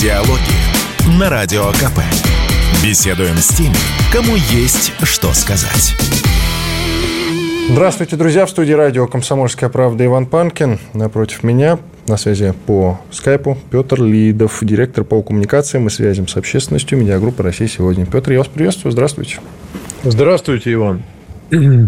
Диалоги 0.00 1.18
на 1.18 1.28
Радио 1.28 1.72
КП. 1.72 1.98
Беседуем 2.84 3.34
с 3.34 3.48
теми, 3.48 3.74
кому 4.12 4.36
есть 4.36 4.92
что 5.02 5.32
сказать. 5.32 5.96
Здравствуйте, 7.68 8.14
друзья. 8.14 8.46
В 8.46 8.50
студии 8.50 8.74
радио 8.74 9.08
«Комсомольская 9.08 9.68
правда» 9.68 10.06
Иван 10.06 10.26
Панкин. 10.26 10.78
Напротив 10.94 11.42
меня 11.42 11.80
на 12.06 12.16
связи 12.16 12.54
по 12.66 13.00
скайпу 13.10 13.58
Петр 13.72 14.00
Лидов, 14.00 14.58
директор 14.62 15.02
по 15.02 15.20
коммуникациям 15.20 15.88
и 15.88 15.90
связям 15.90 16.28
с 16.28 16.36
общественностью 16.36 16.96
медиагруппы 16.96 17.42
«Россия 17.42 17.66
сегодня». 17.66 18.06
Петр, 18.06 18.30
я 18.30 18.38
вас 18.38 18.46
приветствую. 18.46 18.92
Здравствуйте. 18.92 19.40
Здравствуйте, 20.04 20.74
Иван. 20.74 21.02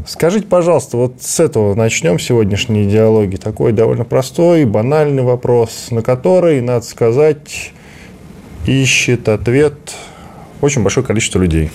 Скажите, 0.05 0.49
пожалуйста, 0.49 0.97
вот 0.97 1.23
с 1.23 1.39
этого 1.39 1.77
начнем 1.77 2.19
сегодняшние 2.19 2.87
диалоги. 2.87 3.37
Такой 3.37 3.71
довольно 3.71 4.05
простой, 4.05 4.65
банальный 4.65 5.23
вопрос, 5.23 5.93
на 5.93 6.03
который, 6.03 6.61
надо 6.61 6.85
сказать, 6.85 7.73
ищет 8.67 9.29
ответ 9.29 9.75
очень 10.61 10.83
большое 10.83 11.07
количество 11.07 11.39
людей. 11.39 11.71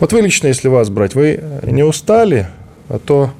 Вот 0.00 0.12
вы 0.12 0.20
лично, 0.20 0.48
если 0.48 0.68
вас 0.68 0.90
брать, 0.90 1.14
вы 1.14 1.42
не 1.62 1.82
устали, 1.82 2.48
а 2.88 2.98
то 2.98 3.30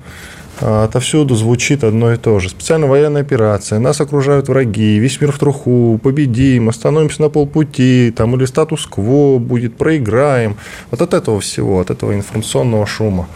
отовсюду 0.60 1.34
звучит 1.34 1.84
одно 1.84 2.12
и 2.12 2.16
то 2.16 2.38
же. 2.40 2.48
Специальная 2.48 2.88
военная 2.88 3.22
операция, 3.22 3.78
нас 3.78 4.00
окружают 4.00 4.48
враги, 4.48 4.98
весь 4.98 5.20
мир 5.20 5.32
в 5.32 5.38
труху, 5.38 6.00
победим, 6.02 6.68
остановимся 6.68 7.22
на 7.22 7.28
полпути, 7.28 8.12
там 8.16 8.34
или 8.36 8.44
статус-кво 8.44 9.38
будет, 9.38 9.76
проиграем. 9.76 10.56
Вот 10.90 11.02
от 11.02 11.14
этого 11.14 11.40
всего, 11.40 11.80
от 11.80 11.90
этого 11.90 12.14
информационного 12.14 12.86
шума. 12.86 13.28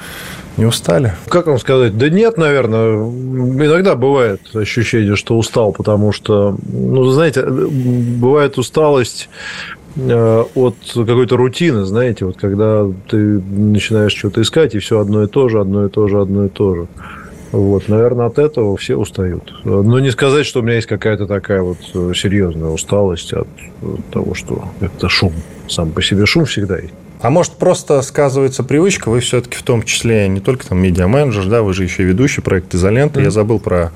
Не 0.57 0.65
устали? 0.65 1.15
Как 1.29 1.47
вам 1.47 1.61
сказать? 1.61 1.97
Да 1.97 2.09
нет, 2.09 2.37
наверное. 2.37 2.95
Иногда 2.97 3.95
бывает 3.95 4.41
ощущение, 4.55 5.15
что 5.15 5.39
устал, 5.39 5.71
потому 5.73 6.11
что, 6.11 6.57
ну, 6.67 7.05
знаете, 7.05 7.45
бывает 7.47 8.59
усталость 8.59 9.29
от 9.99 10.77
какой-то 10.95 11.37
рутины, 11.37 11.85
знаете, 11.85 12.25
вот 12.25 12.37
когда 12.37 12.87
ты 13.09 13.17
начинаешь 13.17 14.15
что-то 14.15 14.43
искать, 14.43 14.75
и 14.75 14.79
все 14.79 15.01
одно 15.01 15.25
и 15.25 15.27
то 15.27 15.49
же, 15.49 15.61
одно 15.61 15.87
и 15.87 15.89
то 15.89 16.07
же, 16.09 16.21
одно 16.21 16.47
и 16.47 16.49
то 16.49 16.75
же. 16.75 16.87
Вот, 17.51 17.89
наверное, 17.89 18.27
от 18.27 18.39
этого 18.39 18.77
все 18.77 18.95
устают. 18.97 19.53
Но 19.65 19.99
не 20.01 20.11
сказать, 20.11 20.45
что 20.45 20.61
у 20.61 20.63
меня 20.63 20.75
есть 20.75 20.87
какая-то 20.87 21.27
такая 21.27 21.63
вот 21.63 21.79
серьезная 22.15 22.69
усталость 22.69 23.33
от 23.33 23.49
того, 24.13 24.35
что 24.35 24.65
это 24.81 25.09
шум. 25.09 25.33
Сам 25.67 25.93
по 25.93 26.03
себе 26.03 26.27
шум 26.27 26.45
всегда 26.45 26.77
есть. 26.79 26.93
А 27.21 27.31
может, 27.31 27.55
просто 27.55 28.01
сказывается 28.03 28.63
привычка, 28.63 29.09
вы 29.09 29.21
все-таки 29.21 29.57
в 29.57 29.63
том 29.63 29.83
числе 29.83 30.29
не 30.29 30.41
только 30.41 30.69
там 30.69 30.79
медиа-менеджер, 30.79 31.47
да, 31.47 31.63
вы 31.63 31.75
же 31.75 31.83
еще 31.83 32.05
и 32.05 32.07
ведущий 32.07 32.43
проекта 32.43 32.77
«Изолента». 32.77 33.19
Mm-hmm. 33.19 33.25
Я 33.25 33.31
забыл 33.31 33.59
про 33.59 33.91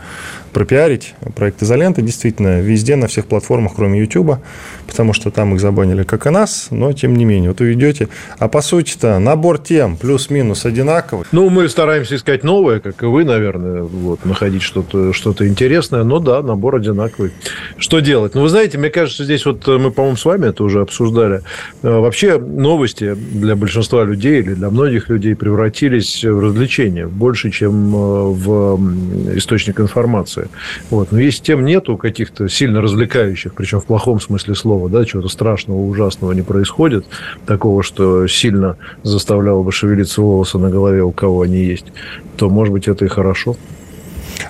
пропиарить 0.53 1.15
проект 1.35 1.63
«Изолента». 1.63 2.03
Действительно, 2.03 2.61
везде, 2.61 2.97
на 2.97 3.07
всех 3.07 3.27
платформах, 3.27 3.73
кроме 3.75 4.01
YouTube, 4.01 4.39
потому 4.87 5.13
что 5.13 5.31
там 5.31 5.55
их 5.55 5.61
забанили, 5.61 6.03
как 6.03 6.27
и 6.27 6.31
нас, 6.31 6.69
но 6.71 6.93
тем 6.93 7.17
не 7.17 7.25
менее. 7.25 7.51
Вот 7.51 7.61
вы 7.61 7.73
идете, 7.73 8.09
а 8.39 8.49
по 8.49 8.61
сути-то 8.61 9.19
набор 9.19 9.59
тем 9.59 9.97
плюс-минус 9.97 10.65
одинаковый. 10.67 11.27
Ну, 11.33 11.49
мы 11.49 11.69
стараемся 11.69 12.17
искать 12.17 12.45
новое, 12.45 12.81
как 12.81 13.03
и 13.03 13.07
вы, 13.07 13.25
наверное, 13.25 13.83
вот, 13.83 14.25
находить 14.25 14.63
что-то 14.63 15.13
что 15.13 15.35
интересное, 15.41 16.05
но 16.05 16.19
да, 16.19 16.43
набор 16.43 16.77
одинаковый. 16.77 17.33
Что 17.79 18.01
делать? 18.01 18.35
Ну, 18.35 18.43
вы 18.43 18.49
знаете, 18.49 18.79
мне 18.79 18.91
кажется, 18.91 19.25
здесь 19.25 19.47
вот 19.47 19.67
мы, 19.67 19.91
по-моему, 19.91 20.17
с 20.17 20.25
вами 20.25 20.47
это 20.47 20.63
уже 20.65 20.81
обсуждали. 20.83 21.43
Э, 21.83 21.99
вообще 21.99 22.39
новости 22.39 23.15
для 23.15 23.57
большинства 23.57 24.05
людей 24.05 24.41
или 24.41 24.55
для 24.55 24.71
многих 24.71 25.09
людей 25.09 25.35
превратились 25.35 26.25
в 26.25 26.41
развлечения 26.41 27.07
больше, 27.07 27.51
чем 27.51 27.95
э, 27.95 27.99
в 28.33 29.37
источник 29.37 29.81
информации 29.81 30.42
информации. 30.43 30.51
Вот. 30.91 31.13
Но 31.13 31.19
если 31.19 31.43
тем 31.43 31.65
нету 31.65 31.97
каких-то 31.97 32.49
сильно 32.49 32.81
развлекающих, 32.81 33.55
причем 33.55 33.81
в 33.81 33.85
плохом 33.85 34.21
смысле 34.21 34.55
слова, 34.55 34.89
да, 34.89 35.05
чего-то 35.05 35.29
страшного, 35.29 35.79
ужасного 35.79 36.33
не 36.33 36.43
происходит, 36.43 37.07
такого, 37.47 37.83
что 37.83 38.27
сильно 38.27 38.77
заставляло 39.03 39.63
бы 39.63 39.73
шевелиться 39.73 40.21
волосы 40.21 40.59
на 40.59 40.71
голове, 40.71 41.03
у 41.03 41.13
кого 41.13 41.43
они 41.43 41.65
есть, 41.65 41.87
то, 42.37 42.49
может 42.49 42.73
быть, 42.73 42.89
это 42.89 43.05
и 43.05 43.09
хорошо. 43.09 43.57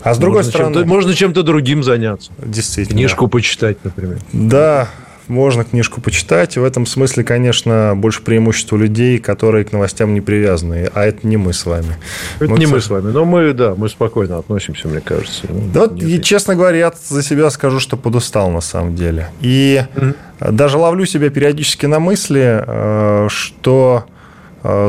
А 0.02 0.14
с 0.14 0.18
другой 0.18 0.38
можно 0.38 0.50
стороны... 0.50 0.74
Чем 0.74 0.88
можно 0.88 1.14
чем-то 1.14 1.42
другим 1.42 1.82
заняться. 1.82 2.30
Действительно. 2.38 2.98
Книжку 2.98 3.28
почитать, 3.28 3.76
например. 3.84 4.18
Да, 4.32 4.88
можно 5.32 5.64
книжку 5.64 6.00
почитать. 6.00 6.56
В 6.56 6.64
этом 6.64 6.86
смысле, 6.86 7.24
конечно, 7.24 7.94
больше 7.96 8.22
преимущество 8.22 8.76
людей, 8.76 9.18
которые 9.18 9.64
к 9.64 9.72
новостям 9.72 10.14
не 10.14 10.20
привязаны. 10.20 10.90
А 10.94 11.04
это 11.04 11.26
не 11.26 11.36
мы 11.36 11.52
с 11.52 11.66
вами. 11.66 11.96
Это 12.38 12.50
мы, 12.50 12.58
не 12.58 12.66
мы 12.66 12.80
с 12.80 12.88
вами. 12.88 13.10
Но 13.10 13.24
мы, 13.24 13.52
да, 13.52 13.74
мы 13.74 13.88
спокойно 13.88 14.38
относимся, 14.38 14.88
мне 14.88 15.00
кажется. 15.00 15.46
Да, 15.48 15.80
вот, 15.80 16.00
и, 16.02 16.20
честно 16.22 16.54
говоря, 16.54 16.78
я 16.78 16.92
за 17.08 17.22
себя 17.22 17.50
скажу, 17.50 17.80
что 17.80 17.96
подустал 17.96 18.50
на 18.50 18.60
самом 18.60 18.94
деле. 18.94 19.30
И 19.40 19.82
mm-hmm. 19.94 20.52
даже 20.52 20.78
ловлю 20.78 21.06
себя 21.06 21.30
периодически 21.30 21.86
на 21.86 21.98
мысли, 21.98 22.62
э, 22.66 23.28
что 23.28 24.04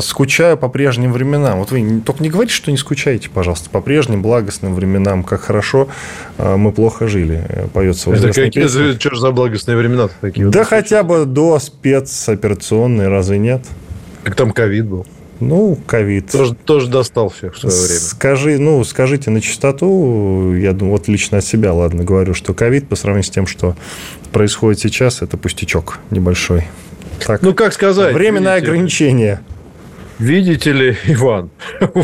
скучаю 0.02 0.58
по 0.58 0.70
прежним 0.70 1.12
временам. 1.14 1.60
Вот 1.60 1.72
вы 1.72 2.02
только 2.02 2.22
не 2.22 2.30
говорите, 2.30 2.54
что 2.54 2.72
не 2.72 2.78
скучаете, 2.78 3.30
пожалуйста, 3.30 3.70
по 3.70 3.82
прежним 3.82 4.22
благостным 4.22 4.76
временам, 4.76 5.24
как 5.24 5.42
хорошо 5.42 5.88
э, 6.38 6.56
мы 6.56 6.72
плохо 6.72 7.08
жили, 7.08 7.46
э, 7.48 7.68
поется 7.74 8.10
в 8.10 8.14
Это 8.14 8.28
какие, 8.28 8.50
песне. 8.50 8.94
Что 9.00 9.16
же 9.16 9.20
за 9.20 9.32
благостные 9.32 9.76
времена 9.76 10.10
такие? 10.22 10.48
Да 10.50 10.60
вот 10.60 10.68
хотя 10.68 11.04
бы 11.04 11.26
до 11.26 11.58
спецоперационной, 11.60 13.08
разве 13.08 13.40
нет? 13.40 13.64
Как 14.24 14.36
там 14.36 14.52
ковид 14.52 14.86
был? 14.86 15.08
Ну, 15.40 15.78
ковид. 15.88 16.32
Тоже, 16.32 16.54
тоже 16.54 16.88
достал 16.88 17.30
всех 17.30 17.56
в 17.56 17.60
свое 17.60 17.76
время. 17.76 18.00
Скажи, 18.00 18.60
ну, 18.60 18.84
скажите 18.84 19.30
на 19.30 19.42
чистоту, 19.42 20.54
я 20.56 20.74
думаю, 20.74 20.94
вот 20.94 21.08
лично 21.08 21.40
от 21.40 21.46
себя, 21.46 21.74
ладно, 21.74 22.04
говорю, 22.04 22.34
что 22.34 22.54
ковид 22.54 22.88
по 22.88 22.96
сравнению 22.96 23.26
с 23.26 23.30
тем, 23.30 23.48
что 23.48 23.76
происходит 24.32 24.80
сейчас, 24.80 25.22
это 25.22 25.38
пустячок 25.38 26.00
небольшой. 26.12 26.68
Так, 27.26 27.42
ну, 27.42 27.54
как 27.54 27.74
сказать? 27.74 28.14
Временное 28.14 28.56
видите, 28.56 28.72
ограничение. 28.72 29.42
Видите 30.24 30.72
ли, 30.72 30.96
Иван, 31.08 31.50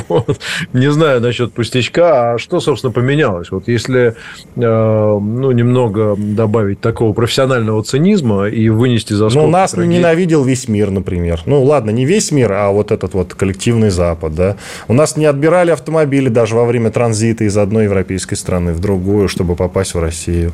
вот, 0.09 0.41
не 0.73 0.91
знаю 0.91 1.21
насчет 1.21 1.53
пустячка, 1.53 2.33
а 2.33 2.37
что, 2.37 2.59
собственно, 2.59 2.91
поменялось? 2.91 3.49
Вот 3.49 3.69
если, 3.69 4.15
э, 4.55 4.61
ну, 4.61 5.51
немного 5.51 6.15
добавить 6.17 6.81
такого 6.81 7.13
профессионального 7.13 7.81
цинизма 7.81 8.49
и 8.49 8.67
вынести 8.67 9.13
за 9.13 9.29
скобки... 9.29 9.45
Ну, 9.45 9.49
нас 9.49 9.71
трагедии... 9.71 9.97
ненавидел 9.99 10.43
весь 10.43 10.67
мир, 10.67 10.91
например. 10.91 11.41
Ну, 11.45 11.63
ладно, 11.63 11.91
не 11.91 12.05
весь 12.05 12.31
мир, 12.31 12.51
а 12.51 12.69
вот 12.71 12.91
этот 12.91 13.13
вот 13.13 13.33
коллективный 13.33 13.89
Запад, 13.89 14.35
да. 14.35 14.57
У 14.89 14.93
нас 14.93 15.15
не 15.15 15.25
отбирали 15.25 15.71
автомобили 15.71 16.27
даже 16.27 16.55
во 16.55 16.65
время 16.65 16.91
транзита 16.91 17.45
из 17.45 17.55
одной 17.57 17.85
европейской 17.85 18.35
страны 18.35 18.73
в 18.73 18.81
другую, 18.81 19.29
чтобы 19.29 19.55
попасть 19.55 19.93
в 19.93 19.99
Россию. 19.99 20.51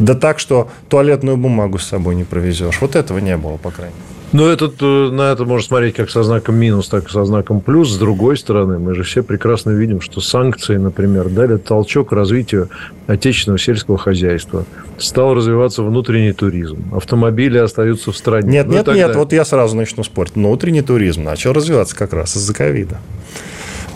Да 0.00 0.14
так, 0.14 0.40
что 0.40 0.68
туалетную 0.88 1.36
бумагу 1.36 1.78
с 1.78 1.86
собой 1.86 2.16
не 2.16 2.24
провезешь. 2.24 2.80
Вот 2.80 2.96
этого 2.96 3.18
не 3.18 3.36
было, 3.36 3.56
по 3.56 3.70
крайней 3.70 3.94
мере. 3.94 4.07
Но 4.32 4.46
этот, 4.46 4.74
э, 4.80 5.10
на 5.10 5.32
это 5.32 5.44
можно 5.44 5.66
смотреть 5.66 5.94
как 5.94 6.10
со 6.10 6.22
знаком 6.22 6.56
минус, 6.56 6.88
так 6.88 7.08
и 7.08 7.10
со 7.10 7.24
знаком 7.24 7.60
плюс. 7.60 7.92
С 7.92 7.96
другой 7.96 8.36
стороны, 8.36 8.78
мы 8.78 8.94
же 8.94 9.02
все 9.02 9.22
прекрасно 9.22 9.70
видим, 9.70 10.00
что 10.00 10.20
санкции, 10.20 10.76
например, 10.76 11.28
дали 11.30 11.56
толчок 11.56 12.12
развитию 12.12 12.68
отечественного 13.06 13.58
сельского 13.58 13.96
хозяйства. 13.96 14.64
Стал 14.98 15.34
развиваться 15.34 15.82
внутренний 15.82 16.32
туризм. 16.32 16.94
Автомобили 16.94 17.56
остаются 17.56 18.12
в 18.12 18.16
стране. 18.16 18.50
Нет, 18.50 18.66
ну, 18.66 18.74
нет, 18.74 18.86
нет, 18.88 19.16
вот 19.16 19.32
я 19.32 19.44
сразу 19.44 19.76
начну 19.76 20.04
спорить. 20.04 20.34
Внутренний 20.34 20.82
туризм 20.82 21.24
начал 21.24 21.52
развиваться 21.52 21.96
как 21.96 22.12
раз 22.12 22.36
из-за 22.36 22.52
ковида. 22.52 22.98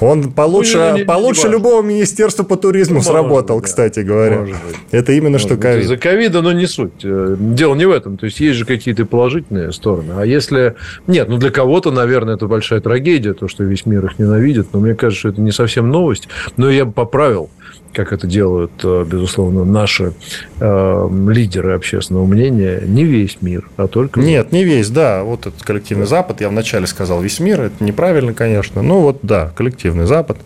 Он 0.02 0.32
получше, 0.32 0.78
ну, 0.78 0.92
не, 0.94 0.98
не, 1.00 1.04
получше 1.04 1.46
не 1.46 1.52
любого 1.52 1.80
министерства 1.80 2.42
по 2.42 2.56
туризму 2.56 2.96
ну, 2.96 3.02
сработал, 3.02 3.58
быть, 3.58 3.66
кстати 3.66 4.00
говоря. 4.00 4.46
Это 4.90 5.12
именно 5.12 5.32
может 5.32 5.46
что 5.46 5.56
ковид. 5.56 5.86
За 5.86 5.96
ковида, 5.96 6.42
но 6.42 6.52
не 6.52 6.66
суть. 6.66 7.04
Э, 7.04 7.36
дело 7.38 7.74
не 7.76 7.86
в 7.86 7.90
этом. 7.90 8.16
То 8.16 8.26
есть, 8.26 8.40
есть 8.40 8.58
же 8.58 8.64
какие-то 8.64 9.06
положительные 9.06 9.72
стороны. 9.72 10.14
А 10.16 10.26
если... 10.26 10.74
Нет, 11.06 11.28
ну, 11.28 11.38
для 11.38 11.50
кого-то, 11.50 11.92
наверное, 11.92 12.34
это 12.34 12.46
большая 12.48 12.80
трагедия, 12.80 13.32
то, 13.32 13.46
что 13.46 13.62
весь 13.62 13.86
мир 13.86 14.04
их 14.06 14.18
ненавидит. 14.18 14.68
Но 14.72 14.80
мне 14.80 14.94
кажется, 14.94 15.20
что 15.20 15.28
это 15.28 15.40
не 15.40 15.52
совсем 15.52 15.90
новость. 15.90 16.28
Но 16.56 16.68
я 16.68 16.84
бы 16.84 16.92
поправил 16.92 17.50
как 17.92 18.12
это 18.12 18.26
делают, 18.26 18.72
э, 18.82 19.04
безусловно, 19.04 19.64
наши 19.64 20.12
э, 20.60 21.08
лидеры 21.28 21.72
общественного 21.74 22.26
мнения, 22.26 22.80
не 22.84 23.04
весь 23.04 23.38
мир, 23.40 23.68
а 23.76 23.86
только... 23.86 24.20
Нет, 24.20 24.52
не 24.52 24.64
весь, 24.64 24.88
да. 24.88 25.22
Вот 25.22 25.46
этот 25.46 25.62
коллективный 25.62 26.06
Запад, 26.06 26.40
я 26.40 26.48
вначале 26.48 26.86
сказал 26.86 27.20
весь 27.20 27.40
мир, 27.40 27.60
это 27.60 27.84
неправильно, 27.84 28.32
конечно. 28.34 28.82
Ну 28.82 29.00
вот, 29.00 29.18
да, 29.22 29.52
коллективный 29.54 30.06
Запад 30.06 30.38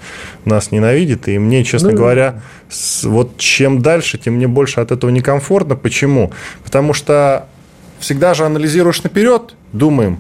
нас 0.44 0.73
ненавидит, 0.73 1.29
и 1.29 1.38
мне, 1.38 1.65
честно 1.65 1.91
ну, 1.91 1.97
говоря, 1.97 2.43
с, 2.69 3.05
вот 3.05 3.38
чем 3.38 3.81
дальше, 3.81 4.19
тем 4.19 4.35
мне 4.35 4.49
больше 4.49 4.81
от 4.81 4.91
этого 4.91 5.11
некомфортно. 5.11 5.76
Почему? 5.76 6.32
Потому 6.65 6.93
что 6.93 7.47
всегда 7.99 8.35
же 8.35 8.44
анализируешь 8.44 9.03
наперед, 9.03 9.55
думаем, 9.73 10.19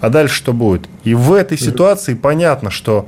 а 0.00 0.10
дальше 0.10 0.36
что 0.36 0.52
будет? 0.52 0.88
И 1.04 1.14
в 1.14 1.32
этой 1.32 1.58
ситуации 1.58 2.14
понятно, 2.14 2.70
что 2.70 3.06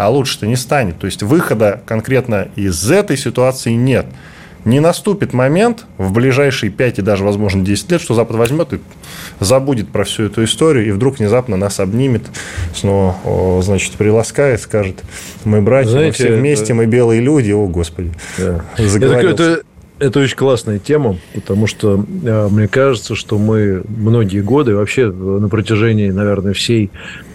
а 0.00 0.08
лучше-то 0.08 0.46
не 0.46 0.56
станет. 0.56 0.98
То 0.98 1.04
есть 1.04 1.22
выхода 1.22 1.82
конкретно 1.84 2.48
из 2.56 2.90
этой 2.90 3.18
ситуации 3.18 3.72
нет. 3.72 4.06
Не 4.64 4.80
наступит 4.80 5.34
момент 5.34 5.84
в 5.98 6.12
ближайшие 6.12 6.70
5 6.70 7.00
и 7.00 7.02
даже, 7.02 7.22
возможно, 7.22 7.62
10 7.62 7.92
лет, 7.92 8.00
что 8.00 8.14
Запад 8.14 8.36
возьмет 8.36 8.72
и 8.72 8.80
забудет 9.40 9.88
про 9.88 10.04
всю 10.04 10.24
эту 10.24 10.42
историю, 10.44 10.88
и 10.88 10.90
вдруг 10.90 11.18
внезапно 11.18 11.58
нас 11.58 11.80
обнимет, 11.80 12.22
снова, 12.74 13.60
значит, 13.62 13.92
приласкает, 13.92 14.62
скажет, 14.62 15.02
мы 15.44 15.60
братья, 15.60 15.90
Знаете, 15.90 16.08
мы 16.08 16.12
все 16.12 16.36
вместе, 16.36 16.64
это... 16.64 16.74
мы 16.74 16.86
белые 16.86 17.20
люди, 17.20 17.52
о, 17.52 17.66
Господи, 17.66 18.12
да. 18.38 18.64
это, 18.78 19.06
это, 19.06 19.62
Это 19.98 20.20
очень 20.20 20.36
классная 20.36 20.78
тема, 20.78 21.18
потому 21.34 21.66
что 21.66 22.02
э, 22.24 22.48
мне 22.50 22.68
кажется, 22.68 23.14
что 23.14 23.38
мы 23.38 23.82
многие 23.86 24.40
годы, 24.40 24.74
вообще 24.74 25.10
на 25.10 25.48
протяжении, 25.50 26.10
наверное, 26.10 26.54
всей 26.54 26.90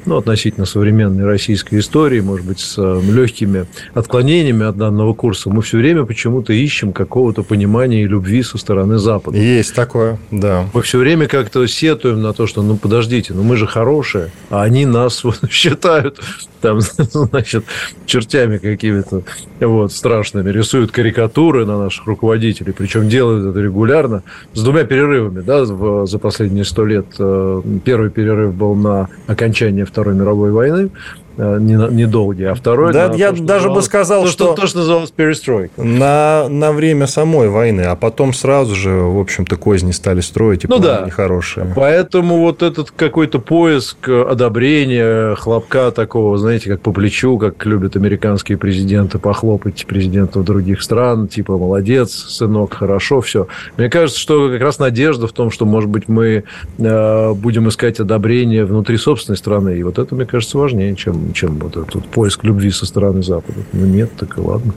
ну, 0.06 0.18
относительно 0.18 0.66
современной 0.66 1.26
российской 1.26 1.80
истории, 1.80 2.20
может 2.20 2.46
быть, 2.46 2.60
с 2.60 2.76
э, 2.78 3.02
легкими 3.12 3.66
отклонениями 3.94 4.66
от 4.66 4.78
данного 4.78 5.14
курса, 5.14 5.50
мы 5.50 5.62
все 5.62 5.78
время 5.78 6.06
почему-то 6.06 6.54
ищем 6.54 6.94
какого-то 6.94 7.44
понимания 7.44 8.04
и 8.04 8.08
любви 8.08 8.44
со 8.44 8.58
стороны 8.58 8.98
Запада. 8.98 9.38
Есть 9.38 9.76
такое, 9.76 10.18
да. 10.32 10.66
Мы 10.74 10.82
все 10.82 10.98
время 10.98 11.28
как-то 11.28 11.66
сетуем 11.68 12.22
на 12.22 12.34
то, 12.34 12.48
что, 12.48 12.62
ну, 12.62 12.78
подождите, 12.78 13.34
ну, 13.34 13.44
мы 13.44 13.58
же 13.58 13.68
хорошие, 13.68 14.32
а 14.50 14.64
они 14.64 14.86
нас 14.86 15.24
вот, 15.24 15.40
считают 15.50 16.20
там, 16.62 16.82
значит, 16.82 17.66
чертями 18.06 18.58
какими-то 18.58 19.24
вот, 19.60 19.92
страшными, 19.92 20.50
рисуют 20.50 20.92
карикатуры 20.92 21.66
на 21.66 21.78
наших 21.78 22.08
руководителей, 22.08 22.74
причем 22.74 23.08
делают 23.08 23.46
это 23.46 23.60
регулярно, 23.60 24.24
с 24.54 24.64
двумя 24.64 24.84
перерывами, 24.84 25.42
да, 25.42 25.66
за 25.66 26.20
последние 26.20 26.66
сто 26.66 26.86
лет. 26.86 27.06
Э, 27.20 27.62
первый 27.84 28.10
перерыв 28.10 28.54
был 28.54 28.76
на 28.76 29.10
окончание 29.28 29.86
Второй 29.96 30.14
мировой 30.14 30.52
войны, 30.52 30.90
недолгие, 31.38 32.52
а 32.52 32.56
второй... 32.56 32.94
Да, 32.94 33.14
я 33.14 33.32
то, 33.32 33.42
даже 33.42 33.70
бы 33.70 33.82
сказал, 33.82 34.24
то, 34.24 34.30
что... 34.30 34.54
То, 34.54 34.68
что 34.68 34.80
называлось 34.80 35.12
перестройка. 35.12 35.82
На, 35.82 36.48
на 36.50 36.72
время 36.72 37.08
самой 37.08 37.50
войны, 37.50 37.82
а 37.82 37.96
потом 37.96 38.34
сразу 38.34 38.76
же, 38.76 38.92
в 38.92 39.20
общем-то, 39.20 39.58
козни 39.58 39.92
стали 39.92 40.22
строить, 40.22 40.64
и 40.64 40.68
ну, 40.68 40.80
да. 40.80 41.04
нехорошие. 41.06 41.72
Поэтому 41.76 42.40
вот 42.40 42.64
этот 42.64 42.92
какой-то 42.92 43.40
поиск 43.40 44.08
одобрения, 44.08 45.36
хлопка 45.36 45.92
такого, 45.92 46.38
знаете, 46.38 46.70
как 46.70 46.82
по 46.82 46.92
плечу, 46.92 47.38
как 47.38 47.66
любят 47.66 47.96
американские 47.96 48.58
президенты 48.58 49.20
похлопать 49.20 49.86
президентов 49.86 50.46
других 50.46 50.82
стран, 50.82 51.28
типа, 51.28 51.58
молодец, 51.58 52.12
сынок, 52.12 52.74
хорошо, 52.74 53.22
все. 53.22 53.48
Мне 53.78 53.90
кажется, 53.90 54.20
что 54.20 54.50
как 54.50 54.62
раз 54.62 54.80
надежда 54.80 55.28
в 55.28 55.32
том, 55.32 55.52
что, 55.52 55.66
может 55.66 55.90
быть, 55.90 56.08
мы 56.08 56.44
э, 56.78 57.34
будем 57.34 57.68
искать 57.70 58.00
одобрение 58.00 58.66
внутри 58.66 58.98
собственной 58.98 59.38
страны, 59.38 59.78
и 59.78 59.84
вот 59.84 60.00
это, 60.00 60.16
мне 60.16 60.26
кажется, 60.26 60.58
важнее, 60.58 60.96
чем 60.96 61.25
чем 61.34 61.58
вот 61.60 61.78
этот 61.78 62.08
поиск 62.08 62.44
любви 62.44 62.72
со 62.72 62.86
стороны 62.86 63.24
Запада. 63.24 63.60
Ну, 63.74 63.86
нет, 63.86 64.12
так 64.18 64.38
и 64.38 64.42
ладно. 64.42 64.74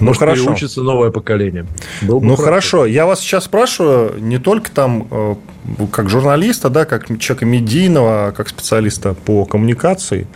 Ну, 0.00 0.06
Может, 0.06 0.20
хорошо. 0.20 0.44
переучится 0.44 0.82
новое 0.82 1.10
поколение. 1.10 1.66
Был 2.02 2.20
бы 2.20 2.26
ну, 2.26 2.36
хорошо. 2.36 2.78
хорошо. 2.78 2.86
Я 2.86 3.06
вас 3.06 3.20
сейчас 3.20 3.44
спрашиваю 3.44 4.18
не 4.18 4.38
только 4.38 4.70
там 4.70 5.06
э, 5.10 5.34
как 5.92 6.08
журналиста, 6.08 6.70
да, 6.70 6.86
как 6.86 7.06
человека 7.18 7.44
медийного, 7.44 8.28
а 8.28 8.32
как 8.32 8.48
специалиста 8.48 9.14
по 9.14 9.44
коммуникации, 9.44 10.26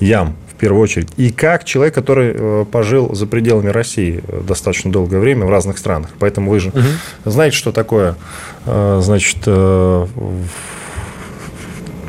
ям, 0.00 0.34
в 0.48 0.54
первую 0.54 0.82
очередь, 0.82 1.08
и 1.16 1.30
как 1.30 1.64
человек, 1.64 1.94
который 1.94 2.32
э, 2.34 2.64
пожил 2.70 3.14
за 3.14 3.26
пределами 3.28 3.68
России 3.68 4.24
достаточно 4.44 4.90
долгое 4.90 5.20
время 5.20 5.46
в 5.46 5.50
разных 5.50 5.78
странах. 5.78 6.10
Поэтому 6.18 6.50
вы 6.50 6.58
же 6.58 6.70
угу. 6.70 6.80
знаете, 7.24 7.56
что 7.56 7.70
такое, 7.70 8.16
э, 8.66 9.00
значит, 9.02 9.38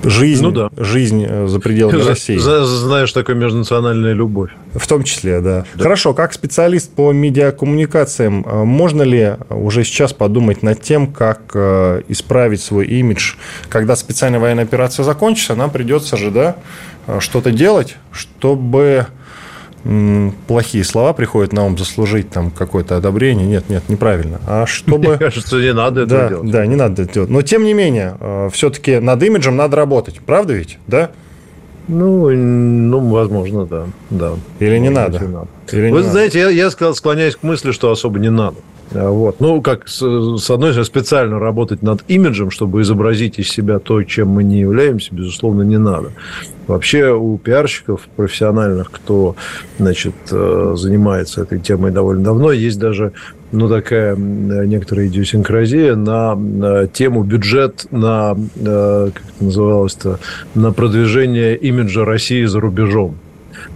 жизнь, 0.04 0.44
ну, 0.44 0.52
да. 0.52 0.70
жизнь 0.78 1.26
э, 1.28 1.48
за 1.48 1.60
пределами 1.60 2.02
России. 2.08 2.38
Знаешь, 2.38 3.12
такое 3.12 3.36
межнациональная 3.36 4.14
любовь. 4.14 4.52
В 4.74 4.88
том 4.88 5.04
числе, 5.04 5.42
да. 5.42 5.66
да. 5.76 5.84
Хорошо, 5.84 6.14
как 6.14 6.34
специалист 6.34 6.92
по 6.92 7.12
медиакоммуникациям, 7.12 8.46
э, 8.46 8.64
можно 8.64 9.04
ли 9.04 9.36
уже 9.50 9.84
сейчас 9.84 10.14
подумать 10.14 10.64
над 10.64 10.82
тем, 10.82 11.08
как 11.08 11.52
э, 11.54 12.04
исправить 12.08 12.62
свой 12.62 12.86
имидж, 12.88 13.36
когда 13.70 13.96
специальная 13.96 14.40
военная 14.40 14.64
операция 14.64 15.04
закончится, 15.04 15.56
нам 15.56 15.72
придется 15.72 16.18
же, 16.18 16.32
да, 16.32 16.56
что-то 17.20 17.52
делать, 17.52 17.98
чтобы 18.12 19.08
плохие 20.48 20.84
слова 20.84 21.14
приходят 21.14 21.52
на 21.52 21.66
ум 21.66 21.78
заслужить 21.78 22.30
там 22.30 22.52
какое-то 22.52 22.98
одобрение. 22.98 23.46
Нет, 23.46 23.70
нет, 23.70 23.84
неправильно. 23.90 24.40
А 24.48 24.66
чтобы... 24.66 25.10
Мне 25.10 25.18
кажется, 25.18 25.58
не 25.58 25.74
надо 25.74 26.02
это 26.02 26.10
да, 26.10 26.30
делать. 26.30 26.52
Да, 26.52 26.66
не 26.66 26.76
надо 26.76 27.04
это 27.04 27.14
делать. 27.14 27.30
Но, 27.30 27.42
тем 27.42 27.66
не 27.66 27.74
менее, 27.74 28.16
э, 28.20 28.50
все-таки 28.54 29.00
над 29.00 29.22
имиджем 29.24 29.58
надо 29.58 29.76
работать. 29.76 30.20
Правда 30.26 30.54
ведь? 30.54 30.78
Да? 30.88 31.12
Ну, 31.88 32.30
ну, 32.30 33.00
возможно, 33.10 33.66
да. 33.66 33.86
да. 34.10 34.34
Или 34.60 34.78
не 34.78 34.90
надо? 34.90 35.20
надо. 35.20 35.48
Или 35.72 35.92
Вы 35.92 36.02
не 36.02 36.10
знаете, 36.10 36.44
надо. 36.44 36.54
Я, 36.54 36.70
я 36.72 36.94
склоняюсь 36.94 37.36
к 37.36 37.44
мысли, 37.44 37.72
что 37.72 37.92
особо 37.92 38.20
не 38.20 38.30
надо. 38.30 38.56
А, 38.94 39.10
вот. 39.10 39.40
Ну, 39.40 39.62
как, 39.62 39.88
с, 39.88 39.98
с 39.98 40.50
одной 40.50 40.72
стороны, 40.72 40.86
специально 40.86 41.40
работать 41.40 41.82
над 41.82 42.04
имиджем, 42.08 42.52
чтобы 42.52 42.82
изобразить 42.82 43.40
из 43.40 43.50
себя 43.50 43.80
то, 43.80 44.02
чем 44.04 44.30
мы 44.30 44.44
не 44.44 44.60
являемся, 44.60 45.14
безусловно, 45.14 45.64
не 45.64 45.78
надо. 45.78 46.12
Вообще 46.68 47.12
у 47.14 47.38
пиарщиков 47.38 48.08
профессиональных, 48.16 48.90
кто 48.92 49.36
значит, 49.78 50.16
э, 50.32 50.74
занимается 50.78 51.42
этой 51.42 51.60
темой 51.60 51.92
довольно 51.92 52.24
давно, 52.24 52.52
есть 52.52 52.80
даже 52.80 53.12
ну, 53.54 53.70
такая 53.70 54.16
некоторая 54.16 55.08
идиосинкразия 55.08 55.96
на, 55.96 56.88
тему 56.88 57.24
бюджет 57.24 57.86
на, 57.92 58.36
э, 58.56 59.12
как 59.14 59.24
это 59.24 59.44
называлось-то, 59.44 60.20
на 60.56 60.74
продвижение 60.74 61.56
имиджа 61.56 62.04
России 62.04 62.44
за 62.46 62.60
рубежом. 62.60 63.16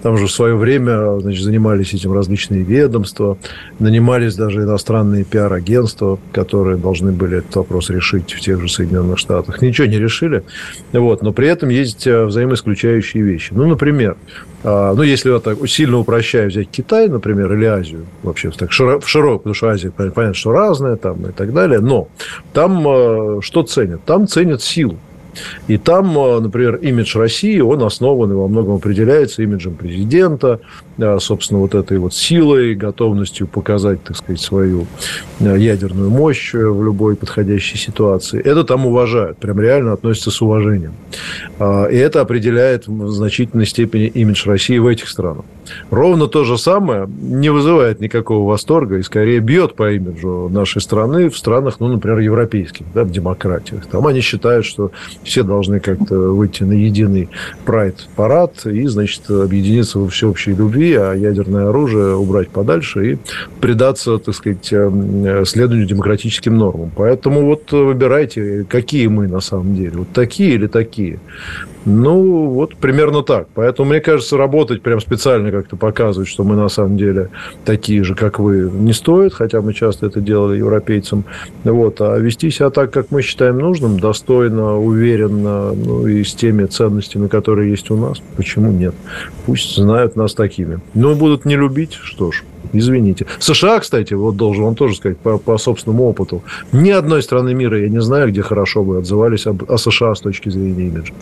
Там 0.02 0.18
же 0.18 0.28
в 0.28 0.32
свое 0.32 0.56
время 0.56 1.20
значит, 1.20 1.44
занимались 1.44 1.94
этим 1.94 2.14
различные 2.14 2.64
ведомства, 2.64 3.38
нанимались 3.80 4.36
даже 4.36 4.62
иностранные 4.62 5.24
пиар-агентства, 5.24 6.20
которые 6.32 6.78
должны 6.78 7.12
были 7.12 7.40
этот 7.40 7.56
вопрос 7.56 7.90
решить 7.90 8.34
в 8.34 8.40
тех 8.40 8.62
же 8.62 8.70
Соединенных 8.70 9.18
Штатах. 9.18 9.62
Ничего 9.62 9.88
не 9.88 10.00
решили. 10.00 10.44
Вот, 10.92 11.22
но 11.22 11.32
при 11.34 11.48
этом 11.48 11.70
есть 11.70 12.08
э, 12.08 12.26
взаимоисключающие 12.26 13.24
вещи. 13.24 13.54
Ну, 13.54 13.68
например, 13.68 14.18
а, 14.64 14.94
ну, 14.94 15.04
если 15.04 15.32
я 15.32 15.40
так 15.40 15.58
сильно 15.68 15.98
упрощаю 15.98 16.50
взять 16.50 16.70
Китай, 16.70 17.08
например, 17.08 17.54
или 17.54 17.66
Азию, 17.66 18.06
вообще 18.24 18.50
так 18.52 18.72
широко, 18.72 19.38
потому 19.38 19.54
что 19.54 19.70
Азия, 19.70 19.92
понятно, 19.92 20.34
что 20.34 20.52
разная 20.52 20.96
там 20.96 21.26
и 21.28 21.32
так 21.32 21.54
далее, 21.54 21.80
но 21.80 22.08
там 22.54 22.86
э, 22.88 23.42
что 23.42 23.64
ценят? 23.64 24.04
Там 24.06 24.28
ценят 24.28 24.62
силу. 24.62 24.98
И 25.68 25.78
там, 25.78 26.18
э, 26.18 26.40
например, 26.40 26.76
имидж 26.76 27.18
России, 27.18 27.60
он 27.60 27.84
основан 27.84 28.32
и 28.32 28.36
во 28.36 28.48
многом 28.48 28.76
определяется 28.76 29.44
имиджем 29.44 29.76
президента, 29.76 30.60
э, 30.98 31.18
собственно, 31.20 31.60
вот 31.60 31.76
этой 31.76 31.98
вот 32.00 32.14
силой, 32.14 32.76
готовностью 32.76 33.48
показать, 33.48 34.04
так 34.04 34.18
сказать, 34.18 34.42
свою 34.42 34.88
э, 35.40 35.56
ядерную 35.58 36.10
мощь 36.10 36.54
в 36.54 36.84
любой 36.84 37.16
подходящей 37.16 37.78
ситуации. 37.78 38.42
Это 38.42 38.64
там 38.64 38.86
уважают, 38.86 39.38
прям 39.38 39.60
реально 39.60 39.94
относятся 39.94 40.32
с 40.32 40.42
уважением. 40.42 40.94
И 41.60 41.96
это 41.96 42.22
определяет 42.22 42.88
в 42.88 43.10
значительной 43.12 43.66
степени 43.66 44.06
имидж 44.08 44.48
России 44.48 44.78
в 44.78 44.88
этих 44.88 45.10
странах. 45.10 45.46
Ровно 45.90 46.28
то 46.28 46.44
же 46.44 46.58
самое 46.58 47.08
не 47.22 47.50
вызывает 47.50 48.00
никакого 48.00 48.50
восторга 48.50 48.98
и 48.98 49.04
скорее 49.04 49.40
бьет 49.40 49.76
по 49.76 49.92
имиджу 49.92 50.50
нашей 50.50 50.82
страны 50.82 51.30
в 51.30 51.38
странах, 51.38 51.80
ну, 51.80 51.88
например, 51.88 52.20
европейских, 52.20 52.86
да, 52.94 53.04
в 53.04 53.12
демократиях. 53.12 53.86
Там 53.88 54.08
они 54.08 54.22
считают, 54.22 54.66
что 54.66 54.92
все 55.24 55.44
должны 55.44 55.80
как-то 55.80 56.16
выйти 56.16 56.64
на 56.64 56.74
единый 56.74 57.30
прайд-парад 57.66 58.66
и, 58.66 58.86
значит, 58.88 59.30
объединиться 59.30 60.00
во 60.00 60.08
всеобщей 60.08 60.54
любви, 60.54 60.94
а 60.96 61.14
ядерное 61.14 61.70
оружие 61.70 62.16
убрать 62.16 62.50
подальше 62.50 63.14
и 63.14 63.18
предаться, 63.60 64.18
так 64.18 64.36
сказать, 64.36 64.68
э, 64.72 65.44
следованию 65.46 65.88
демократическим 65.88 66.58
нормам. 66.58 66.92
Поэтому 66.96 67.46
вот 67.46 67.72
выбирайте, 67.72 68.66
какие 68.70 69.08
мы 69.08 69.28
на 69.28 69.42
самом 69.42 69.76
деле. 69.76 70.00
Вот 70.00 70.10
такие 70.14 70.56
или 70.56 70.68
такие. 70.68 71.20
Ну, 71.86 72.50
вот 72.50 72.76
примерно 72.76 73.24
так. 73.24 73.48
Поэтому, 73.54 73.90
мне 73.90 74.02
кажется, 74.02 74.36
работать 74.36 74.82
прям 74.82 75.00
специально 75.00 75.52
как-то 75.62 75.76
показывать, 75.76 76.28
что 76.28 76.44
мы 76.44 76.56
на 76.56 76.70
самом 76.70 76.98
деле 76.98 77.30
такие 77.66 78.04
же, 78.04 78.16
как 78.16 78.40
вы, 78.40 78.70
не 78.72 78.94
стоит, 78.94 79.34
хотя 79.34 79.62
мы 79.62 79.74
часто 79.74 80.06
это 80.08 80.22
делали 80.22 80.58
европейцам. 80.58 81.24
Вот. 81.64 82.02
А 82.02 82.18
вести 82.18 82.50
себя 82.52 82.70
так, 82.70 82.92
как 82.92 83.12
мы 83.12 83.22
считаем 83.22 83.60
нужным, 83.60 84.00
достойно, 84.00 84.78
уверенно, 84.78 85.74
ну, 85.74 86.08
и 86.08 86.24
с 86.24 86.34
теми 86.34 86.66
ценностями, 86.66 87.28
которые 87.28 87.72
есть 87.72 87.92
у 87.92 87.98
нас, 87.98 88.22
почему 88.36 88.72
нет? 88.72 88.94
Пусть 89.46 89.76
знают 89.76 90.16
нас 90.16 90.34
такими. 90.34 90.80
Но 90.94 91.16
будут 91.16 91.46
не 91.46 91.56
любить, 91.56 91.94
что 91.94 92.32
ж, 92.32 92.44
Извините. 92.74 93.26
США, 93.40 93.80
кстати, 93.80 94.14
вот 94.14 94.36
должен 94.36 94.66
вам 94.66 94.76
тоже 94.76 94.96
сказать 94.96 95.18
по, 95.18 95.38
по 95.38 95.58
собственному 95.58 96.04
опыту. 96.04 96.44
Ни 96.72 96.92
одной 96.92 97.24
страны 97.24 97.54
мира 97.54 97.80
я 97.80 97.90
не 97.90 98.02
знаю, 98.02 98.30
где 98.30 98.42
хорошо 98.42 98.84
бы 98.84 98.98
отзывались 98.98 99.48
об, 99.48 99.72
о 99.72 99.78
США 99.78 100.16
с 100.16 100.22
точки 100.22 100.50
зрения 100.50 100.88
имиджа. 100.88 101.14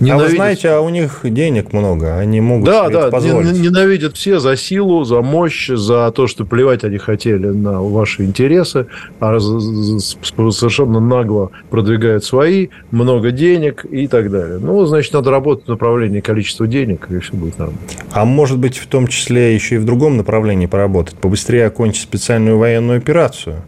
Ненавидят. 0.00 0.26
А 0.26 0.30
вы 0.30 0.36
знаете, 0.36 0.68
а 0.70 0.80
у 0.80 0.88
них 0.88 1.20
денег 1.22 1.72
много, 1.72 2.18
они 2.18 2.40
могут 2.40 2.66
да, 2.66 2.84
себе 2.84 2.94
да, 2.94 3.00
это 3.00 3.10
позволить. 3.10 3.58
Ненавидят 3.58 4.16
все 4.16 4.38
за 4.38 4.56
силу, 4.56 5.04
за 5.04 5.22
мощь, 5.22 5.68
за 5.68 6.10
то, 6.10 6.26
что 6.26 6.44
плевать 6.44 6.84
они 6.84 6.98
хотели 6.98 7.46
на 7.46 7.80
ваши 7.80 8.24
интересы, 8.24 8.86
а 9.20 9.38
совершенно 9.38 11.00
нагло 11.00 11.50
продвигают 11.70 12.24
свои, 12.24 12.68
много 12.90 13.30
денег 13.30 13.84
и 13.90 14.06
так 14.06 14.30
далее. 14.30 14.58
Ну, 14.58 14.84
значит, 14.86 15.12
надо 15.12 15.30
работать 15.30 15.66
в 15.66 15.68
направлении 15.68 16.20
количества 16.20 16.66
денег, 16.66 17.06
и 17.10 17.18
все 17.18 17.34
будет 17.34 17.58
нормально. 17.58 17.80
А 18.12 18.24
может 18.24 18.58
быть, 18.58 18.76
в 18.78 18.86
том 18.86 19.06
числе 19.06 19.54
еще 19.54 19.76
и 19.76 19.78
в 19.78 19.84
другом 19.84 20.16
направлении 20.16 20.66
поработать, 20.66 21.16
побыстрее 21.16 21.66
окончить 21.66 22.02
специальную 22.02 22.58
военную 22.58 22.98
операцию. 22.98 23.62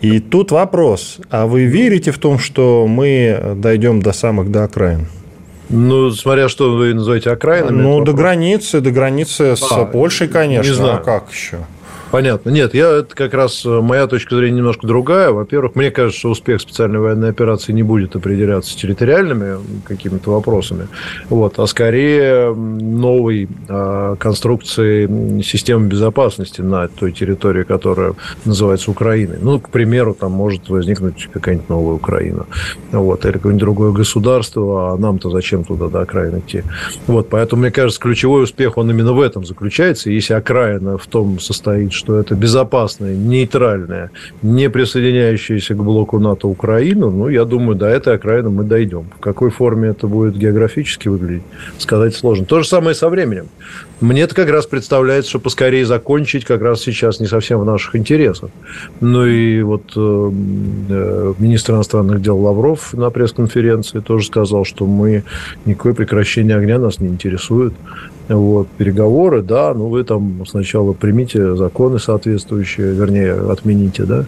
И 0.00 0.20
тут 0.20 0.50
вопрос, 0.50 1.18
а 1.30 1.46
вы 1.46 1.64
верите 1.64 2.10
в 2.10 2.18
том, 2.18 2.38
что 2.38 2.86
мы 2.86 3.54
дойдем 3.56 4.00
до 4.00 4.12
самых 4.12 4.50
до 4.50 4.64
окраин? 4.64 5.06
Ну, 5.68 6.10
смотря 6.12 6.48
что 6.48 6.72
вы 6.74 6.94
называете 6.94 7.30
окраинами. 7.30 7.82
Ну, 7.82 8.04
до 8.04 8.12
границы, 8.12 8.80
до 8.80 8.90
границы 8.90 9.56
с 9.56 9.72
а, 9.72 9.84
Польшей, 9.84 10.28
конечно. 10.28 10.68
Не 10.68 10.74
знаю. 10.74 10.96
А 10.96 10.98
как 10.98 11.30
еще? 11.32 11.58
Понятно. 12.16 12.48
Нет, 12.48 12.72
я 12.72 13.00
это 13.00 13.14
как 13.14 13.34
раз 13.34 13.62
моя 13.66 14.06
точка 14.06 14.36
зрения 14.36 14.56
немножко 14.56 14.86
другая. 14.86 15.32
Во-первых, 15.32 15.74
мне 15.74 15.90
кажется, 15.90 16.18
что 16.18 16.30
успех 16.30 16.62
специальной 16.62 16.98
военной 16.98 17.28
операции 17.28 17.72
не 17.72 17.82
будет 17.82 18.16
определяться 18.16 18.74
территориальными 18.74 19.58
какими-то 19.84 20.30
вопросами, 20.30 20.88
вот, 21.28 21.58
а 21.58 21.66
скорее 21.66 22.54
новой 22.54 23.50
э, 23.68 24.16
конструкцией 24.18 25.42
системы 25.42 25.88
безопасности 25.88 26.62
на 26.62 26.88
той 26.88 27.12
территории, 27.12 27.64
которая 27.64 28.14
называется 28.46 28.90
Украиной. 28.90 29.36
Ну, 29.42 29.60
к 29.60 29.68
примеру, 29.68 30.16
там 30.18 30.32
может 30.32 30.70
возникнуть 30.70 31.28
какая-нибудь 31.30 31.68
новая 31.68 31.96
Украина, 31.96 32.46
вот, 32.92 33.26
или 33.26 33.32
какое-нибудь 33.32 33.60
другое 33.60 33.92
государство, 33.92 34.94
а 34.94 34.96
нам-то 34.96 35.28
зачем 35.28 35.64
туда 35.64 35.88
до 35.88 36.00
окраин 36.00 36.38
идти? 36.38 36.62
Вот, 37.08 37.28
поэтому, 37.28 37.60
мне 37.60 37.70
кажется, 37.70 38.00
ключевой 38.00 38.44
успех, 38.44 38.78
он 38.78 38.90
именно 38.90 39.12
в 39.12 39.20
этом 39.20 39.44
заключается. 39.44 40.10
Если 40.10 40.32
окраина 40.32 40.96
в 40.96 41.06
том 41.08 41.38
состоит, 41.40 41.92
что 41.92 42.05
это 42.14 42.34
безопасная, 42.34 43.14
нейтральная, 43.14 44.10
не 44.42 44.70
присоединяющаяся 44.70 45.74
к 45.74 45.82
блоку 45.82 46.18
НАТО 46.18 46.48
Украина, 46.48 47.10
ну, 47.10 47.28
я 47.28 47.44
думаю, 47.44 47.76
до 47.76 47.86
этой 47.86 48.14
окраины 48.14 48.50
мы 48.50 48.64
дойдем. 48.64 49.06
В 49.16 49.20
какой 49.20 49.50
форме 49.50 49.88
это 49.88 50.06
будет 50.06 50.36
географически 50.36 51.08
выглядеть, 51.08 51.42
сказать 51.78 52.14
сложно. 52.14 52.46
То 52.46 52.60
же 52.60 52.68
самое 52.68 52.94
со 52.94 53.08
временем. 53.08 53.48
Мне 54.00 54.22
это 54.22 54.34
как 54.34 54.50
раз 54.50 54.66
представляется, 54.66 55.30
что 55.30 55.38
поскорее 55.38 55.86
закончить 55.86 56.44
как 56.44 56.60
раз 56.60 56.82
сейчас 56.82 57.18
не 57.18 57.26
совсем 57.26 57.60
в 57.60 57.64
наших 57.64 57.96
интересах. 57.96 58.50
Ну 59.00 59.24
и 59.24 59.62
вот 59.62 59.84
э, 59.96 60.30
э 60.90 61.34
министр 61.38 61.74
иностранных 61.74 62.20
дел 62.20 62.38
Лавров 62.38 62.92
на 62.92 63.08
пресс-конференции 63.10 64.00
тоже 64.00 64.26
сказал, 64.26 64.64
что 64.64 64.86
мы 64.86 65.24
никакое 65.64 65.94
прекращение 65.94 66.56
огня 66.56 66.78
нас 66.78 67.00
не 67.00 67.08
интересует. 67.08 67.72
Вот, 68.28 68.68
переговоры, 68.68 69.42
да, 69.42 69.72
ну 69.72 69.88
вы 69.88 70.02
там 70.02 70.44
сначала 70.46 70.92
примите 70.92 71.54
законы 71.54 71.98
соответствующие, 71.98 72.92
вернее, 72.92 73.32
отмените, 73.50 74.04
да. 74.04 74.26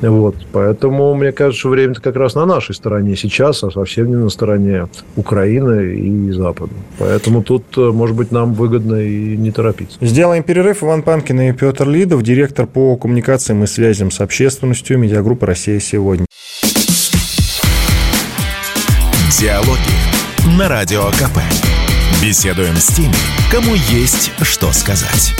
Вот, 0.00 0.36
поэтому, 0.52 1.14
мне 1.14 1.32
кажется, 1.32 1.60
что 1.60 1.70
время-то 1.70 2.00
как 2.00 2.16
раз 2.16 2.34
на 2.34 2.46
нашей 2.46 2.74
стороне 2.74 3.16
сейчас, 3.16 3.64
а 3.64 3.70
совсем 3.70 4.08
не 4.08 4.16
на 4.16 4.28
стороне 4.28 4.86
Украины 5.16 5.94
и 5.94 6.30
Запада. 6.32 6.72
Поэтому 6.98 7.42
тут, 7.42 7.64
э, 7.76 7.80
может 7.80 8.14
быть, 8.14 8.30
нам 8.30 8.54
выгодно 8.54 8.96
и 8.96 9.36
не 9.36 9.50
торопиться. 9.50 9.98
Сделаем 10.00 10.42
перерыв. 10.42 10.82
Иван 10.82 11.02
Панкин 11.02 11.40
и 11.40 11.52
Петр 11.52 11.88
Лидов, 11.88 12.22
директор 12.22 12.66
по 12.66 12.96
коммуникациям 12.96 13.64
и 13.64 13.66
связям 13.66 14.10
с 14.10 14.20
общественностью 14.20 14.98
медиагруппы 14.98 15.46
«Россия 15.46 15.80
сегодня». 15.80 16.26
Диалоги 19.40 20.58
на 20.58 20.68
Радио 20.68 21.04
КП. 21.10 21.77
Беседуем 22.22 22.74
с 22.76 22.88
теми, 22.88 23.14
кому 23.50 23.74
есть 23.74 24.32
что 24.42 24.72
сказать. 24.72 25.34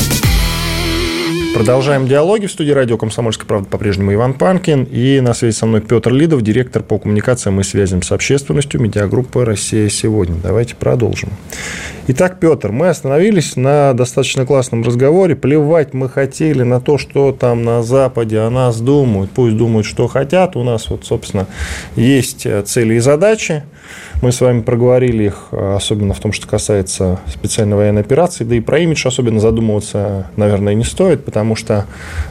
Продолжаем 1.55 2.07
диалоги 2.07 2.47
в 2.47 2.53
студии 2.53 2.71
радио 2.71 2.97
«Комсомольская 2.97 3.47
правда» 3.47 3.69
по-прежнему 3.69 4.15
Иван 4.15 4.35
Панкин. 4.35 4.85
И 4.85 5.21
на 5.21 5.35
связи 5.35 5.57
со 5.57 5.67
мной 5.67 5.81
Петр 5.81 6.13
Лидов, 6.13 6.43
директор 6.43 6.83
по 6.83 6.99
коммуникациям 6.99 7.61
и 7.61 7.65
связям 7.65 8.03
с 8.03 8.13
общественностью 8.13 8.81
медиагруппы 8.81 9.45
«Россия 9.45 9.89
сегодня». 9.89 10.37
Давайте 10.41 10.77
продолжим. 10.77 11.31
Итак, 12.11 12.41
Петр, 12.41 12.73
мы 12.73 12.89
остановились 12.89 13.55
на 13.55 13.93
достаточно 13.93 14.47
классном 14.47 14.83
разговоре. 14.83 15.37
Плевать 15.37 15.93
мы 15.93 16.09
хотели 16.09 16.63
на 16.63 16.81
то, 16.81 16.97
что 16.97 17.33
там 17.33 17.65
на 17.65 17.83
Западе 17.83 18.39
о 18.39 18.49
нас 18.49 18.81
думают. 18.81 19.31
Пусть 19.31 19.59
думают, 19.59 19.87
что 19.87 20.09
хотят. 20.09 20.57
У 20.57 20.63
нас 20.63 20.89
вот, 20.89 21.05
собственно, 21.05 21.47
есть 21.97 22.47
цели 22.65 22.95
и 22.95 22.99
задачи. 23.01 23.63
Мы 24.23 24.33
с 24.33 24.41
вами 24.41 24.63
проговорили 24.63 25.25
их, 25.25 25.49
особенно 25.51 26.15
в 26.15 26.19
том, 26.21 26.33
что 26.33 26.49
касается 26.49 27.21
специальной 27.27 27.77
военной 27.77 28.01
операции. 28.01 28.45
Да 28.45 28.55
и 28.55 28.61
про 28.61 28.79
имидж 28.79 29.07
особенно 29.07 29.39
задумываться, 29.39 30.31
наверное, 30.37 30.73
не 30.73 30.85
стоит, 30.85 31.27
потому 31.27 31.57
что 31.57 31.85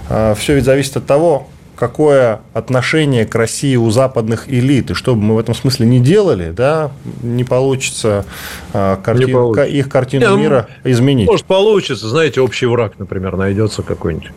а, 0.09 0.33
все 0.33 0.55
ведь 0.55 0.65
зависит 0.65 0.97
от 0.97 1.05
того, 1.05 1.45
какое 1.77 2.41
отношение 2.53 3.25
к 3.25 3.35
России 3.35 3.75
у 3.75 3.89
западных 3.89 4.49
элит. 4.49 4.91
И 4.91 4.93
что 4.93 5.15
бы 5.15 5.21
мы 5.21 5.35
в 5.35 5.39
этом 5.39 5.55
смысле 5.55 5.85
не 5.85 5.99
делали, 5.99 6.51
да, 6.51 6.91
не 7.21 7.43
получится, 7.43 8.25
а, 8.73 8.97
картин, 8.97 9.27
не 9.27 9.33
получится. 9.33 9.71
их 9.71 9.89
картину 9.89 10.25
не, 10.25 10.31
ну, 10.31 10.37
мира 10.37 10.67
изменить. 10.83 11.27
Может, 11.27 11.45
получится. 11.45 12.09
Знаете, 12.09 12.41
общий 12.41 12.65
враг, 12.65 12.93
например, 12.97 13.37
найдется 13.37 13.83
какой-нибудь. 13.83 14.31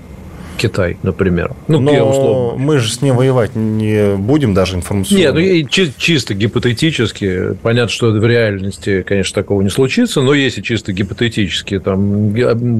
Китай, 0.60 0.98
например. 1.02 1.52
Ну, 1.68 1.80
Но 1.80 2.10
условно. 2.10 2.62
мы 2.62 2.78
же 2.78 2.92
с 2.92 3.00
ним 3.00 3.16
воевать 3.16 3.56
не 3.56 4.14
будем 4.16 4.52
даже 4.52 4.76
информационно. 4.76 5.18
Нет, 5.18 5.34
ну, 5.34 5.68
чи- 5.70 5.92
чисто 5.96 6.34
гипотетически. 6.34 7.54
Понятно, 7.62 7.88
что 7.88 8.10
в 8.10 8.26
реальности, 8.26 9.02
конечно, 9.02 9.40
такого 9.40 9.62
не 9.62 9.70
случится, 9.70 10.20
но 10.20 10.34
если 10.34 10.60
чисто 10.60 10.92
гипотетически, 10.92 11.78
там 11.78 12.30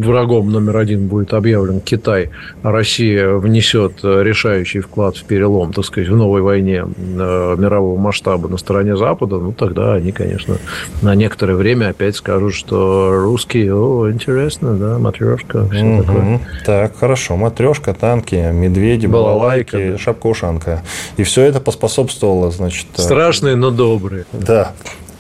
врагом 0.03 0.53
номер 0.53 0.77
один 0.77 1.07
будет 1.07 1.33
объявлен 1.33 1.81
Китай, 1.81 2.29
а 2.63 2.71
Россия 2.71 3.31
внесет 3.31 4.05
решающий 4.05 4.81
вклад 4.81 5.17
в 5.17 5.25
перелом, 5.25 5.73
так 5.73 5.87
сказать, 5.87 6.11
в 6.11 6.17
новой 6.17 6.43
войне 6.43 6.85
э, 6.85 7.57
мирового 7.59 7.99
масштаба 7.99 8.49
на 8.49 8.59
стороне 8.59 8.95
Запада, 8.95 9.39
ну, 9.39 9.53
тогда 9.53 9.95
они, 9.95 10.13
конечно, 10.13 10.59
на 11.01 11.15
некоторое 11.15 11.55
время 11.55 11.89
опять 11.89 12.17
скажут, 12.17 12.55
что 12.55 13.13
русские, 13.15 13.75
о, 13.75 14.11
интересно, 14.11 14.75
да, 14.75 14.99
матрешка, 14.99 15.67
все 15.71 15.83
угу. 15.83 16.03
такое. 16.03 16.41
Так, 16.67 16.99
хорошо, 16.99 17.37
матрешка 17.37 17.70
матрешка, 17.71 17.95
танки, 17.95 18.35
медведи, 18.35 19.07
балалайки, 19.07 19.73
балалайка, 19.73 19.93
да. 19.93 19.99
шапка-ушанка. 19.99 20.83
И 21.17 21.23
все 21.23 21.43
это 21.43 21.61
поспособствовало, 21.61 22.51
значит... 22.51 22.87
Э, 22.97 23.03
Страшные, 23.03 23.57
но 23.57 23.71
добрые. 23.71 24.25
Да. 24.33 24.73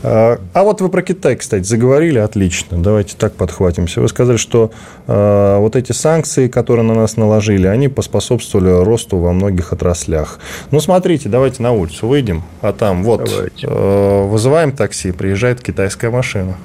А, 0.03 0.39
а 0.55 0.63
вот 0.63 0.81
вы 0.81 0.89
про 0.89 1.03
Китай, 1.03 1.37
кстати, 1.37 1.65
заговорили, 1.65 2.19
отлично. 2.19 2.83
Давайте 2.83 3.17
так 3.17 3.35
подхватимся. 3.35 4.01
Вы 4.01 4.09
сказали, 4.09 4.39
что 4.39 4.71
э, 5.07 5.57
вот 5.59 5.77
эти 5.77 5.93
санкции, 5.93 6.49
которые 6.49 6.85
на 6.85 6.95
нас 6.95 7.17
наложили, 7.17 7.67
они 7.67 7.89
поспособствовали 7.89 8.83
росту 8.83 9.19
во 9.19 9.33
многих 9.33 9.73
отраслях. 9.73 10.39
Ну, 10.71 10.81
смотрите, 10.81 11.29
давайте 11.29 11.63
на 11.63 11.73
улицу 11.73 12.09
выйдем, 12.09 12.43
а 12.63 12.73
там 12.73 13.05
вот 13.05 13.31
э, 13.63 14.27
вызываем 14.27 14.73
такси, 14.73 15.13
приезжает 15.13 15.63
китайская 15.63 16.11
машина. 16.11 16.57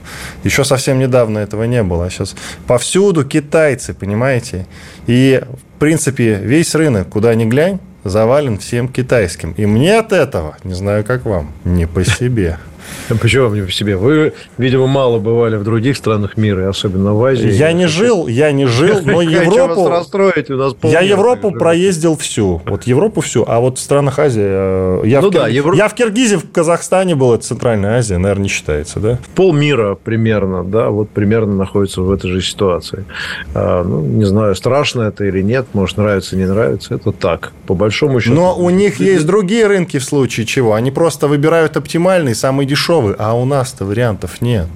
Еще 0.44 0.64
совсем 0.64 1.00
недавно 1.00 1.40
этого 1.40 1.64
не 1.64 1.84
было, 1.84 2.06
а 2.06 2.10
сейчас 2.10 2.36
повсюду 2.68 3.26
китайцы, 3.26 3.94
понимаете? 3.94 4.66
И, 5.08 5.42
в 5.76 5.78
принципе, 5.78 6.36
весь 6.36 6.74
рынок, 6.74 7.10
куда 7.10 7.36
ни 7.36 7.44
глянь, 7.44 7.80
завален 8.06 8.58
всем 8.60 8.88
китайским. 8.88 9.54
И 9.58 9.66
мне 9.66 10.00
от 10.00 10.14
этого, 10.14 10.56
не 10.64 10.74
знаю, 10.74 11.04
как 11.04 11.26
вам, 11.26 11.52
не 11.66 11.86
по 11.86 12.06
себе. 12.06 12.60
Почему 13.22 13.50
мне 13.50 13.64
по 13.64 13.72
себе? 13.72 13.96
Вы, 13.98 14.34
видимо, 14.58 14.88
мало 14.88 15.20
бывали 15.20 15.56
в 15.58 15.64
других 15.64 15.98
странах 15.98 16.38
мира, 16.38 16.70
особенно 16.70 17.14
в 17.14 17.24
Азии. 17.24 17.52
Я 17.52 17.72
не 17.74 17.88
жил, 17.88 18.28
я 18.28 18.52
не 18.52 18.66
жил, 18.66 19.02
но 19.04 19.22
Европу... 19.46 19.90
расстроить, 19.90 20.50
у 20.50 20.58
нас 20.58 20.76
Я 20.84 21.02
Европу 21.02 21.52
проездил 21.52 22.18
всю. 22.18 22.62
Вот 22.66 22.84
Европу 22.84 23.22
всю, 23.22 23.46
а 23.48 23.60
вот 23.60 23.78
в 23.78 23.82
странах 23.82 24.20
Азии... 24.20 24.42
Э, 24.44 25.02
я, 25.06 25.22
ну 25.22 25.30
в, 25.30 25.34
да, 25.34 25.48
Евро... 25.48 25.76
я 25.76 25.88
в 25.88 25.94
Киргизии, 25.94 26.36
в 26.36 26.52
Казахстане 26.52 27.16
был, 27.16 27.34
это 27.34 27.44
Центральная 27.44 27.98
Азия, 27.98 28.18
наверное, 28.18 28.44
не 28.44 28.50
считается, 28.50 29.00
да? 29.00 29.20
Полмира 29.36 29.96
примерно, 29.96 30.64
да, 30.64 30.90
вот 30.90 31.10
примерно 31.10 31.56
находится 31.56 32.02
в 32.02 32.12
этой 32.12 32.32
же 32.32 32.42
ситуации. 32.42 33.06
А, 33.54 33.84
ну, 33.84 34.02
не 34.02 34.26
знаю, 34.26 34.56
страшно 34.56 35.04
это 35.04 35.26
или 35.26 35.42
нет, 35.42 35.68
может, 35.74 35.98
нравится, 35.98 36.36
не 36.36 36.46
нравится, 36.46 36.96
это 36.96 37.12
так, 37.12 37.52
по 37.68 37.76
большому 37.76 38.20
счету. 38.20 38.36
Но 38.36 38.56
у 38.56 38.70
них 38.70 39.00
есть 39.00 39.26
другие 39.26 39.68
рынки 39.68 40.00
в 40.00 40.04
случае 40.04 40.46
чего. 40.46 40.74
Они 40.74 40.92
просто 40.92 41.28
выбирают 41.28 41.78
оптимальный, 41.78 42.36
самый 42.36 42.66
дешевый, 42.76 43.16
а 43.18 43.34
у 43.34 43.46
нас-то 43.46 43.86
вариантов 43.86 44.42
нет. 44.42 44.68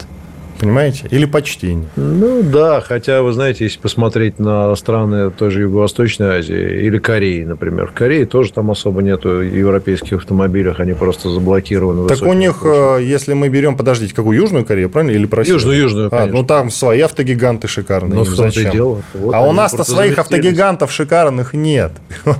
Понимаете? 0.59 1.07
Или 1.09 1.23
почти 1.25 1.73
нет. 1.73 1.87
Ну 1.95 2.43
да, 2.43 2.81
хотя, 2.81 3.21
вы 3.21 3.31
знаете, 3.31 3.63
если 3.63 3.79
посмотреть 3.79 4.39
на 4.39 4.75
страны 4.75 5.31
той 5.31 5.51
же 5.51 5.61
Юго-Восточной 5.61 6.39
Азии 6.39 6.85
или 6.85 6.97
Кореи, 6.97 7.45
например. 7.45 7.87
В 7.87 7.93
Корее 7.93 8.25
тоже 8.25 8.51
там 8.51 8.69
особо 8.69 9.01
нету 9.01 9.41
европейских 9.41 10.17
автомобилях, 10.17 10.81
они 10.81 10.93
просто 10.93 11.29
заблокированы. 11.29 12.09
Так 12.09 12.21
у 12.23 12.33
них, 12.33 12.57
скоростью. 12.57 12.97
Э, 12.97 13.03
если 13.03 13.33
мы 13.33 13.47
берем, 13.47 13.77
подождите, 13.77 14.13
какую 14.13 14.37
Южную 14.37 14.65
Корею, 14.65 14.89
правильно? 14.89 15.15
Или 15.15 15.27
про 15.27 15.43
Южную, 15.43 15.77
Южную, 15.77 16.07
а, 16.07 16.09
конечно. 16.09 16.37
А, 16.37 16.41
ну 16.41 16.45
там 16.45 16.69
свои 16.71 16.99
автогиганты 16.99 17.69
шикарные. 17.69 18.15
Ну, 18.15 18.25
зачем? 18.25 18.71
Дело. 18.71 19.01
Вот 19.13 19.33
а 19.33 19.41
у 19.41 19.53
нас-то 19.53 19.85
своих 19.85 20.19
автогигантов 20.19 20.91
шикарных 20.91 21.53
нет. 21.53 21.93
Ну, 22.25 22.33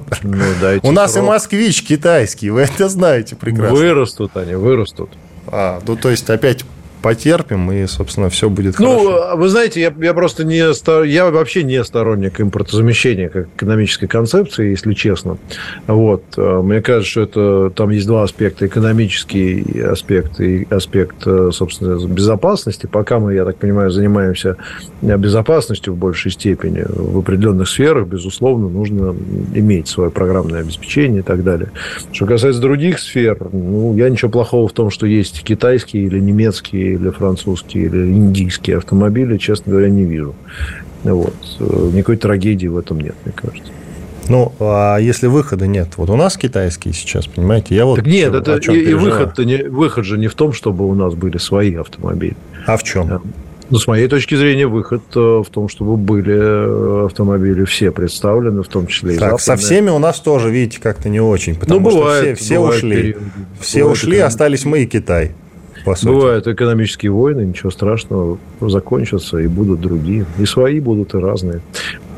у 0.84 0.92
нас 0.92 1.16
и 1.16 1.22
москвич 1.22 1.84
китайский, 1.84 2.50
вы 2.50 2.62
это 2.62 2.90
знаете 2.90 3.38
прекрасно. 3.38 3.78
Вырастут 3.78 4.36
они, 4.36 4.56
вырастут. 4.56 5.10
А, 5.52 5.82
ну 5.86 5.96
то 5.96 6.10
есть 6.10 6.30
опять 6.30 6.64
потерпим, 7.02 7.72
и, 7.72 7.86
собственно, 7.86 8.30
все 8.30 8.50
будет 8.50 8.80
ну, 8.80 9.00
хорошо. 9.00 9.30
Ну, 9.32 9.38
вы 9.38 9.50
знаете, 9.50 9.82
я, 9.82 9.94
я 10.00 10.14
просто 10.14 10.44
не... 10.44 10.60
Я 11.08 11.30
вообще 11.30 11.64
не 11.64 11.84
сторонник 11.84 12.42
импортозамещения 12.42 13.30
как 13.30 13.48
экономической 13.56 14.08
концепции, 14.08 14.70
если 14.70 14.94
честно. 14.94 15.38
Вот. 15.88 16.24
Э, 16.38 16.62
мне 16.62 16.82
кажется, 16.82 17.10
что 17.10 17.22
это... 17.22 17.70
Там 17.76 17.90
есть 17.92 18.08
два 18.08 18.24
аспекта. 18.24 18.68
Экономический 18.68 19.82
аспект 19.82 20.40
и 20.40 20.68
аспект, 20.70 21.26
э, 21.26 21.52
собственно, 21.54 21.98
безопасности. 22.08 22.88
Пока 22.92 23.20
мы, 23.20 23.34
я 23.34 23.46
так 23.46 23.58
понимаю, 23.58 23.92
занимаемся 23.92 24.58
безопасностью 25.02 25.94
в 25.94 25.98
большей 25.98 26.32
степени 26.32 26.84
в 26.88 27.20
определенных 27.20 27.70
сферах, 27.70 28.08
безусловно, 28.08 28.68
нужно 28.70 29.16
иметь 29.54 29.88
свое 29.88 30.12
программное 30.12 30.62
обеспечение 30.62 31.20
и 31.20 31.24
так 31.24 31.44
далее. 31.44 31.72
Что 32.12 32.26
касается 32.26 32.62
других 32.62 33.00
сфер, 33.00 33.38
ну, 33.52 33.96
я 33.96 34.10
ничего 34.10 34.30
плохого 34.32 34.68
в 34.68 34.74
том, 34.74 34.90
что 34.90 35.06
есть 35.06 35.44
китайские 35.44 36.06
или 36.06 36.20
немецкие 36.20 36.89
или 36.94 37.10
французские 37.10 37.86
или 37.86 37.98
индийские 38.12 38.78
автомобили, 38.78 39.38
честно 39.38 39.72
говоря, 39.72 39.90
не 39.90 40.06
вижу. 40.06 40.36
Вот. 41.04 41.36
Никакой 41.94 42.18
трагедии 42.18 42.68
в 42.68 42.78
этом 42.78 43.00
нет, 43.00 43.16
мне 43.26 43.34
кажется. 43.34 43.72
Ну, 44.30 44.54
а 44.60 44.98
если 44.98 45.28
выхода 45.28 45.66
нет? 45.66 45.90
Вот 45.98 46.10
у 46.10 46.16
нас 46.16 46.38
китайские 46.38 46.94
сейчас, 46.94 47.26
понимаете? 47.26 47.76
Я 47.76 47.86
вот 47.86 47.96
так 47.98 48.06
нет, 48.06 48.34
это 48.34 48.58
и, 48.72 48.92
и 48.92 48.94
выход, 48.94 49.38
не, 49.40 49.64
выход 49.64 50.06
же 50.06 50.18
не 50.18 50.28
в 50.28 50.36
том, 50.36 50.54
чтобы 50.54 50.88
у 50.88 50.94
нас 50.94 51.16
были 51.16 51.38
свои 51.38 51.74
автомобили. 51.74 52.38
А 52.68 52.78
в 52.78 52.84
чем? 52.84 53.22
Ну, 53.72 53.78
с 53.78 53.86
моей 53.86 54.08
точки 54.08 54.34
зрения, 54.36 54.66
выход 54.66 55.04
э, 55.16 55.20
в 55.20 55.48
том, 55.52 55.70
чтобы 55.70 55.96
были 55.96 56.36
э, 56.36 57.06
автомобили 57.06 57.66
все 57.66 57.92
представлены, 57.92 58.64
в 58.64 58.68
том 58.68 58.88
числе 58.88 59.16
и 59.16 59.18
так, 59.18 59.40
Со 59.40 59.56
всеми 59.58 59.92
у 59.92 60.00
нас 60.00 60.20
тоже, 60.20 60.50
видите, 60.50 60.80
как-то 60.82 61.08
не 61.08 61.20
очень. 61.20 61.56
Потому 61.56 61.80
ну, 61.80 61.92
бывает, 61.92 62.26
что 62.26 62.36
все, 62.36 62.46
все 62.46 62.60
бывает 62.60 62.78
ушли. 62.78 62.96
Периоды. 62.96 63.20
Все 63.60 63.80
бывает 63.80 63.98
ушли, 63.98 64.10
экономические... 64.10 64.26
остались 64.26 64.66
мы 64.66 64.80
и 64.80 64.86
Китай. 64.88 65.32
По 65.90 65.96
сути. 65.96 66.10
Бывают 66.10 66.48
экономические 66.48 67.12
войны, 67.12 67.42
ничего 67.42 67.72
страшного, 67.72 68.38
закончатся 68.62 69.40
и 69.40 69.48
будут 69.48 69.82
другие. 69.82 70.26
И 70.38 70.46
свои 70.46 70.80
будут, 70.80 71.16
и 71.16 71.18
разные 71.18 71.62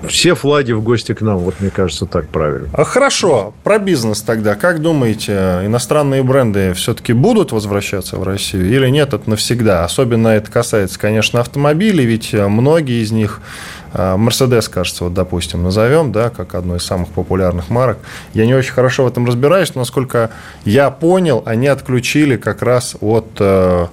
все 0.08 0.36
флаги 0.36 0.72
в 0.72 0.82
гости 0.82 1.14
к 1.14 1.22
нам. 1.22 1.38
Вот 1.38 1.56
мне 1.60 1.70
кажется, 1.70 2.06
так 2.06 2.28
правильно. 2.28 2.70
А 2.74 2.84
хорошо, 2.84 3.54
про 3.64 3.80
бизнес 3.80 4.22
тогда. 4.22 4.56
Как 4.56 4.82
думаете, 4.82 5.62
иностранные 5.64 6.24
бренды 6.24 6.74
все-таки 6.74 7.14
будут 7.14 7.52
возвращаться 7.52 8.18
в 8.18 8.24
Россию 8.24 8.70
или 8.70 8.90
нет, 8.90 9.14
это 9.14 9.30
навсегда? 9.30 9.84
Особенно 9.84 10.30
это 10.30 10.52
касается, 10.52 11.00
конечно, 11.00 11.40
автомобилей, 11.40 12.06
ведь 12.06 12.34
многие 12.34 13.04
из 13.04 13.12
них 13.12 13.42
Мерседес, 13.94 14.70
кажется, 14.70 15.06
вот, 15.06 15.14
допустим, 15.14 15.64
назовем, 15.64 16.12
да, 16.12 16.30
как 16.30 16.56
одну 16.56 16.76
из 16.76 16.84
самых 16.84 17.10
популярных 17.10 17.70
марок. 17.70 17.98
Я 18.34 18.46
не 18.46 18.54
очень 18.54 18.74
хорошо 18.74 19.04
в 19.04 19.08
этом 19.08 19.26
разбираюсь, 19.26 19.76
но 19.76 19.82
насколько 19.82 20.32
я 20.66 20.90
понял, 20.90 21.44
они 21.46 21.68
отключили 21.68 22.38
как 22.38 22.62
раз 22.62 22.96
от 23.02 23.28
э, 23.40 23.88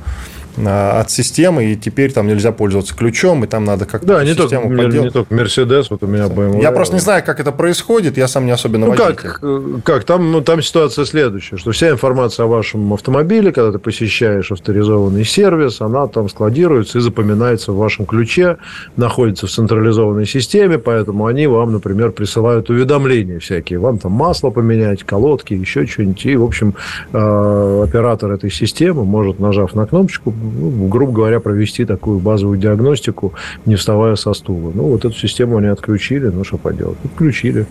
от 0.66 1.10
системы, 1.10 1.66
и 1.66 1.76
теперь 1.76 2.12
там 2.12 2.26
нельзя 2.26 2.52
пользоваться 2.52 2.94
ключом, 2.94 3.44
и 3.44 3.46
там 3.46 3.64
надо 3.64 3.84
как-то 3.84 4.06
да, 4.06 4.24
не 4.24 4.34
систему 4.34 4.68
только, 4.68 4.82
поделать. 4.82 5.04
не 5.06 5.10
только 5.10 5.34
Mercedes, 5.34 5.86
вот 5.90 6.02
у 6.02 6.06
меня 6.06 6.26
BMW. 6.26 6.62
Я 6.62 6.72
просто 6.72 6.94
не 6.94 7.00
знаю, 7.00 7.22
как 7.24 7.40
это 7.40 7.52
происходит, 7.52 8.16
я 8.16 8.28
сам 8.28 8.46
не 8.46 8.52
особенно 8.52 8.86
ну, 8.86 8.92
водитель. 8.92 9.14
Как, 9.16 9.40
э, 9.42 9.80
как? 9.84 10.04
Там, 10.04 10.32
ну, 10.32 10.40
там 10.40 10.62
ситуация 10.62 11.04
следующая, 11.04 11.56
что 11.56 11.72
вся 11.72 11.90
информация 11.90 12.44
о 12.44 12.48
вашем 12.48 12.92
автомобиле, 12.92 13.52
когда 13.52 13.72
ты 13.72 13.78
посещаешь 13.78 14.50
авторизованный 14.50 15.24
сервис, 15.24 15.80
она 15.80 16.06
там 16.06 16.28
складируется 16.28 16.98
и 16.98 17.00
запоминается 17.00 17.72
в 17.72 17.76
вашем 17.76 18.06
ключе, 18.06 18.58
находится 18.96 19.46
в 19.46 19.50
централизованной 19.50 20.26
системе, 20.26 20.78
поэтому 20.78 21.26
они 21.26 21.46
вам, 21.46 21.72
например, 21.72 22.12
присылают 22.12 22.70
уведомления 22.70 23.38
всякие. 23.38 23.78
Вам 23.78 23.98
там 23.98 24.12
масло 24.12 24.50
поменять, 24.50 25.04
колодки, 25.04 25.54
еще 25.54 25.86
что-нибудь. 25.86 26.26
И, 26.26 26.36
в 26.36 26.44
общем, 26.44 26.74
э, 27.12 27.82
оператор 27.84 28.32
этой 28.32 28.50
системы 28.50 29.04
может, 29.04 29.38
нажав 29.38 29.74
на 29.74 29.86
кнопочку, 29.86 30.32
ну, 30.49 30.88
грубо 30.88 31.12
говоря, 31.12 31.40
провести 31.40 31.85
такую 31.85 32.19
базовую 32.19 32.59
диагностику, 32.59 33.35
не 33.67 33.76
вставая 33.76 34.17
со 34.17 34.33
стула. 34.35 34.73
Ну, 34.75 34.85
вот 34.85 35.05
эту 35.05 35.14
систему 35.14 35.59
они 35.59 35.69
отключили, 35.69 36.28
ну, 36.28 36.45
что 36.45 36.59
поделать. 36.59 36.99
Отключили, 37.05 37.67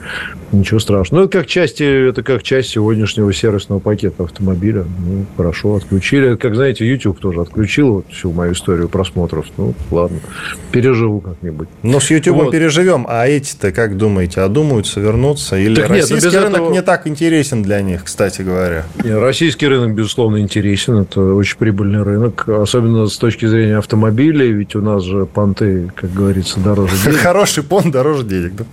ничего 0.52 0.80
страшного. 0.80 1.22
Ну, 1.22 1.28
это 1.28 1.40
как 1.40 1.48
часть, 1.48 1.82
это 1.82 2.24
как 2.24 2.44
часть 2.44 2.70
сегодняшнего 2.70 3.32
сервисного 3.34 3.80
пакета 3.80 4.24
автомобиля. 4.24 4.86
Ну, 5.00 5.26
хорошо, 5.36 5.76
отключили. 5.76 6.36
Как, 6.36 6.56
знаете, 6.56 6.88
YouTube 6.88 7.20
тоже 7.20 7.42
отключил 7.42 7.94
вот 7.94 8.06
всю 8.10 8.32
мою 8.32 8.54
историю 8.54 8.90
просмотров. 8.90 9.46
Ну, 9.58 9.74
ладно, 9.92 10.20
переживу 10.72 11.20
как-нибудь. 11.20 11.68
Ну, 11.84 12.00
с 12.00 12.10
YouTube 12.12 12.38
вот. 12.38 12.52
переживем, 12.52 13.06
а 13.08 13.28
эти-то, 13.28 13.72
как 13.72 13.98
думаете, 13.98 14.42
одумаются, 14.42 15.00
вернутся? 15.00 15.58
Или 15.58 15.76
так 15.76 15.90
российский 15.90 16.28
нет, 16.28 16.44
рынок 16.44 16.54
этого... 16.54 16.72
не 16.72 16.82
так 16.82 17.08
интересен 17.08 17.64
для 17.64 17.82
них, 17.82 18.04
кстати 18.06 18.42
говоря? 18.42 18.86
Нет, 19.04 19.20
российский 19.20 19.68
рынок, 19.68 19.94
безусловно, 19.94 20.40
интересен. 20.40 20.98
Это 20.98 21.22
очень 21.22 21.58
прибыльный 21.58 22.04
рынок 22.04 22.46
особенно 22.68 23.08
с 23.08 23.18
точки 23.18 23.46
зрения 23.46 23.78
автомобилей, 23.78 24.52
ведь 24.52 24.76
у 24.76 24.82
нас 24.82 25.04
же 25.04 25.26
понты, 25.26 25.90
как 25.96 26.14
говорится, 26.14 26.60
дороже 26.60 26.96
денег. 27.06 27.20
Хороший 27.20 27.64
понт 27.64 27.92
дороже 27.92 28.26
денег, 28.26 28.56
да? 28.56 28.66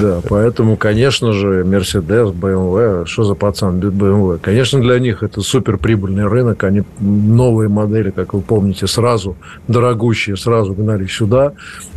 Да, 0.00 0.20
поэтому, 0.28 0.76
конечно 0.76 1.32
же, 1.32 1.62
Mercedes, 1.62 2.32
BMW, 2.32 3.06
что 3.06 3.24
за 3.24 3.34
пацан 3.34 3.78
BMW? 3.78 4.38
Конечно, 4.42 4.80
для 4.80 4.98
них 4.98 5.22
это 5.22 5.42
супер 5.42 5.76
прибыльный 5.76 6.26
рынок, 6.26 6.64
они 6.64 6.82
новые 6.98 7.68
модели, 7.68 8.10
как 8.10 8.34
вы 8.34 8.40
помните, 8.40 8.86
сразу 8.88 9.36
дорогущие, 9.68 10.36
сразу 10.36 10.74
гнали 10.74 11.06
сюда, 11.06 11.52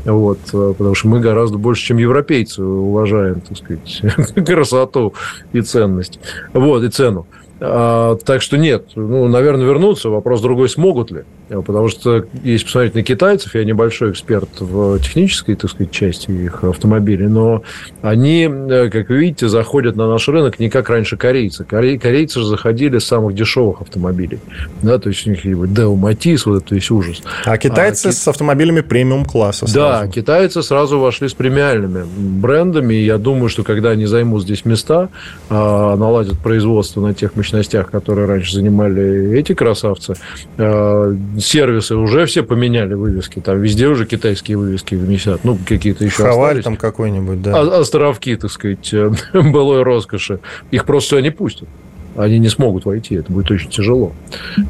вот, 0.06 0.40
потому 0.52 0.94
что 0.94 1.08
мы 1.08 1.20
гораздо 1.20 1.58
больше, 1.58 1.84
чем 1.84 1.98
европейцы, 1.98 2.62
уважаем, 2.64 3.42
так 3.42 3.58
сказать, 3.58 4.46
красоту 4.46 5.16
и 5.52 5.62
ценность, 5.62 6.20
вот, 6.54 6.84
и 6.84 6.90
цену. 6.90 7.26
А, 7.62 8.16
так 8.16 8.42
что 8.42 8.58
нет, 8.58 8.92
ну, 8.96 9.28
наверное, 9.28 9.66
вернуться. 9.66 10.10
Вопрос 10.10 10.42
другой, 10.42 10.70
смогут 10.70 11.12
ли. 11.12 11.24
Потому 11.50 11.90
что, 11.90 12.26
если 12.44 12.66
посмотреть 12.66 12.96
на 12.96 13.04
китайцев, 13.04 13.56
я 13.56 13.64
небольшой 13.64 14.12
эксперт 14.12 14.50
в 14.60 15.00
технической, 15.00 15.56
так 15.56 15.72
сказать, 15.72 15.92
части 15.92 16.30
их 16.32 16.64
автомобилей, 16.64 17.28
но 17.28 17.64
они, 18.02 18.44
э, 18.44 18.90
как 18.90 19.10
вы 19.10 19.18
видите, 19.18 19.50
заходят 19.50 19.96
на 19.96 20.08
наш 20.08 20.28
рынок 20.28 20.60
не 20.60 20.70
как 20.70 20.90
раньше 20.90 21.18
корейцы. 21.18 21.64
Корейцы 21.64 22.40
же 22.40 22.46
заходили 22.46 23.00
с 23.00 23.06
самых 23.06 23.34
дешевых 23.34 23.82
автомобилей. 23.82 24.40
Да, 24.84 25.00
то 25.00 25.10
есть 25.10 25.26
у 25.26 25.32
них 25.32 25.46
Deo 25.46 26.00
Matiz, 26.00 26.44
вот 26.46 26.64
это 26.64 26.76
весь 26.76 26.92
ужас. 26.92 27.22
А 27.46 27.58
китайцы 27.58 28.08
а, 28.08 28.12
с 28.12 28.28
автомобилями 28.28 28.82
премиум-класса 28.82 29.66
Да, 29.74 30.08
китайцы 30.08 30.62
сразу 30.62 31.00
вошли 31.00 31.28
с 31.28 31.34
премиальными 31.34 32.06
брендами. 32.18 32.94
И 32.94 33.06
я 33.06 33.18
думаю, 33.18 33.50
что 33.50 33.64
когда 33.64 33.90
они 33.90 34.06
займут 34.06 34.44
здесь 34.44 34.66
места, 34.66 35.10
а, 35.50 35.96
наладят 35.96 36.38
производство 36.40 37.02
на 37.02 37.14
тех 37.14 37.36
мощностях, 37.36 37.90
которые 37.90 38.28
раньше 38.28 38.54
занимали 38.54 39.38
эти 39.38 39.54
красавцы, 39.54 40.16
а, 40.58 41.16
сервисы 41.40 41.96
уже 41.96 42.26
все 42.26 42.44
поменяли 42.44 42.94
вывески. 42.94 43.40
Там 43.40 43.62
везде 43.62 43.88
уже 43.88 44.06
китайские 44.06 44.58
вывески 44.58 44.96
висят. 44.96 45.44
Ну, 45.44 45.58
какие-то 45.68 46.06
еще 46.06 46.24
Хаваль 46.24 46.64
там 46.64 46.78
какой-нибудь, 46.78 47.42
да. 47.42 47.60
А, 47.60 47.80
островки, 47.80 48.36
так 48.36 48.52
сказать, 48.52 48.94
былой 49.34 49.84
роскоши. 49.84 50.40
Их 50.72 50.86
просто 50.86 51.22
не 51.22 51.32
пустят. 51.32 51.68
Они 52.16 52.40
не 52.40 52.50
смогут 52.50 52.86
войти, 52.86 53.16
это 53.16 53.32
будет 53.32 53.50
очень 53.50 53.70
тяжело. 53.70 54.12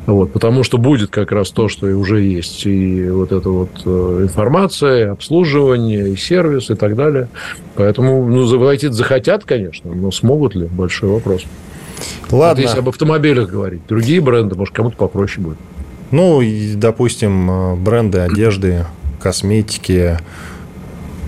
Вот, 0.06 0.32
потому 0.32 0.64
что 0.64 0.78
будет 0.78 1.10
как 1.10 1.32
раз 1.32 1.50
то, 1.50 1.68
что 1.68 1.90
и 1.90 1.94
уже 1.94 2.22
есть. 2.22 2.66
И 2.66 3.10
вот 3.10 3.32
эта 3.32 3.50
вот 3.50 3.70
э, 3.86 4.20
информация, 4.24 5.00
и 5.00 5.08
обслуживание, 5.08 6.10
и 6.10 6.16
сервис, 6.16 6.70
и 6.70 6.76
так 6.76 6.96
далее. 6.96 7.28
Поэтому 7.76 8.28
ну, 8.28 8.58
войти 8.60 8.90
захотят, 8.90 9.46
конечно, 9.46 9.92
но 9.96 10.12
смогут 10.12 10.54
ли? 10.54 10.68
Большой 10.68 11.10
вопрос. 11.10 11.46
Ладно. 12.30 12.60
Это 12.60 12.62
если 12.62 12.80
об 12.80 12.90
автомобилях 12.90 13.50
говорить. 13.50 13.82
Другие 13.88 14.22
бренды, 14.22 14.56
может, 14.56 14.76
кому-то 14.76 14.98
попроще 14.98 15.44
будет. 15.44 15.58
Ну, 16.12 16.42
допустим, 16.76 17.50
э, 17.50 17.76
бренды 17.76 18.20
одежды, 18.20 18.86
косметики, 19.22 20.18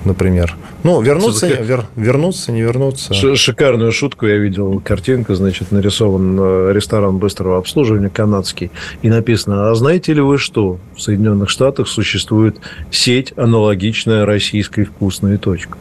например. 0.06 0.56
Ну, 0.84 1.02
вернуться, 1.02 1.48
вер, 1.48 1.86
вернуться, 1.96 2.52
не 2.52 2.62
вернуться. 2.62 3.14
Шикарную 3.14 3.92
шутку 3.92 4.26
я 4.26 4.38
видел. 4.38 4.82
Картинка, 4.84 5.36
значит, 5.36 5.72
нарисован 5.72 6.38
э, 6.40 6.72
ресторан 6.74 7.18
быстрого 7.18 7.58
обслуживания 7.58 8.10
канадский. 8.10 8.72
И 9.02 9.10
написано, 9.10 9.70
а 9.70 9.76
знаете 9.76 10.14
ли 10.14 10.22
вы 10.22 10.38
что? 10.38 10.80
В 10.96 11.02
Соединенных 11.02 11.50
Штатах 11.50 11.88
существует 11.88 12.58
сеть, 12.90 13.34
аналогичная 13.36 14.26
российской 14.26 14.86
«Вкусная 14.86 15.38
точка». 15.38 15.78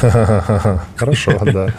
Хорошо, 0.96 1.32
да. 1.40 1.74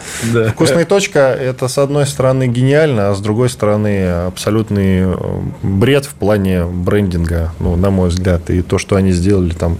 «Вкусная 0.50 0.84
точка»– 0.84 1.20
это, 1.40 1.68
с 1.68 1.78
одной 1.78 2.06
стороны, 2.06 2.48
гениально, 2.48 3.10
а 3.10 3.14
с 3.14 3.20
другой 3.20 3.48
стороны, 3.50 4.08
абсолютный 4.26 5.02
э, 5.02 5.14
бред 5.62 6.06
в 6.06 6.14
плане 6.14 6.64
брендинга, 6.64 7.52
ну, 7.60 7.76
на 7.76 7.90
мой 7.90 8.08
взгляд. 8.08 8.50
И 8.50 8.62
то, 8.62 8.78
что 8.78 8.96
они 8.96 9.12
сделали 9.12 9.52
там 9.52 9.78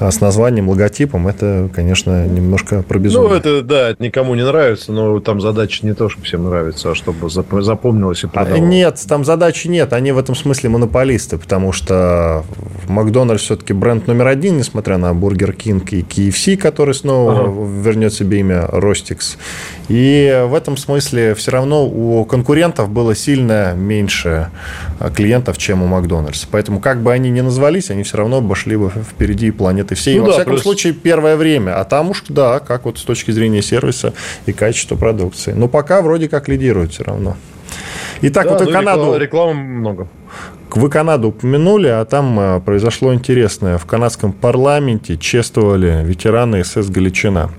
э, 0.00 0.10
с 0.10 0.20
названием, 0.20 0.68
логотипом, 0.68 1.28
это, 1.28 1.70
конечно, 1.72 2.31
немножко 2.34 2.82
про 2.82 2.98
безумие. 2.98 3.28
Ну, 3.28 3.34
это, 3.34 3.62
да, 3.62 3.90
это 3.90 4.02
никому 4.02 4.34
не 4.34 4.44
нравится, 4.44 4.92
но 4.92 5.20
там 5.20 5.40
задача 5.40 5.86
не 5.86 5.94
то, 5.94 6.08
чтобы 6.08 6.26
всем 6.26 6.44
нравится, 6.44 6.90
а 6.90 6.94
чтобы 6.94 7.30
запомнилось 7.30 8.24
и 8.24 8.26
продавалось. 8.26 8.60
А, 8.60 8.64
нет, 8.64 9.04
там 9.08 9.24
задачи 9.24 9.68
нет. 9.68 9.92
Они 9.92 10.12
в 10.12 10.18
этом 10.18 10.34
смысле 10.34 10.70
монополисты, 10.70 11.38
потому 11.38 11.72
что 11.72 12.44
Макдональдс 12.88 13.42
все-таки 13.42 13.72
бренд 13.72 14.06
номер 14.06 14.28
один, 14.28 14.56
несмотря 14.56 14.98
на 14.98 15.14
Burger 15.14 15.52
King 15.52 15.92
и 15.92 16.02
KFC, 16.02 16.56
который 16.56 16.94
снова 16.94 17.40
ага. 17.40 17.50
вернет 17.82 18.12
себе 18.12 18.40
имя 18.40 18.66
Ростикс. 18.68 19.36
И 19.88 20.44
в 20.46 20.54
этом 20.54 20.76
смысле 20.76 21.34
все 21.34 21.50
равно 21.50 21.86
у 21.86 22.24
конкурентов 22.24 22.90
было 22.90 23.14
сильно 23.14 23.74
меньше 23.74 24.50
а, 24.98 25.10
клиентов, 25.10 25.58
чем 25.58 25.82
у 25.82 25.86
Макдональдса. 25.86 26.46
Поэтому 26.50 26.80
как 26.80 27.02
бы 27.02 27.12
они 27.12 27.30
ни 27.30 27.40
назвались, 27.40 27.90
они 27.90 28.02
все 28.02 28.16
равно 28.18 28.38
обошли 28.38 28.76
бы 28.76 28.90
впереди 28.90 29.50
планеты 29.50 29.94
всей. 29.94 30.16
Ну, 30.16 30.22
Во 30.22 30.26
да, 30.28 30.32
всяком 30.34 30.52
плюс... 30.54 30.62
случае, 30.62 30.92
первое 30.92 31.36
время. 31.36 31.78
А 31.78 31.84
там 31.84 32.10
уж, 32.10 32.21
да, 32.28 32.60
как 32.60 32.84
вот 32.84 32.98
с 32.98 33.02
точки 33.02 33.30
зрения 33.30 33.62
сервиса 33.62 34.12
и 34.46 34.52
качества 34.52 34.96
продукции. 34.96 35.52
Но 35.52 35.68
пока 35.68 36.02
вроде 36.02 36.28
как 36.28 36.48
лидируют 36.48 36.92
все 36.92 37.04
равно. 37.04 37.36
Итак, 38.22 38.46
да, 38.46 38.52
вот 38.52 38.64
ну, 38.66 38.72
Канаду... 38.72 39.16
Рекламы 39.16 39.54
много. 39.54 40.08
Вы 40.74 40.88
Канаду 40.88 41.28
упомянули, 41.28 41.88
а 41.88 42.02
там 42.06 42.40
э, 42.40 42.60
произошло 42.60 43.12
интересное. 43.12 43.76
В 43.76 43.84
канадском 43.84 44.32
парламенте 44.32 45.18
чествовали 45.18 46.02
ветераны 46.02 46.64
СС 46.64 46.88
«Галичина». 46.88 47.50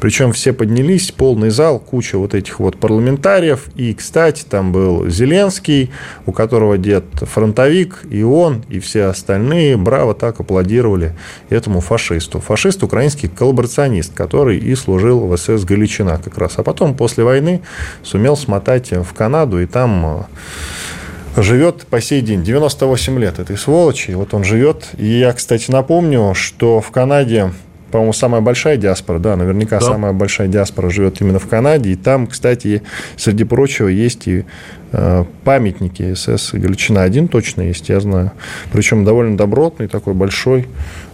Причем 0.00 0.32
все 0.32 0.54
поднялись, 0.54 1.12
полный 1.12 1.50
зал, 1.50 1.78
куча 1.78 2.16
вот 2.16 2.34
этих 2.34 2.60
вот 2.60 2.78
парламентариев. 2.78 3.66
И, 3.74 3.92
кстати, 3.92 4.44
там 4.48 4.72
был 4.72 5.10
Зеленский, 5.10 5.90
у 6.24 6.32
которого 6.32 6.78
дед 6.78 7.04
фронтовик, 7.20 8.02
и 8.08 8.22
он, 8.22 8.64
и 8.70 8.80
все 8.80 9.04
остальные 9.04 9.76
браво 9.76 10.14
так 10.14 10.40
аплодировали 10.40 11.12
этому 11.50 11.80
фашисту. 11.80 12.40
Фашист 12.40 12.82
украинский 12.82 13.28
коллаборационист, 13.28 14.14
который 14.14 14.56
и 14.56 14.74
служил 14.74 15.26
в 15.26 15.36
СС 15.36 15.64
«Галичина» 15.64 16.18
как 16.24 16.38
раз. 16.38 16.54
А 16.56 16.62
потом, 16.62 16.96
после 16.96 17.24
войны, 17.24 17.60
сумел 18.02 18.38
смотать 18.38 18.90
в 18.90 19.12
Канаду, 19.12 19.60
и 19.60 19.66
там 19.66 20.06
э, 20.06 20.22
живет 21.36 21.86
по 21.86 22.00
сей 22.00 22.20
день. 22.20 22.42
98 22.42 23.18
лет 23.18 23.38
этой 23.38 23.56
сволочи. 23.56 24.12
Вот 24.12 24.34
он 24.34 24.44
живет. 24.44 24.88
И 24.96 25.06
я, 25.06 25.32
кстати, 25.32 25.70
напомню, 25.70 26.34
что 26.34 26.80
в 26.80 26.90
Канаде 26.90 27.50
по-моему, 27.94 28.12
самая 28.12 28.40
большая 28.40 28.76
диаспора, 28.76 29.20
да, 29.20 29.36
наверняка 29.36 29.78
да. 29.78 29.86
самая 29.86 30.12
большая 30.12 30.48
диаспора 30.48 30.90
живет 30.90 31.20
именно 31.20 31.38
в 31.38 31.46
Канаде. 31.46 31.90
И 31.90 31.94
там, 31.94 32.26
кстати, 32.26 32.82
среди 33.16 33.44
прочего, 33.44 33.86
есть 33.86 34.26
и 34.26 34.44
э, 34.90 35.24
памятники 35.44 36.12
СС 36.14 36.54
Галичина. 36.54 37.04
Один 37.04 37.28
точно 37.28 37.62
есть, 37.62 37.88
я 37.90 38.00
знаю. 38.00 38.32
Причем 38.72 39.04
довольно 39.04 39.36
добротный, 39.36 39.86
такой 39.86 40.12
большой, 40.14 40.66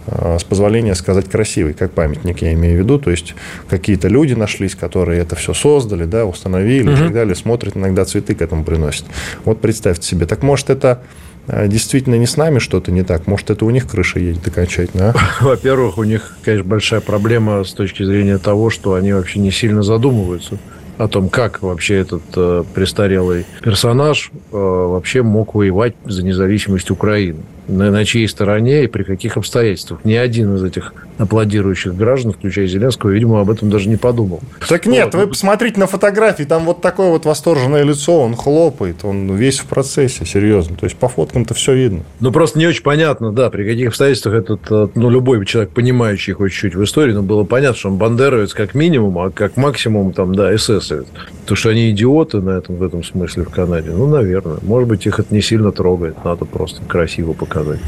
с 0.07 0.43
позволения 0.43 0.95
сказать 0.95 1.29
красивый, 1.29 1.73
как 1.73 1.91
памятник 1.91 2.41
я 2.41 2.53
имею 2.53 2.77
в 2.77 2.79
виду. 2.79 2.99
То 2.99 3.11
есть 3.11 3.35
какие-то 3.69 4.07
люди 4.07 4.33
нашлись, 4.33 4.75
которые 4.75 5.21
это 5.21 5.35
все 5.35 5.53
создали, 5.53 6.05
да, 6.05 6.25
установили 6.25 6.89
угу. 6.89 6.95
и 6.95 6.97
так 6.97 7.13
далее. 7.13 7.35
Смотрят, 7.35 7.77
иногда 7.77 8.05
цветы 8.05 8.35
к 8.35 8.41
этому 8.41 8.63
приносят. 8.63 9.05
Вот 9.45 9.61
представьте 9.61 10.07
себе. 10.07 10.25
Так 10.25 10.43
может 10.43 10.69
это 10.69 11.01
а 11.47 11.67
действительно 11.67 12.15
не 12.15 12.27
с 12.27 12.37
нами 12.37 12.59
что-то 12.59 12.91
не 12.91 13.03
так? 13.03 13.27
Может, 13.27 13.49
это 13.49 13.65
у 13.65 13.69
них 13.71 13.87
крыша 13.87 14.19
едет 14.19 14.47
окончательно? 14.47 15.09
А? 15.09 15.15
Во-первых, 15.43 15.97
у 15.97 16.03
них, 16.03 16.37
конечно, 16.43 16.67
большая 16.67 17.01
проблема 17.01 17.63
с 17.63 17.73
точки 17.73 18.03
зрения 18.03 18.37
того, 18.37 18.69
что 18.69 18.93
они 18.93 19.13
вообще 19.13 19.39
не 19.39 19.51
сильно 19.51 19.83
задумываются 19.83 20.59
о 20.97 21.07
том, 21.07 21.29
как 21.29 21.63
вообще 21.63 21.95
этот 21.95 22.21
э, 22.35 22.63
престарелый 22.75 23.45
персонаж 23.63 24.31
э, 24.51 24.55
вообще 24.55 25.23
мог 25.23 25.55
воевать 25.55 25.95
за 26.05 26.23
независимость 26.23 26.91
Украины 26.91 27.39
на, 27.71 27.91
на 27.91 28.05
чьей 28.05 28.27
стороне 28.27 28.83
и 28.83 28.87
при 28.87 29.03
каких 29.03 29.37
обстоятельствах. 29.37 30.01
Ни 30.03 30.13
один 30.13 30.55
из 30.55 30.63
этих 30.63 30.93
аплодирующих 31.17 31.95
граждан, 31.95 32.33
включая 32.33 32.67
Зеленского, 32.67 33.11
видимо, 33.11 33.41
об 33.41 33.49
этом 33.49 33.69
даже 33.69 33.89
не 33.89 33.95
подумал. 33.95 34.41
Так 34.67 34.85
нет, 34.85 35.13
вот. 35.13 35.15
вы 35.15 35.27
посмотрите 35.27 35.79
на 35.79 35.87
фотографии, 35.87 36.43
там 36.43 36.65
вот 36.65 36.81
такое 36.81 37.09
вот 37.09 37.25
восторженное 37.25 37.83
лицо, 37.83 38.19
он 38.19 38.35
хлопает, 38.35 39.03
он 39.03 39.33
весь 39.35 39.59
в 39.59 39.65
процессе, 39.65 40.25
серьезно. 40.25 40.75
То 40.75 40.85
есть 40.85 40.97
по 40.97 41.07
фоткам-то 41.07 41.53
все 41.53 41.73
видно. 41.73 42.01
Ну, 42.19 42.31
просто 42.31 42.59
не 42.59 42.67
очень 42.67 42.83
понятно, 42.83 43.31
да, 43.31 43.49
при 43.49 43.65
каких 43.65 43.89
обстоятельствах 43.89 44.35
этот, 44.35 44.61
э, 44.69 44.87
ну, 44.95 45.09
любой 45.09 45.45
человек, 45.45 45.71
понимающий 45.71 46.33
хоть 46.33 46.51
чуть-чуть 46.51 46.75
в 46.75 46.83
истории, 46.83 47.13
ну, 47.13 47.21
было 47.21 47.43
понятно, 47.43 47.77
что 47.77 47.89
он 47.89 47.97
бандеровец 47.97 48.53
как 48.53 48.73
минимум, 48.73 49.17
а 49.19 49.29
как 49.29 49.57
максимум, 49.57 50.13
там, 50.13 50.35
да, 50.35 50.53
эсэсовец. 50.53 51.05
То, 51.45 51.55
что 51.55 51.69
они 51.69 51.91
идиоты 51.91 52.41
на 52.41 52.51
этом, 52.51 52.75
в 52.75 52.83
этом 52.83 53.03
смысле 53.03 53.43
в 53.43 53.49
Канаде, 53.49 53.91
ну, 53.91 54.07
наверное. 54.07 54.57
Может 54.61 54.89
быть, 54.89 55.05
их 55.05 55.19
это 55.19 55.33
не 55.33 55.41
сильно 55.41 55.71
трогает, 55.71 56.23
надо 56.23 56.45
просто 56.45 56.81
красиво 56.87 57.33
показать 57.33 57.60
сказать. 57.61 57.79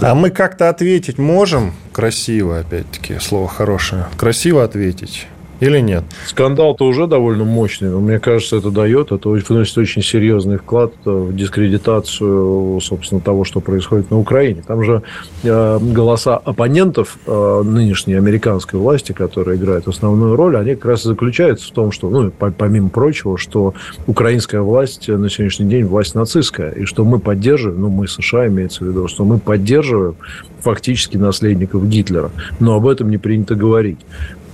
А 0.00 0.14
мы 0.14 0.30
как-то 0.30 0.68
ответить 0.68 1.18
можем 1.18 1.74
красиво, 1.92 2.58
опять-таки, 2.58 3.18
слово 3.20 3.48
хорошее. 3.48 4.06
Красиво 4.16 4.64
ответить. 4.64 5.26
Или 5.60 5.80
нет? 5.80 6.04
Скандал-то 6.26 6.84
уже 6.84 7.06
довольно 7.06 7.44
мощный, 7.44 7.88
но 7.88 8.00
мне 8.00 8.18
кажется, 8.18 8.56
это 8.56 8.70
дает, 8.70 9.12
это 9.12 9.28
вносит 9.28 9.78
очень 9.78 10.02
серьезный 10.02 10.58
вклад 10.58 10.92
в 11.04 11.34
дискредитацию, 11.34 12.80
собственно, 12.80 13.20
того, 13.20 13.44
что 13.44 13.60
происходит 13.60 14.10
на 14.10 14.18
Украине. 14.18 14.62
Там 14.66 14.82
же 14.82 15.02
э, 15.42 15.78
голоса 15.80 16.36
оппонентов 16.36 17.18
э, 17.26 17.62
нынешней 17.64 18.14
американской 18.14 18.80
власти, 18.80 19.12
которые 19.12 19.56
играют 19.56 19.86
основную 19.86 20.34
роль, 20.34 20.56
они 20.56 20.74
как 20.74 20.86
раз 20.86 21.04
и 21.04 21.08
заключаются 21.08 21.68
в 21.68 21.70
том, 21.70 21.92
что, 21.92 22.10
ну, 22.10 22.30
помимо 22.30 22.88
прочего, 22.88 23.38
что 23.38 23.74
украинская 24.06 24.60
власть 24.60 25.08
на 25.08 25.30
сегодняшний 25.30 25.66
день 25.66 25.84
власть 25.84 26.14
нацистская, 26.14 26.70
и 26.72 26.84
что 26.84 27.04
мы 27.04 27.20
поддерживаем, 27.20 27.80
ну, 27.80 27.88
мы 27.88 28.08
США 28.08 28.48
имеется 28.48 28.84
в 28.84 28.88
виду, 28.88 29.06
что 29.06 29.24
мы 29.24 29.38
поддерживаем 29.38 30.16
фактически 30.60 31.16
наследников 31.16 31.86
Гитлера. 31.88 32.30
Но 32.58 32.74
об 32.74 32.88
этом 32.88 33.10
не 33.10 33.18
принято 33.18 33.54
говорить. 33.54 33.98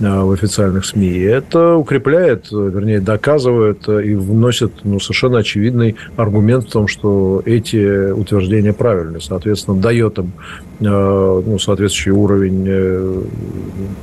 Э, 0.01 0.21
в 0.23 0.31
официальных 0.31 0.85
СМИ. 0.85 1.19
Это 1.19 1.75
укрепляет, 1.75 2.51
вернее, 2.51 2.99
доказывает 2.99 3.87
и 3.87 4.15
вносит 4.15 4.71
ну, 4.83 4.99
совершенно 4.99 5.39
очевидный 5.39 5.95
аргумент 6.15 6.65
в 6.65 6.71
том, 6.71 6.87
что 6.87 7.43
эти 7.45 8.11
утверждения 8.11 8.73
правильны. 8.73 9.21
Соответственно, 9.21 9.79
дает 9.79 10.17
им 10.17 10.31
э, 10.79 10.83
ну, 10.85 11.59
соответствующий 11.59 12.11
уровень, 12.11 12.65
э, 12.67 13.21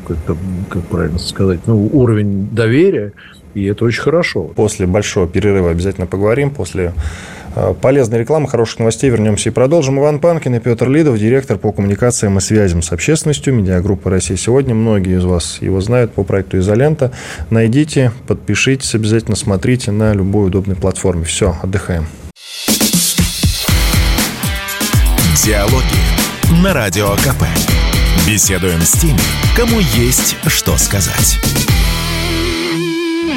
как, 0.07 0.37
как 0.69 0.83
правильно 0.85 1.19
сказать, 1.19 1.61
ну, 1.67 1.89
уровень 1.93 2.49
доверия, 2.53 3.13
и 3.55 3.65
это 3.65 3.85
очень 3.85 4.03
хорошо. 4.03 4.45
После 4.45 4.87
большого 4.87 5.27
перерыва 5.27 5.71
обязательно 5.71 6.07
поговорим. 6.07 6.51
После 6.51 6.93
полезной 7.81 8.21
рекламы, 8.21 8.49
хороших 8.49 8.81
новостей. 8.81 9.11
Вернемся 9.11 9.51
и 9.51 9.53
продолжим. 9.53 9.99
Иван 9.99 10.19
Панкин 10.19 10.55
и 10.57 10.59
Петр 10.59 10.89
Лидов, 10.89 11.19
директор 11.19 11.59
по 11.59 11.73
коммуникациям 11.73 12.39
и 12.39 12.41
связям 12.41 12.83
с 12.83 12.93
общественностью 12.93 13.55
медиагруппы 13.55 14.11
«Россия 14.11 14.37
сегодня». 14.37 14.75
Многие 14.75 15.19
из 15.19 15.25
вас 15.25 15.59
его 15.61 15.81
знают 15.81 16.13
по 16.13 16.25
проекту 16.25 16.59
«Изолента». 16.59 17.13
Найдите, 17.51 18.13
подпишитесь, 18.27 18.95
обязательно 18.95 19.37
смотрите 19.37 19.91
на 19.91 20.13
любой 20.13 20.47
удобной 20.49 20.77
платформе. 20.77 21.25
Все, 21.25 21.57
отдыхаем. 21.63 22.07
Диалоги 25.45 26.63
на 26.63 26.75
Радио 26.75 27.11
КП. 27.17 27.45
Беседуем 28.27 28.81
с 28.83 28.93
теми, 28.93 29.19
кому 29.57 29.79
есть 29.81 30.37
что 30.47 30.77
сказать. 30.77 31.39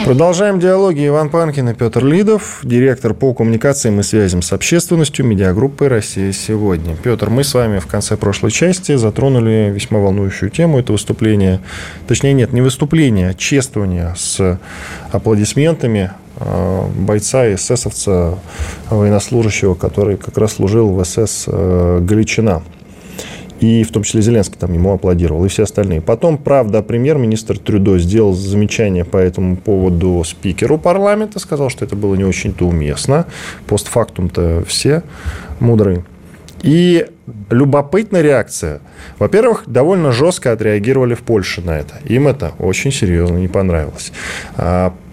Продолжаем 0.05 0.59
диалоги. 0.59 1.07
Иван 1.07 1.29
Панкин 1.29 1.69
и 1.69 1.73
Петр 1.73 2.03
Лидов, 2.03 2.59
директор 2.63 3.13
по 3.13 3.33
коммуникациям 3.33 3.99
и 3.99 4.03
связям 4.03 4.41
с 4.41 4.51
общественностью 4.51 5.25
медиагруппы 5.25 5.87
«Россия 5.87 6.31
сегодня». 6.31 6.95
Петр, 6.95 7.29
мы 7.29 7.43
с 7.43 7.53
вами 7.53 7.79
в 7.79 7.85
конце 7.85 8.17
прошлой 8.17 8.51
части 8.51 8.95
затронули 8.95 9.71
весьма 9.73 9.99
волнующую 9.99 10.49
тему. 10.49 10.79
Это 10.79 10.91
выступление, 10.91 11.59
точнее 12.07 12.33
нет, 12.33 12.51
не 12.51 12.61
выступление, 12.61 13.29
а 13.29 13.33
чествование 13.35 14.13
с 14.17 14.59
аплодисментами 15.11 16.11
э, 16.37 16.85
бойца 16.95 17.53
эсэсовца, 17.53 18.39
военнослужащего, 18.89 19.75
который 19.75 20.17
как 20.17 20.37
раз 20.37 20.53
служил 20.53 20.89
в 20.93 21.03
СС 21.05 21.45
э, 21.47 21.99
Галичина 22.01 22.63
и 23.61 23.83
в 23.83 23.91
том 23.91 24.03
числе 24.03 24.21
Зеленский 24.21 24.57
там 24.59 24.73
ему 24.73 24.91
аплодировал, 24.91 25.45
и 25.45 25.47
все 25.47 25.63
остальные. 25.63 26.01
Потом, 26.01 26.39
правда, 26.39 26.81
премьер-министр 26.81 27.59
Трюдо 27.59 27.99
сделал 27.99 28.33
замечание 28.33 29.05
по 29.05 29.17
этому 29.17 29.55
поводу 29.55 30.23
спикеру 30.25 30.79
парламента, 30.79 31.39
сказал, 31.39 31.69
что 31.69 31.85
это 31.85 31.95
было 31.95 32.15
не 32.15 32.23
очень-то 32.23 32.67
уместно. 32.67 33.27
Постфактум-то 33.67 34.63
все 34.67 35.03
мудрые. 35.59 36.03
И 36.63 37.07
любопытная 37.51 38.21
реакция. 38.21 38.81
Во-первых, 39.19 39.63
довольно 39.67 40.11
жестко 40.11 40.51
отреагировали 40.51 41.13
в 41.13 41.21
Польше 41.21 41.61
на 41.61 41.77
это. 41.77 41.95
Им 42.05 42.27
это 42.27 42.53
очень 42.57 42.91
серьезно 42.91 43.37
не 43.37 43.47
понравилось. 43.47 44.11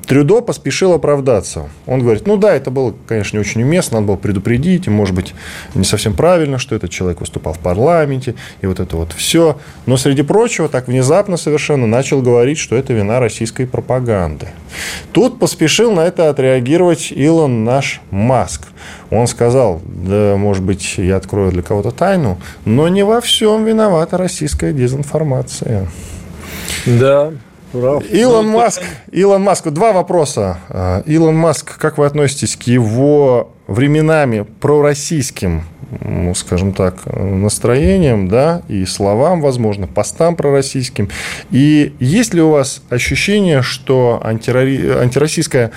Трюдо 0.08 0.40
поспешил 0.40 0.94
оправдаться. 0.94 1.68
Он 1.86 2.00
говорит, 2.00 2.26
ну 2.26 2.38
да, 2.38 2.54
это 2.54 2.70
было, 2.70 2.94
конечно, 3.06 3.36
не 3.36 3.40
очень 3.40 3.62
уместно, 3.62 3.96
надо 3.98 4.06
было 4.06 4.16
предупредить, 4.16 4.86
и, 4.86 4.90
может 4.90 5.14
быть, 5.14 5.34
не 5.74 5.84
совсем 5.84 6.14
правильно, 6.14 6.56
что 6.58 6.74
этот 6.74 6.90
человек 6.90 7.20
выступал 7.20 7.52
в 7.52 7.58
парламенте, 7.58 8.34
и 8.62 8.66
вот 8.66 8.80
это 8.80 8.96
вот 8.96 9.12
все. 9.12 9.58
Но, 9.84 9.98
среди 9.98 10.22
прочего, 10.22 10.70
так 10.70 10.88
внезапно 10.88 11.36
совершенно 11.36 11.86
начал 11.86 12.22
говорить, 12.22 12.56
что 12.56 12.74
это 12.74 12.94
вина 12.94 13.20
российской 13.20 13.66
пропаганды. 13.66 14.48
Тут 15.12 15.38
поспешил 15.38 15.92
на 15.92 16.00
это 16.00 16.30
отреагировать 16.30 17.12
Илон 17.12 17.64
наш 17.64 18.00
Маск. 18.10 18.62
Он 19.10 19.26
сказал, 19.26 19.82
да, 19.84 20.36
может 20.38 20.62
быть, 20.62 20.96
я 20.96 21.16
открою 21.16 21.52
для 21.52 21.62
кого-то 21.62 21.90
тайну, 21.90 22.38
но 22.64 22.88
не 22.88 23.04
во 23.04 23.20
всем 23.20 23.66
виновата 23.66 24.16
российская 24.16 24.72
дезинформация. 24.72 25.88
Да, 26.86 27.32
Прав. 27.72 28.02
Илон 28.10 28.46
ну, 28.46 28.52
Маск, 28.58 28.82
Илон 29.12 29.42
Маск, 29.42 29.68
два 29.68 29.92
вопроса. 29.92 30.58
А, 30.68 31.02
Илон 31.06 31.36
Маск, 31.36 31.76
как 31.78 31.98
вы 31.98 32.06
относитесь 32.06 32.56
к 32.56 32.62
его 32.62 33.50
временами 33.66 34.46
пророссийским, 34.60 35.64
ну, 36.00 36.34
скажем 36.34 36.72
так, 36.72 36.96
настроениям, 37.06 38.28
да, 38.28 38.62
и 38.68 38.86
словам, 38.86 39.42
возможно, 39.42 39.86
постам 39.86 40.36
пророссийским. 40.36 41.10
И 41.50 41.94
есть 42.00 42.32
ли 42.32 42.40
у 42.40 42.50
вас 42.50 42.82
ощущение, 42.88 43.62
что 43.62 44.20
антироссийская 44.24 45.02
антироссийская 45.02 45.70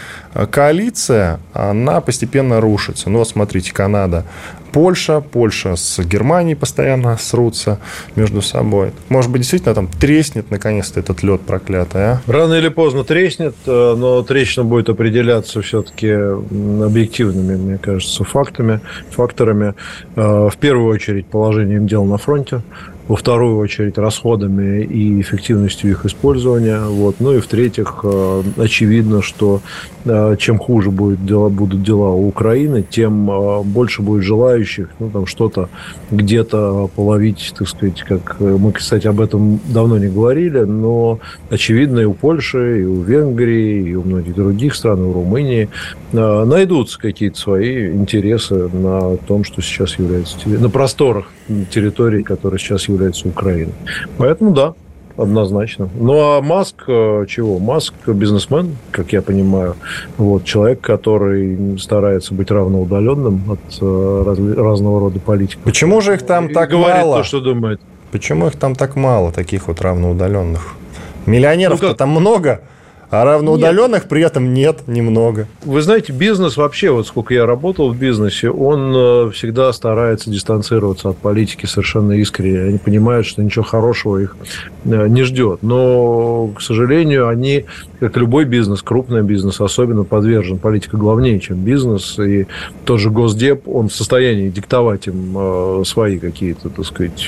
коалиция, 0.50 1.40
она 1.54 2.00
постепенно 2.00 2.62
рушится? 2.62 3.10
Ну, 3.10 3.20
вот 3.20 3.28
смотрите, 3.28 3.74
Канада 3.74 4.26
Польша, 4.72 5.22
Польша 5.22 5.76
с 5.76 6.00
Германией 6.00 6.56
постоянно 6.56 7.18
срутся 7.18 7.80
между 8.16 8.42
собой. 8.42 8.92
Может 9.10 9.32
быть, 9.32 9.42
действительно 9.42 9.76
там 9.76 9.88
треснет 9.88 10.52
наконец-то 10.52 11.00
этот 11.00 11.24
лед 11.24 11.42
проклятый, 11.42 12.02
а? 12.02 12.22
Рано 12.28 12.54
или 12.56 12.70
поздно 12.70 13.04
треснет, 13.04 13.56
э, 13.66 13.96
но 13.98 14.22
трещина 14.24 14.64
будет 14.64 14.90
определяться 14.90 15.62
все-таки 15.62 16.10
объективными, 16.12 17.56
мне 17.56 17.78
кажется, 17.78 18.24
фактами, 18.24 18.82
факторами. 19.12 19.74
Э, 20.16 20.50
в 20.50 20.58
первую 20.58 20.94
очередь 20.94 21.26
положением 21.28 21.88
дел 21.88 22.06
на 22.06 22.18
фронте 22.18 22.62
во 23.08 23.16
вторую 23.16 23.58
очередь 23.58 23.98
расходами 23.98 24.84
и 24.84 25.22
эффективностью 25.22 25.92
их 25.92 26.06
использования. 26.06 26.82
Вот. 26.82 27.16
Ну 27.20 27.34
и 27.34 27.40
в-третьих, 27.40 28.00
э, 28.04 28.44
очевидно, 28.58 29.22
что 29.22 29.62
э, 30.06 30.36
чем 30.40 30.58
хуже 30.58 30.92
будет 30.92 31.26
дела, 31.26 31.50
будут 31.50 31.84
дела 31.84 32.10
у 32.10 32.28
Украины, 32.28 32.84
тем 32.88 33.30
э, 33.30 33.64
больше 33.64 34.02
будет 34.02 34.24
желающих 34.24 34.90
ну, 35.00 35.10
там 35.10 35.26
что-то 35.26 35.70
где-то 36.12 36.90
половить, 36.96 37.54
так 37.58 37.68
сказать, 37.68 38.02
как 38.02 38.40
мы, 38.40 38.72
кстати, 38.72 39.08
об 39.08 39.20
этом 39.20 39.60
давно 39.66 39.98
не 39.98 40.08
говорили, 40.08 40.60
но 40.60 41.20
очевидно 41.50 42.00
и 42.00 42.06
у 42.06 42.14
Польши, 42.14 42.82
и 42.82 42.86
у 42.86 43.02
Венгрии, 43.02 43.90
и 43.90 43.96
у 43.96 44.04
многих 44.04 44.36
других 44.36 44.76
стран, 44.76 45.00
и 45.00 45.08
у 45.08 45.14
Румынии 45.14 45.70
найдутся 46.12 47.00
какие-то 47.00 47.40
свои 47.40 47.92
интересы 47.92 48.70
на 48.70 49.16
том, 49.18 49.44
что 49.44 49.62
сейчас 49.62 49.98
является 49.98 50.38
на 50.48 50.70
просторах 50.70 51.32
территории, 51.72 52.24
которые 52.24 52.60
сейчас 52.60 52.88
являются 52.88 53.28
Украиной. 53.28 53.74
Поэтому 54.18 54.52
да, 54.52 54.74
однозначно. 55.18 55.90
Ну 55.96 56.14
а 56.20 56.42
Маск 56.42 56.84
э, 56.88 57.26
чего? 57.28 57.60
Маск 57.60 57.94
бизнесмен, 58.08 58.78
как 58.92 59.14
я 59.14 59.22
понимаю, 59.22 59.76
вот 60.18 60.44
человек, 60.46 60.82
который 60.82 61.78
старается 61.80 62.34
быть 62.34 62.52
равноудаленным 62.52 63.52
от 63.52 63.60
э, 63.82 64.24
раз, 64.26 64.38
разного 64.40 65.00
рода 65.00 65.20
политиков. 65.20 65.64
Почему 65.64 66.02
же 66.02 66.16
их 66.16 66.26
там 66.26 66.48
И 66.48 66.54
так 66.54 66.70
говорит 66.70 67.04
мало? 67.04 67.18
то, 67.18 67.24
что 67.24 67.40
думает. 67.40 67.82
Почему 68.12 68.48
их 68.48 68.58
там 68.58 68.76
так 68.76 68.96
мало 68.96 69.32
таких 69.32 69.68
вот 69.68 69.82
равноудаленных? 69.82 70.76
Миллионеров-то 71.26 71.90
ну, 71.90 71.94
там 71.94 72.10
много, 72.10 72.62
а 73.12 73.26
равноудаленных 73.26 74.04
нет. 74.04 74.10
при 74.10 74.24
этом 74.24 74.54
нет 74.54 74.88
немного. 74.88 75.48
Вы 75.66 75.82
знаете, 75.82 76.14
бизнес 76.14 76.56
вообще, 76.56 76.92
вот 76.92 77.08
сколько 77.08 77.34
я 77.34 77.46
работал 77.46 77.92
в 77.92 77.98
бизнесе, 77.98 78.50
он 78.50 78.94
э, 78.96 79.32
всегда 79.32 79.74
старается 79.74 80.30
дистанцироваться 80.30 81.10
от 81.10 81.18
политики 81.18 81.66
совершенно 81.66 82.14
искренне. 82.14 82.62
Они 82.62 82.78
понимают, 82.78 83.28
что 83.28 83.44
ничего 83.44 83.66
хорошего 83.66 84.18
их 84.18 84.38
э, 84.86 85.08
не 85.10 85.24
ждет. 85.24 85.62
Но, 85.62 86.52
к 86.56 86.62
сожалению, 86.62 87.28
они, 87.28 87.66
как 88.00 88.16
любой 88.16 88.46
бизнес, 88.46 88.82
крупный 88.82 89.24
бизнес, 89.24 89.60
особенно 89.60 90.06
подвержен 90.06 90.58
политика 90.58 90.96
главнее, 90.96 91.42
чем 91.42 91.58
бизнес. 91.58 92.18
И 92.18 92.48
тот 92.86 93.02
же 93.02 93.10
Госдеп, 93.10 93.68
он 93.68 93.90
в 93.90 93.94
состоянии 93.94 94.48
диктовать 94.48 95.08
им 95.08 95.36
э, 95.38 95.84
свои 95.86 96.18
какие-то, 96.18 96.70
так 96.70 96.86
сказать, 96.86 97.28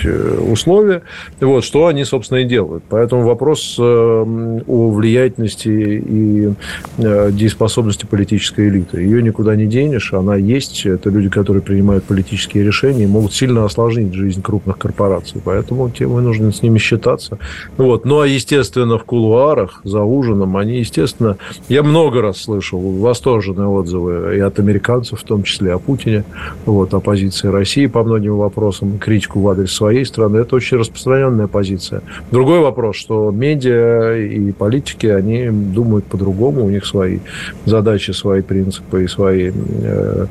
условия. 0.50 1.02
Вот, 1.42 1.66
что 1.66 1.88
они, 1.88 2.06
собственно, 2.06 2.38
и 2.38 2.46
делают. 2.46 2.86
Поэтому 2.88 3.24
вопрос 3.24 3.76
о 3.78 4.24
влиятельности 4.24 5.73
и 5.74 6.54
э, 6.98 7.32
дееспособности 7.32 8.06
политической 8.06 8.70
элиты. 8.70 9.02
Ее 9.02 9.22
никуда 9.22 9.56
не 9.56 9.66
денешь, 9.66 10.14
она 10.14 10.36
есть. 10.36 10.86
Это 10.86 11.10
люди, 11.10 11.30
которые 11.30 11.62
принимают 11.62 12.04
политические 12.04 12.64
решения 12.64 13.04
и 13.04 13.08
могут 13.08 13.34
сильно 13.34 13.66
осложнить 13.66 14.14
жизнь 14.14 14.42
крупных 14.42 14.78
корпораций. 14.78 15.42
Поэтому 15.44 15.90
те 15.90 16.08
мы 16.08 16.22
нужно 16.22 16.52
с 16.52 16.62
ними 16.62 16.78
считаться. 16.78 17.38
Вот. 17.78 18.06
Ну, 18.06 18.20
а, 18.20 18.28
естественно, 18.28 18.98
в 18.98 19.04
кулуарах, 19.04 19.82
за 19.84 20.02
ужином, 20.02 20.58
они, 20.58 20.80
естественно... 20.80 21.38
Я 21.70 21.84
много 21.84 22.22
раз 22.22 22.38
слышал 22.38 22.80
восторженные 22.80 23.68
отзывы 23.68 24.38
и 24.38 24.40
от 24.40 24.60
американцев, 24.60 25.20
в 25.20 25.24
том 25.24 25.44
числе 25.44 25.74
о 25.74 25.80
Путине, 25.80 26.24
вот, 26.66 26.94
о 26.94 27.00
позиции 27.00 27.48
России 27.48 27.88
по 27.88 28.04
многим 28.04 28.38
вопросам, 28.38 28.98
критику 28.98 29.40
в 29.40 29.50
адрес 29.50 29.72
своей 29.72 30.06
страны. 30.06 30.38
Это 30.38 30.56
очень 30.56 30.78
распространенная 30.78 31.48
позиция. 31.48 32.02
Другой 32.32 32.60
вопрос, 32.60 32.96
что 32.96 33.32
медиа 33.32 34.16
и 34.18 34.52
политики, 34.52 35.08
они 35.08 35.50
думают 35.72 36.06
по-другому, 36.06 36.66
у 36.66 36.70
них 36.70 36.86
свои 36.86 37.20
задачи, 37.66 38.12
свои 38.12 38.42
принципы 38.42 39.04
и 39.04 39.08
свои 39.08 39.52
э, 39.52 40.26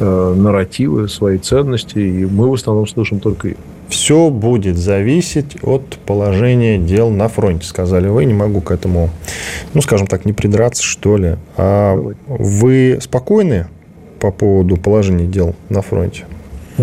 э, 0.00 0.34
нарративы, 0.36 1.08
свои 1.08 1.38
ценности, 1.38 1.98
и 1.98 2.26
мы 2.26 2.50
в 2.50 2.54
основном 2.54 2.86
слышим 2.86 3.20
только 3.20 3.48
их. 3.48 3.56
Все 3.88 4.30
будет 4.30 4.78
зависеть 4.78 5.58
от 5.62 5.98
положения 6.06 6.78
дел 6.78 7.10
на 7.10 7.28
фронте, 7.28 7.66
сказали 7.66 8.08
вы. 8.08 8.24
Не 8.24 8.32
могу 8.32 8.62
к 8.62 8.70
этому, 8.70 9.10
ну, 9.74 9.82
скажем 9.82 10.06
так, 10.06 10.24
не 10.24 10.32
придраться, 10.32 10.82
что 10.82 11.18
ли. 11.18 11.36
А 11.58 11.94
вы 12.26 12.98
спокойны 13.02 13.66
по 14.18 14.30
поводу 14.30 14.78
положения 14.78 15.26
дел 15.26 15.54
на 15.68 15.82
фронте? 15.82 16.24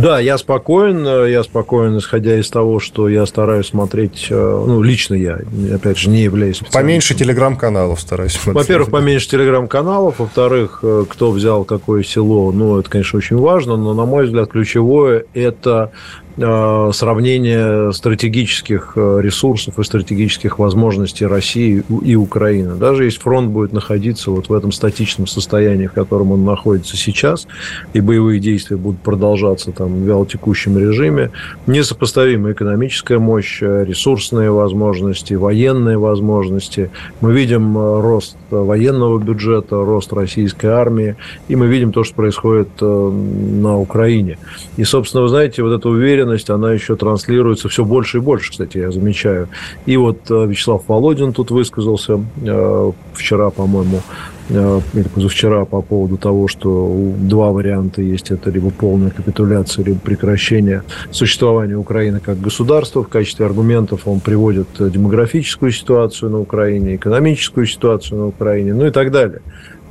Да, 0.01 0.19
я 0.19 0.37
спокоен. 0.37 1.05
Я 1.27 1.43
спокоен, 1.43 1.97
исходя 1.97 2.37
из 2.39 2.49
того, 2.49 2.79
что 2.79 3.09
я 3.09 3.25
стараюсь 3.25 3.67
смотреть, 3.67 4.27
э, 4.29 4.63
ну, 4.67 4.81
лично 4.81 5.15
я, 5.15 5.39
опять 5.73 5.97
же, 5.97 6.09
не 6.09 6.23
являюсь 6.23 6.61
Поменьше 6.71 7.15
телеграм-каналов 7.15 7.99
стараюсь 7.99 8.33
смотреть. 8.33 8.67
Во-первых, 8.67 8.91
поменьше 8.91 9.29
телеграм-каналов. 9.29 10.19
Во-вторых, 10.19 10.79
э, 10.83 11.05
кто 11.09 11.31
взял 11.31 11.63
какое 11.63 12.03
село, 12.03 12.51
ну, 12.51 12.79
это, 12.79 12.89
конечно, 12.89 13.17
очень 13.17 13.37
важно, 13.37 13.75
но, 13.75 13.93
на 13.93 14.05
мой 14.05 14.25
взгляд, 14.25 14.49
ключевое– 14.49 15.25
это 15.33 15.91
Э, 16.28 16.28
сравнение 16.39 17.91
стратегических 17.91 18.93
э, 18.95 19.19
ресурсов 19.21 19.77
и 19.77 19.83
стратегических 19.83 20.57
возможностей 20.57 21.25
России 21.25 21.83
и 22.03 22.15
Украины. 22.15 22.75
Даже 22.75 23.03
если 23.03 23.19
фронт 23.19 23.51
будет 23.51 23.73
находиться 23.73 24.31
вот 24.31 24.47
в 24.47 24.53
этом 24.53 24.71
статичном 24.71 25.27
состоянии, 25.27 25.87
в 25.87 25.93
котором 25.93 26.31
он 26.31 26.45
находится 26.45 26.95
сейчас, 26.95 27.47
и 27.93 27.99
боевые 27.99 28.39
действия 28.39 28.77
будут 28.77 29.01
продолжаться 29.01 29.71
там 29.71 30.01
в 30.01 30.07
вялотекущем 30.07 30.77
режиме, 30.77 31.31
несопоставимая 31.67 32.53
экономическая 32.53 33.19
мощь, 33.19 33.61
ресурсные 33.61 34.51
возможности, 34.51 35.33
военные 35.33 35.97
возможности. 35.97 36.89
Мы 37.21 37.33
видим 37.33 37.77
э, 37.77 38.01
рост 38.01 38.37
военного 38.49 39.19
бюджета, 39.19 39.75
рост 39.75 40.13
российской 40.13 40.67
армии, 40.67 41.15
и 41.47 41.55
мы 41.55 41.67
видим 41.67 41.91
то, 41.91 42.03
что 42.03 42.15
происходит 42.15 42.69
на 42.81 43.77
Украине. 43.77 44.37
И, 44.77 44.83
собственно, 44.83 45.23
вы 45.23 45.29
знаете, 45.29 45.61
вот 45.63 45.77
эта 45.77 45.89
уверенность 45.89 46.28
уверенность, 46.29 46.49
она 46.49 46.73
еще 46.73 46.95
транслируется 46.95 47.69
все 47.69 47.83
больше 47.83 48.17
и 48.17 48.21
больше, 48.21 48.51
кстати, 48.51 48.77
я 48.77 48.91
замечаю. 48.91 49.47
И 49.85 49.97
вот 49.97 50.19
э, 50.29 50.45
Вячеслав 50.45 50.83
Володин 50.87 51.33
тут 51.33 51.51
высказался 51.51 52.19
э, 52.45 52.91
вчера, 53.13 53.49
по-моему, 53.49 54.01
э, 54.49 54.81
или 54.93 55.07
позавчера 55.07 55.65
по 55.65 55.81
поводу 55.81 56.17
того, 56.17 56.47
что 56.47 57.13
два 57.17 57.51
варианта 57.51 58.01
есть. 58.01 58.31
Это 58.31 58.51
либо 58.51 58.69
полная 58.69 59.09
капитуляция, 59.11 59.85
либо 59.85 59.99
прекращение 59.99 60.83
существования 61.11 61.75
Украины 61.75 62.19
как 62.19 62.39
государства. 62.39 63.03
В 63.03 63.07
качестве 63.07 63.45
аргументов 63.45 64.01
он 64.05 64.19
приводит 64.19 64.67
демографическую 64.79 65.71
ситуацию 65.71 66.31
на 66.31 66.39
Украине, 66.39 66.95
экономическую 66.95 67.65
ситуацию 67.65 68.19
на 68.19 68.27
Украине, 68.27 68.73
ну 68.73 68.85
и 68.85 68.91
так 68.91 69.11
далее. 69.11 69.41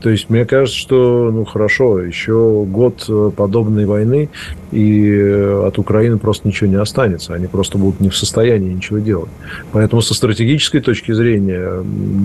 То 0.01 0.11
есть, 0.11 0.31
мне 0.31 0.45
кажется, 0.45 0.79
что, 0.79 1.31
ну, 1.33 1.45
хорошо, 1.45 2.01
еще 2.01 2.65
год 2.67 3.05
э, 3.09 3.31
подобной 3.35 3.87
войны, 3.87 4.29
и 4.71 5.11
э, 5.11 5.67
от 5.67 5.79
Украины 5.79 6.19
просто 6.19 6.47
ничего 6.47 6.71
не 6.71 6.77
останется. 6.77 7.35
Они 7.35 7.47
просто 7.47 7.79
будут 7.79 8.01
не 8.01 8.09
в 8.09 8.17
состоянии 8.17 8.73
ничего 8.73 8.99
делать. 8.99 9.31
Поэтому 9.73 10.03
со 10.03 10.15
стратегической 10.15 10.81
точки 10.81 11.13
зрения 11.13 11.85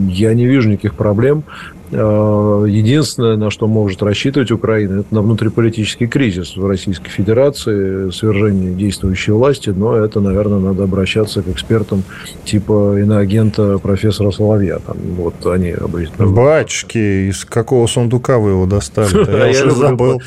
я 0.09 0.33
не 0.33 0.45
вижу 0.45 0.69
никаких 0.69 0.95
проблем 0.95 1.43
единственное, 1.91 3.35
на 3.37 3.49
что 3.51 3.67
может 3.67 4.01
рассчитывать 4.01 4.51
Украина, 4.51 5.01
это 5.01 5.13
на 5.13 5.21
внутриполитический 5.21 6.07
кризис 6.07 6.55
в 6.55 6.65
Российской 6.65 7.09
Федерации, 7.09 8.09
свержение 8.11 8.73
действующей 8.73 9.33
власти, 9.33 9.69
но 9.69 9.95
это, 9.95 10.19
наверное, 10.19 10.59
надо 10.59 10.83
обращаться 10.83 11.41
к 11.41 11.47
экспертам 11.47 12.03
типа 12.45 12.97
иноагента 12.99 13.77
профессора 13.77 14.31
Соловья. 14.31 14.79
Там, 14.79 14.97
вот 15.15 15.45
они 15.45 15.71
обычно... 15.71 16.25
Батюшки, 16.25 17.29
из 17.29 17.45
какого 17.45 17.85
сундука 17.87 18.39
вы 18.39 18.51
его 18.51 18.65
достали? 18.65 19.53
Я 19.53 19.69
забыл. 19.69 20.21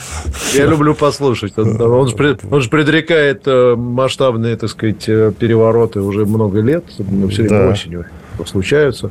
Я 0.55 0.67
люблю 0.67 0.95
послушать. 0.95 1.55
Он 1.57 2.61
же 2.61 2.69
предрекает 2.71 3.43
э, 3.47 3.75
масштабные, 3.77 4.57
так 4.57 4.71
сказать, 4.71 5.09
э, 5.09 5.33
перевороты 5.37 6.01
уже 6.01 6.27
много 6.27 6.61
лет, 6.61 6.85
все 6.89 7.43
время 7.43 7.71
осенью 7.71 8.07
случаются 8.45 9.11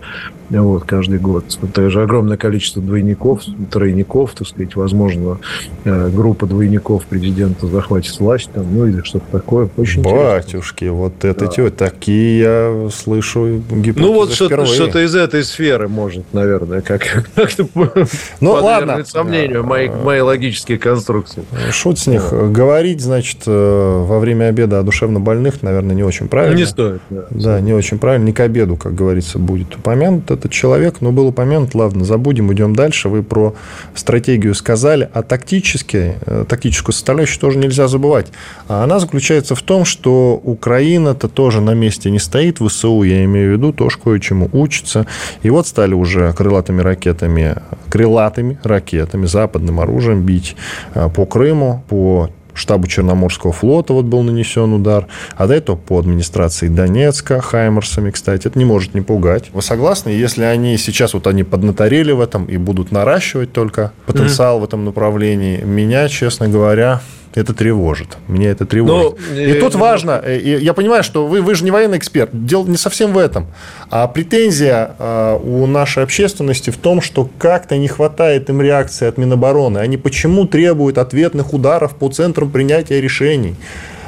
вот, 0.50 0.84
каждый 0.84 1.20
год. 1.20 1.46
Также 1.74 2.04
огромное 2.04 2.38
количество 2.38 2.82
двойников, 2.82 3.42
тройников, 3.72 4.34
так 4.34 4.48
сказать, 4.48 4.76
возможно, 4.76 5.40
э, 5.84 6.10
группа 6.10 6.46
двойников 6.46 7.06
президента 7.06 7.68
захватит 7.68 8.20
власть, 8.20 8.50
там, 8.54 8.66
ну 8.72 8.86
или 8.86 9.02
что-то 9.02 9.26
такое. 9.32 9.70
Очень 9.78 10.04
Батюшки, 10.04 10.86
интересно. 10.86 10.98
вот 10.98 11.26
это 11.26 11.46
да. 11.46 11.70
такие 11.72 12.40
я 12.40 12.90
слышу 12.94 13.62
гипотезы 13.72 14.00
Ну 14.00 14.14
вот 14.14 14.34
что-то, 14.34 14.66
что 14.66 15.00
из 15.04 15.16
этой 15.16 15.44
сферы 15.44 15.88
может, 15.88 16.26
наверное, 16.34 16.82
как, 16.82 17.32
как-то 17.36 17.68
ну, 18.40 18.52
ладно. 18.52 19.04
сомнению 19.06 19.64
мои, 19.64 19.90
мои 19.90 20.22
логические 20.22 20.78
конструкции. 20.78 21.44
Шут 21.72 22.00
с 22.00 22.08
них. 22.08 22.32
Говорить, 22.32 23.02
значит, 23.02 23.40
э, 23.48 24.06
во 24.06 24.20
время 24.20 24.46
обеда 24.46 24.80
о 24.80 24.84
душевно 24.84 25.20
больных, 25.20 25.64
наверное, 25.64 25.96
не 25.96 26.04
очень 26.04 26.28
правильно. 26.28 26.56
Не 26.56 26.66
стоит. 26.66 27.02
Да, 27.10 27.26
да 27.32 27.62
не 27.62 27.74
очень 27.74 27.98
правильно. 27.98 28.26
Не 28.26 28.34
к 28.34 28.40
обеду, 28.40 28.76
как 28.76 28.94
говорится 28.94 29.15
говорится, 29.16 29.40
будет 29.40 29.76
упомянут 29.76 30.30
этот 30.30 30.52
человек, 30.52 31.02
но 31.02 31.12
был 31.12 31.28
упомянут, 31.28 31.74
ладно, 31.74 32.04
забудем, 32.04 32.52
идем 32.52 32.76
дальше. 32.76 33.10
Вы 33.10 33.24
про 33.24 33.56
стратегию 33.94 34.54
сказали, 34.54 35.10
а 35.14 35.24
тактически, 35.24 36.16
э, 36.26 36.46
тактическую 36.48 36.94
составляющую 36.94 37.40
тоже 37.40 37.58
нельзя 37.58 37.88
забывать. 37.88 38.28
А 38.68 38.84
она 38.84 39.00
заключается 39.00 39.56
в 39.56 39.62
том, 39.62 39.86
что 39.86 40.40
Украина-то 40.44 41.28
тоже 41.30 41.62
на 41.62 41.74
месте 41.74 42.12
не 42.12 42.20
стоит, 42.20 42.60
ВСУ, 42.60 43.04
я 43.04 43.24
имею 43.24 43.52
в 43.52 43.54
виду, 43.54 43.74
тоже 43.74 43.98
кое-чему 44.04 44.50
учится. 44.52 45.06
И 45.44 45.50
вот 45.50 45.68
стали 45.68 45.94
уже 45.94 46.34
крылатыми 46.34 46.82
ракетами, 46.82 47.56
крылатыми 47.90 48.60
ракетами, 48.64 49.26
западным 49.26 49.80
оружием 49.80 50.24
бить 50.24 50.56
э, 50.94 51.10
по 51.10 51.26
Крыму, 51.26 51.84
по 51.88 52.30
штабу 52.56 52.88
Черноморского 52.88 53.54
флота 53.54 53.94
вот 53.94 54.06
был 54.06 54.24
нанесен 54.24 54.74
удар, 54.74 55.08
а 55.36 55.48
до 55.48 55.54
этого 55.54 55.76
по 55.76 56.00
администрации 56.00 56.68
Донецка, 56.68 57.42
Хаймерсами, 57.42 58.10
кстати. 58.10 58.48
Это 58.48 58.58
не 58.58 58.66
может 58.66 58.94
не 58.94 59.02
пугать. 59.02 59.52
Вы 59.54 59.62
согласны? 59.62 60.10
Если 60.10 60.44
они 60.44 60.78
сейчас 60.78 61.14
вот 61.14 61.28
они 61.28 61.44
поднаторели 61.44 62.12
в 62.12 62.22
этом 62.22 62.46
и 62.46 62.58
будут 62.58 62.92
наращивать 62.92 63.52
только 63.52 63.92
потенциал 64.06 64.58
mm-hmm. 64.58 64.62
в 64.62 64.64
этом 64.64 64.86
направлении, 64.86 65.62
меня, 65.62 66.08
честно 66.08 66.48
говоря, 66.48 67.02
это 67.36 67.54
тревожит. 67.54 68.18
Меня 68.28 68.52
это 68.52 68.66
тревожит. 68.66 69.20
Но, 69.20 69.34
ну, 69.34 69.40
и 69.40 69.52
э, 69.52 69.60
тут 69.60 69.76
важно, 69.76 70.22
э, 70.24 70.60
я 70.62 70.74
понимаю, 70.74 71.04
что 71.04 71.28
вы, 71.28 71.42
вы 71.42 71.56
же 71.56 71.64
не 71.64 71.72
военный 71.72 71.98
эксперт. 71.98 72.30
Дело 72.34 72.66
не 72.66 72.78
совсем 72.78 73.14
в 73.14 73.18
этом. 73.18 73.48
А 73.90 74.08
претензия 74.08 74.96
э, 74.98 75.40
у 75.44 75.66
нашей 75.68 76.04
общественности 76.04 76.70
в 76.70 76.78
том, 76.78 77.02
что 77.02 77.30
как-то 77.38 77.78
не 77.78 77.88
хватает 77.88 78.50
им 78.50 78.62
реакции 78.62 79.08
от 79.08 79.18
Минобороны. 79.18 79.80
Они 79.80 79.98
почему 79.98 80.46
требуют 80.46 80.98
ответных 80.98 81.54
ударов 81.54 81.96
по 81.96 82.10
центрам 82.10 82.50
принятия 82.50 83.02
решений? 83.02 83.56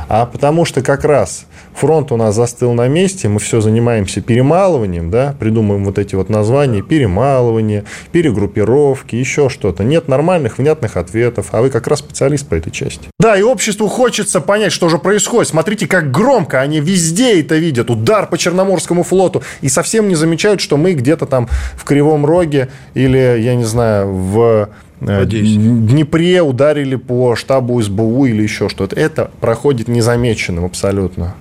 А 0.10 0.26
потому 0.26 0.65
что 0.65 0.82
как 0.82 1.04
раз 1.04 1.46
фронт 1.74 2.12
у 2.12 2.17
нас 2.17 2.36
застыл 2.36 2.74
на 2.74 2.88
месте, 2.88 3.28
мы 3.28 3.39
все 3.39 3.62
занимаемся 3.62 4.22
перемалыванием, 4.22 5.12
да, 5.12 5.36
придумываем 5.39 5.86
вот 5.86 6.00
эти 6.00 6.15
вот 6.15 6.30
названия, 6.30 6.82
перемалывание, 6.82 7.84
перегруппировки, 8.12 9.15
еще 9.15 9.50
что-то. 9.50 9.84
Нет 9.84 10.08
нормальных, 10.08 10.58
внятных 10.58 10.98
ответов, 10.98 11.48
а 11.52 11.62
вы 11.62 11.70
как 11.70 11.88
раз 11.88 12.00
специалист 12.00 12.48
по 12.48 12.56
этой 12.56 12.72
части. 12.72 13.08
Да, 13.20 13.38
и 13.38 13.41
обществу 13.41 13.88
хочется 13.88 14.41
понять, 14.41 14.72
что 14.72 14.89
же 14.89 14.98
происходит. 14.98 15.50
Смотрите, 15.50 15.88
как 15.88 16.12
громко 16.12 16.62
они 16.62 16.80
везде 16.80 17.41
это 17.41 17.56
видят. 17.56 17.89
Удар 17.89 18.28
по 18.28 18.38
Черноморскому 18.38 19.04
флоту. 19.04 19.43
И 19.62 19.70
совсем 19.70 20.08
не 20.08 20.15
замечают, 20.15 20.62
что 20.62 20.78
мы 20.78 20.93
где-то 20.93 21.26
там 21.26 21.48
в 21.76 21.84
Кривом 21.84 22.26
Роге 22.26 22.70
или, 22.93 23.39
я 23.39 23.56
не 23.56 23.65
знаю, 23.65 24.12
в 24.13 24.70
Днепре 24.99 26.41
ударили 26.41 26.95
по 26.95 27.36
штабу 27.36 27.81
СБУ 27.81 28.25
или 28.25 28.41
еще 28.41 28.69
что-то. 28.69 28.95
Это 28.95 29.31
проходит 29.39 29.88
незамеченным 29.88 30.65
абсолютно. 30.65 31.36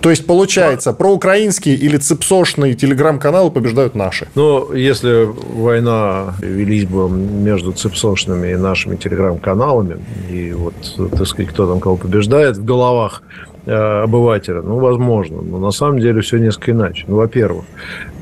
То 0.00 0.10
есть, 0.10 0.26
получается, 0.26 0.92
проукраинские 0.92 1.74
или 1.76 1.96
цепсошные 1.96 2.74
телеграм-каналы 2.74 3.50
побеждают 3.50 3.94
наши. 3.94 4.28
Ну, 4.34 4.72
если 4.72 5.28
война 5.54 6.34
велись 6.40 6.84
бы 6.84 7.08
между 7.08 7.72
цепсошными 7.72 8.52
и 8.52 8.56
нашими 8.56 8.96
телеграм-каналами, 8.96 9.96
и 10.30 10.52
вот, 10.52 10.74
так 11.16 11.26
сказать, 11.26 11.50
кто 11.52 11.66
там 11.66 11.80
кого 11.80 11.96
побеждает 11.96 12.56
в 12.56 12.64
головах 12.64 13.22
Э, 13.22 13.47
обывателя. 13.74 14.62
Ну, 14.62 14.78
возможно. 14.78 15.42
Но 15.42 15.58
на 15.58 15.70
самом 15.70 16.00
деле 16.00 16.20
все 16.20 16.38
несколько 16.38 16.72
иначе. 16.72 17.04
Ну, 17.08 17.16
во-первых, 17.16 17.64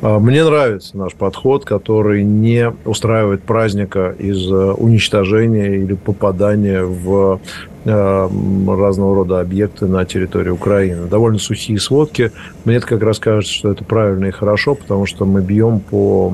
э, 0.02 0.18
мне 0.18 0.44
нравится 0.44 0.96
наш 0.96 1.14
подход, 1.14 1.64
который 1.64 2.24
не 2.24 2.72
устраивает 2.84 3.42
праздника 3.42 4.14
из 4.18 4.50
э, 4.50 4.72
уничтожения 4.72 5.76
или 5.76 5.94
попадания 5.94 6.82
в 6.82 7.40
разного 7.86 9.14
рода 9.14 9.40
объекты 9.40 9.86
на 9.86 10.04
территории 10.04 10.50
Украины. 10.50 11.06
Довольно 11.06 11.38
сухие 11.38 11.78
сводки. 11.78 12.32
Мне 12.64 12.76
это 12.76 12.86
как 12.86 13.02
раз 13.02 13.18
кажется, 13.18 13.54
что 13.54 13.70
это 13.70 13.84
правильно 13.84 14.26
и 14.26 14.30
хорошо, 14.32 14.74
потому 14.74 15.06
что 15.06 15.24
мы 15.24 15.40
бьем 15.40 15.80
по 15.80 16.32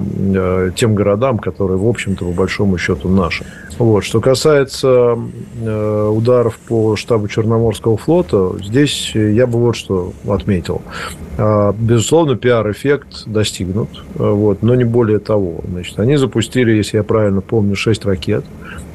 тем 0.76 0.94
городам, 0.94 1.38
которые, 1.38 1.76
в 1.76 1.86
общем-то, 1.86 2.24
по 2.24 2.32
большому 2.32 2.78
счету 2.78 3.08
наши. 3.08 3.44
Вот. 3.78 4.02
Что 4.04 4.20
касается 4.20 5.18
ударов 5.62 6.58
по 6.68 6.96
штабу 6.96 7.28
Черноморского 7.28 7.96
флота, 7.96 8.52
здесь 8.62 9.12
я 9.14 9.46
бы 9.46 9.58
вот 9.58 9.76
что 9.76 10.12
отметил. 10.26 10.80
Безусловно, 11.78 12.36
пиар-эффект 12.36 13.26
достигнут, 13.26 13.88
вот, 14.14 14.62
но 14.62 14.74
не 14.74 14.84
более 14.84 15.18
того. 15.18 15.60
Значит, 15.68 15.98
они 15.98 16.16
запустили, 16.16 16.72
если 16.72 16.98
я 16.98 17.02
правильно 17.02 17.40
помню, 17.40 17.74
6 17.74 18.04
ракет, 18.04 18.44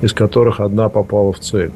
из 0.01 0.13
которых 0.13 0.59
одна 0.59 0.89
попала 0.89 1.33
в 1.33 1.39
цель. 1.39 1.71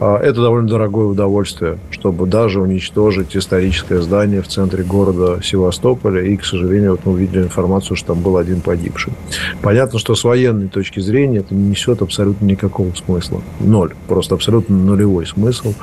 А, 0.00 0.16
это 0.18 0.40
довольно 0.40 0.66
дорогое 0.66 1.06
удовольствие, 1.06 1.78
чтобы 1.90 2.26
даже 2.26 2.60
уничтожить 2.60 3.36
историческое 3.36 4.00
здание 4.00 4.40
в 4.40 4.48
центре 4.48 4.82
города 4.82 5.40
Севастополя. 5.42 6.22
И, 6.22 6.36
к 6.36 6.44
сожалению, 6.44 6.92
вот 6.92 7.00
мы 7.04 7.12
увидели 7.12 7.42
информацию, 7.42 7.96
что 7.96 8.14
там 8.14 8.22
был 8.22 8.38
один 8.38 8.62
погибший. 8.62 9.12
Понятно, 9.60 9.98
что 9.98 10.14
с 10.14 10.24
военной 10.24 10.68
точки 10.68 11.00
зрения 11.00 11.38
это 11.38 11.54
не 11.54 11.70
несет 11.70 12.00
абсолютно 12.00 12.46
никакого 12.46 12.92
смысла. 12.94 13.42
Ноль. 13.60 13.92
Просто 14.08 14.34
абсолютно 14.34 14.74
нулевой 14.74 15.26
смысл. 15.26 15.74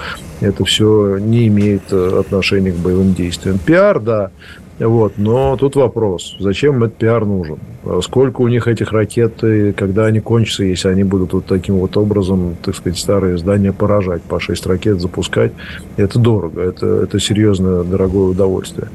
Это 0.41 0.65
все 0.65 1.17
не 1.19 1.47
имеет 1.47 1.83
э, 1.91 2.19
отношения 2.19 2.71
к 2.71 2.77
боевым 2.77 3.13
действиям. 3.13 3.59
Пиар, 3.59 3.99
да, 3.99 4.31
вот. 4.79 5.13
Но 5.17 5.57
тут 5.57 5.75
вопрос, 5.75 6.35
зачем 6.39 6.83
этот 6.83 6.97
пиар 6.97 7.25
нужен? 7.25 7.57
Сколько 8.01 8.41
у 8.41 8.47
них 8.47 8.67
этих 8.67 8.91
ракет, 8.91 9.43
и 9.43 9.71
когда 9.71 10.05
они 10.05 10.19
кончатся, 10.19 10.63
если 10.63 10.89
они 10.89 11.03
будут 11.03 11.33
вот 11.33 11.45
таким 11.45 11.75
вот 11.75 11.95
образом, 11.95 12.55
так 12.61 12.75
сказать, 12.75 12.99
старые 12.99 13.37
здания 13.37 13.71
поражать, 13.71 14.21
по 14.23 14.39
6 14.39 14.65
ракет 14.67 14.99
запускать, 14.99 15.51
это 15.95 16.19
дорого, 16.19 16.61
это, 16.61 16.85
это 16.85 17.19
серьезное 17.19 17.83
дорогое 17.83 18.29
удовольствие. 18.29 18.89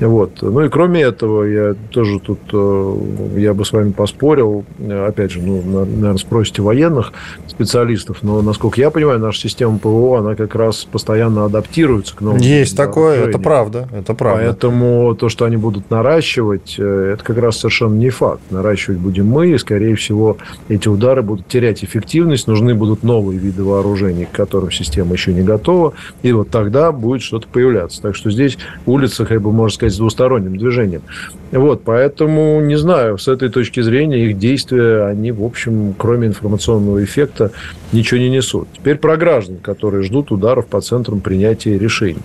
Вот. 0.00 0.40
Ну 0.40 0.64
и 0.64 0.68
кроме 0.68 1.02
этого, 1.02 1.44
я 1.44 1.74
тоже 1.90 2.20
тут, 2.20 2.40
э, 2.52 2.96
я 3.36 3.54
бы 3.54 3.64
с 3.64 3.72
вами 3.72 3.92
поспорил, 3.92 4.64
опять 5.06 5.32
же, 5.32 5.42
ну, 5.42 5.62
наверное, 5.62 6.16
спросите 6.16 6.62
военных 6.62 7.12
специалистов, 7.46 8.18
но, 8.22 8.40
насколько 8.42 8.80
я 8.80 8.90
понимаю, 8.90 9.18
наша 9.18 9.40
система 9.40 9.78
ПВО, 9.78 10.18
она 10.18 10.34
как 10.34 10.54
раз 10.54 10.84
постоянно 10.84 11.44
адаптируется 11.44 12.16
к 12.16 12.20
новым. 12.22 12.40
Есть 12.40 12.76
такое, 12.76 13.26
это 13.26 13.38
правда, 13.38 13.88
это 13.92 14.14
правда. 14.14 14.44
Поэтому 14.44 15.14
то, 15.14 15.27
что 15.28 15.44
они 15.44 15.56
будут 15.56 15.90
наращивать, 15.90 16.76
э, 16.78 17.12
это 17.14 17.24
как 17.24 17.38
раз 17.38 17.58
совершенно 17.58 17.94
не 17.94 18.10
факт. 18.10 18.40
Наращивать 18.50 18.98
будем 18.98 19.26
мы, 19.26 19.50
и, 19.50 19.58
скорее 19.58 19.94
всего, 19.96 20.38
эти 20.68 20.88
удары 20.88 21.22
будут 21.22 21.48
терять 21.48 21.84
эффективность, 21.84 22.46
нужны 22.46 22.74
будут 22.74 23.02
новые 23.02 23.38
виды 23.38 23.64
вооружений, 23.64 24.26
к 24.26 24.32
которым 24.32 24.70
система 24.70 25.12
еще 25.12 25.32
не 25.32 25.42
готова, 25.42 25.94
и 26.22 26.32
вот 26.32 26.50
тогда 26.50 26.92
будет 26.92 27.22
что-то 27.22 27.48
появляться. 27.48 28.02
Так 28.02 28.16
что 28.16 28.30
здесь 28.30 28.58
улица, 28.86 29.24
как 29.24 29.42
бы, 29.42 29.52
можно 29.52 29.74
сказать, 29.74 29.94
с 29.94 29.98
двусторонним 29.98 30.56
движением. 30.56 31.02
Вот, 31.50 31.82
поэтому, 31.82 32.60
не 32.60 32.76
знаю, 32.76 33.16
с 33.16 33.26
этой 33.26 33.48
точки 33.48 33.80
зрения 33.80 34.26
их 34.26 34.38
действия, 34.38 35.04
они, 35.06 35.32
в 35.32 35.42
общем, 35.42 35.94
кроме 35.96 36.28
информационного 36.28 37.02
эффекта, 37.02 37.52
ничего 37.92 38.20
не 38.20 38.28
несут. 38.28 38.68
Теперь 38.74 38.96
про 38.96 39.16
граждан, 39.16 39.56
которые 39.56 40.02
ждут 40.02 40.30
ударов 40.30 40.66
по 40.66 40.80
центрам 40.80 41.20
принятия 41.20 41.78
решений. 41.78 42.20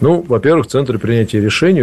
Ну, 0.00 0.24
во-первых, 0.26 0.68
центры 0.68 0.98
принятия 0.98 1.40
решений, 1.40 1.82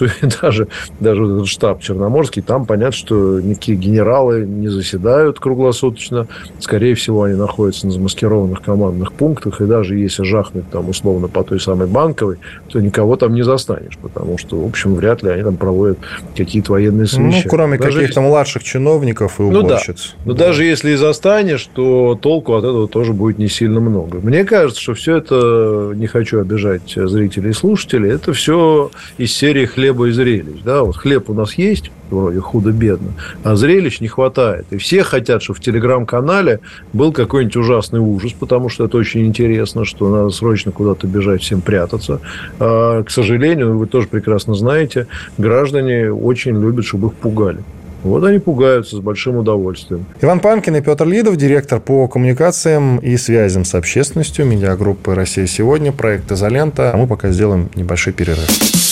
даже, 0.42 0.68
даже 1.00 1.24
вот 1.24 1.34
этот 1.34 1.48
штаб 1.48 1.80
Черноморский, 1.80 2.42
там 2.42 2.66
понятно, 2.66 2.92
что 2.92 3.40
никакие 3.40 3.76
генералы 3.76 4.46
не 4.46 4.68
заседают 4.68 5.40
круглосуточно. 5.40 6.26
Скорее 6.58 6.94
всего, 6.94 7.24
они 7.24 7.36
находятся 7.36 7.86
на 7.86 7.92
замаскированных 7.92 8.62
командных 8.62 9.12
пунктах, 9.12 9.60
и 9.60 9.66
даже 9.66 9.96
если 9.96 10.24
жахнуть 10.24 10.70
там 10.70 10.88
условно 10.88 11.28
по 11.28 11.42
той 11.42 11.60
самой 11.60 11.86
банковой, 11.86 12.38
то 12.68 12.80
никого 12.80 13.16
там 13.16 13.34
не 13.34 13.42
застанешь, 13.42 13.98
потому 13.98 14.38
что, 14.38 14.60
в 14.60 14.66
общем, 14.66 14.94
вряд 14.94 15.22
ли 15.22 15.30
они 15.30 15.42
там 15.42 15.56
проводят 15.56 15.98
какие-то 16.36 16.72
военные 16.72 17.06
совещания. 17.06 17.42
Ну, 17.44 17.50
кроме 17.50 17.78
каких-то 17.78 18.20
младших 18.20 18.62
чиновников 18.62 19.40
и 19.40 19.42
уборщиц. 19.42 20.14
Ну 20.18 20.24
да, 20.24 20.32
но 20.32 20.32
да. 20.34 20.46
даже 20.46 20.64
если 20.64 20.90
и 20.90 20.96
застанешь, 20.96 21.68
то 21.74 22.18
толку 22.20 22.54
от 22.54 22.64
этого 22.64 22.88
тоже 22.88 23.12
будет 23.12 23.38
не 23.38 23.48
сильно 23.48 23.80
много. 23.80 24.18
Мне 24.20 24.44
кажется, 24.44 24.80
что 24.80 24.94
все 24.94 25.16
это, 25.16 25.92
не 25.94 26.06
хочу 26.06 26.40
обижать 26.40 26.92
зрителей 26.94 27.50
и 27.50 27.54
слушателей, 27.54 28.10
это 28.10 28.32
все 28.32 28.90
из 29.18 29.32
серии 29.34 29.66
хлеба 29.66 29.81
и 29.90 30.12
зрелищ. 30.12 30.62
Да? 30.64 30.82
Вот 30.82 30.96
хлеб 30.96 31.30
у 31.30 31.34
нас 31.34 31.54
есть, 31.54 31.90
вроде 32.10 32.40
худо-бедно, 32.40 33.12
а 33.42 33.56
зрелищ 33.56 34.00
не 34.00 34.08
хватает. 34.08 34.66
И 34.70 34.76
все 34.76 35.02
хотят, 35.02 35.42
чтобы 35.42 35.58
в 35.58 35.62
телеграм-канале 35.62 36.60
был 36.92 37.12
какой-нибудь 37.12 37.56
ужасный 37.56 38.00
ужас, 38.00 38.32
потому 38.32 38.68
что 38.68 38.84
это 38.84 38.96
очень 38.96 39.26
интересно, 39.26 39.84
что 39.84 40.08
надо 40.08 40.30
срочно 40.30 40.72
куда-то 40.72 41.06
бежать, 41.06 41.42
всем 41.42 41.60
прятаться. 41.60 42.20
А, 42.58 43.02
к 43.02 43.10
сожалению, 43.10 43.76
вы 43.78 43.86
тоже 43.86 44.08
прекрасно 44.08 44.54
знаете, 44.54 45.06
граждане 45.38 46.12
очень 46.12 46.60
любят, 46.60 46.84
чтобы 46.84 47.08
их 47.08 47.14
пугали. 47.14 47.58
Вот 48.02 48.24
они 48.24 48.40
пугаются 48.40 48.96
с 48.96 48.98
большим 48.98 49.36
удовольствием. 49.36 50.06
Иван 50.20 50.40
Панкин 50.40 50.76
и 50.76 50.80
Петр 50.80 51.06
Лидов, 51.06 51.36
директор 51.36 51.78
по 51.78 52.08
коммуникациям 52.08 52.98
и 52.98 53.16
связям 53.16 53.64
с 53.64 53.74
общественностью 53.74 54.44
медиагруппы 54.44 55.14
«Россия 55.14 55.46
сегодня», 55.46 55.92
проект 55.92 56.30
«Изолента». 56.32 56.92
А 56.92 56.96
мы 56.96 57.06
пока 57.06 57.30
сделаем 57.30 57.70
небольшой 57.76 58.12
перерыв. 58.12 58.91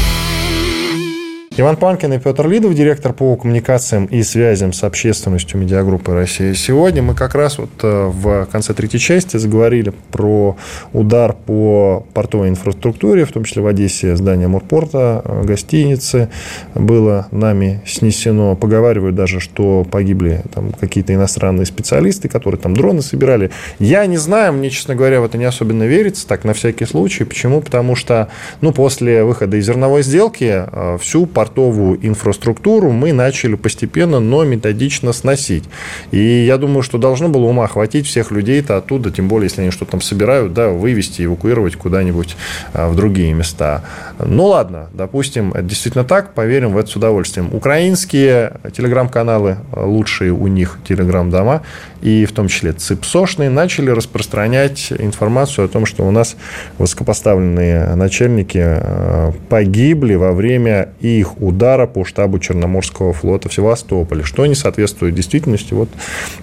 Иван 1.57 1.75
Панкин 1.75 2.13
и 2.13 2.17
Петр 2.17 2.47
Лидов, 2.47 2.73
директор 2.73 3.11
по 3.11 3.35
коммуникациям 3.35 4.05
и 4.05 4.23
связям 4.23 4.71
с 4.71 4.85
общественностью 4.85 5.59
медиагруппы 5.59 6.13
«Россия». 6.13 6.53
Сегодня 6.53 7.03
мы 7.03 7.13
как 7.13 7.35
раз 7.35 7.57
вот 7.57 7.71
э, 7.83 8.05
в 8.05 8.45
конце 8.45 8.73
третьей 8.73 9.01
части 9.01 9.35
заговорили 9.35 9.91
про 10.11 10.55
удар 10.93 11.33
по 11.33 12.05
портовой 12.13 12.47
инфраструктуре, 12.47 13.25
в 13.25 13.33
том 13.33 13.43
числе 13.43 13.63
в 13.63 13.67
Одессе 13.67 14.15
здание 14.15 14.47
Мурпорта, 14.47 15.23
э, 15.25 15.43
гостиницы 15.43 16.29
было 16.73 17.27
нами 17.31 17.81
снесено. 17.85 18.55
Поговаривают 18.55 19.15
даже, 19.17 19.41
что 19.41 19.83
погибли 19.83 20.43
там 20.53 20.71
какие-то 20.71 21.13
иностранные 21.13 21.65
специалисты, 21.65 22.29
которые 22.29 22.61
там 22.61 22.77
дроны 22.77 23.01
собирали. 23.01 23.51
Я 23.77 24.05
не 24.05 24.15
знаю, 24.15 24.53
мне, 24.53 24.69
честно 24.69 24.95
говоря, 24.95 25.19
в 25.19 25.25
это 25.25 25.37
не 25.37 25.43
особенно 25.43 25.83
верится, 25.83 26.25
так 26.25 26.45
на 26.45 26.53
всякий 26.53 26.85
случай. 26.85 27.25
Почему? 27.25 27.59
Потому 27.59 27.97
что 27.97 28.29
ну, 28.61 28.71
после 28.71 29.25
выхода 29.25 29.57
из 29.57 29.65
зерновой 29.65 30.03
сделки 30.03 30.63
э, 30.65 30.97
всю 31.01 31.25
портовую 31.41 31.97
инфраструктуру 32.05 32.91
мы 32.91 33.13
начали 33.13 33.55
постепенно, 33.55 34.19
но 34.19 34.43
методично 34.43 35.11
сносить. 35.11 35.63
И 36.11 36.19
я 36.19 36.59
думаю, 36.59 36.83
что 36.83 36.99
должно 36.99 37.29
было 37.29 37.45
ума 37.45 37.67
хватить 37.67 38.05
всех 38.05 38.29
людей-то 38.29 38.77
оттуда, 38.77 39.09
тем 39.09 39.27
более, 39.27 39.47
если 39.47 39.61
они 39.61 39.71
что-то 39.71 39.93
там 39.93 40.01
собирают, 40.01 40.53
да, 40.53 40.69
вывести, 40.69 41.25
эвакуировать 41.25 41.77
куда-нибудь 41.77 42.35
а, 42.73 42.89
в 42.89 42.95
другие 42.95 43.33
места. 43.33 43.81
Ну 44.23 44.45
ладно, 44.45 44.89
допустим, 44.93 45.51
это 45.53 45.63
действительно 45.63 46.03
так, 46.03 46.35
поверим 46.35 46.73
в 46.73 46.77
это 46.77 46.91
с 46.91 46.95
удовольствием. 46.95 47.49
Украинские 47.51 48.59
телеграм-каналы, 48.71 49.57
лучшие 49.75 50.31
у 50.33 50.45
них 50.45 50.77
телеграм-дома, 50.87 51.63
и 52.03 52.25
в 52.25 52.33
том 52.33 52.49
числе 52.49 52.73
ЦИПСОшные, 52.73 53.49
начали 53.49 53.89
распространять 53.89 54.91
информацию 54.91 55.65
о 55.65 55.67
том, 55.67 55.87
что 55.87 56.07
у 56.07 56.11
нас 56.11 56.35
высокопоставленные 56.77 57.95
начальники 57.95 58.59
а, 58.61 59.33
погибли 59.49 60.13
во 60.13 60.33
время 60.33 60.89
их 60.99 61.30
удара 61.39 61.87
по 61.87 62.05
штабу 62.05 62.39
Черноморского 62.39 63.13
флота 63.13 63.49
в 63.49 63.53
Севастополе, 63.53 64.23
что 64.23 64.45
не 64.45 64.55
соответствует 64.55 65.15
действительности. 65.15 65.73
Вот 65.73 65.89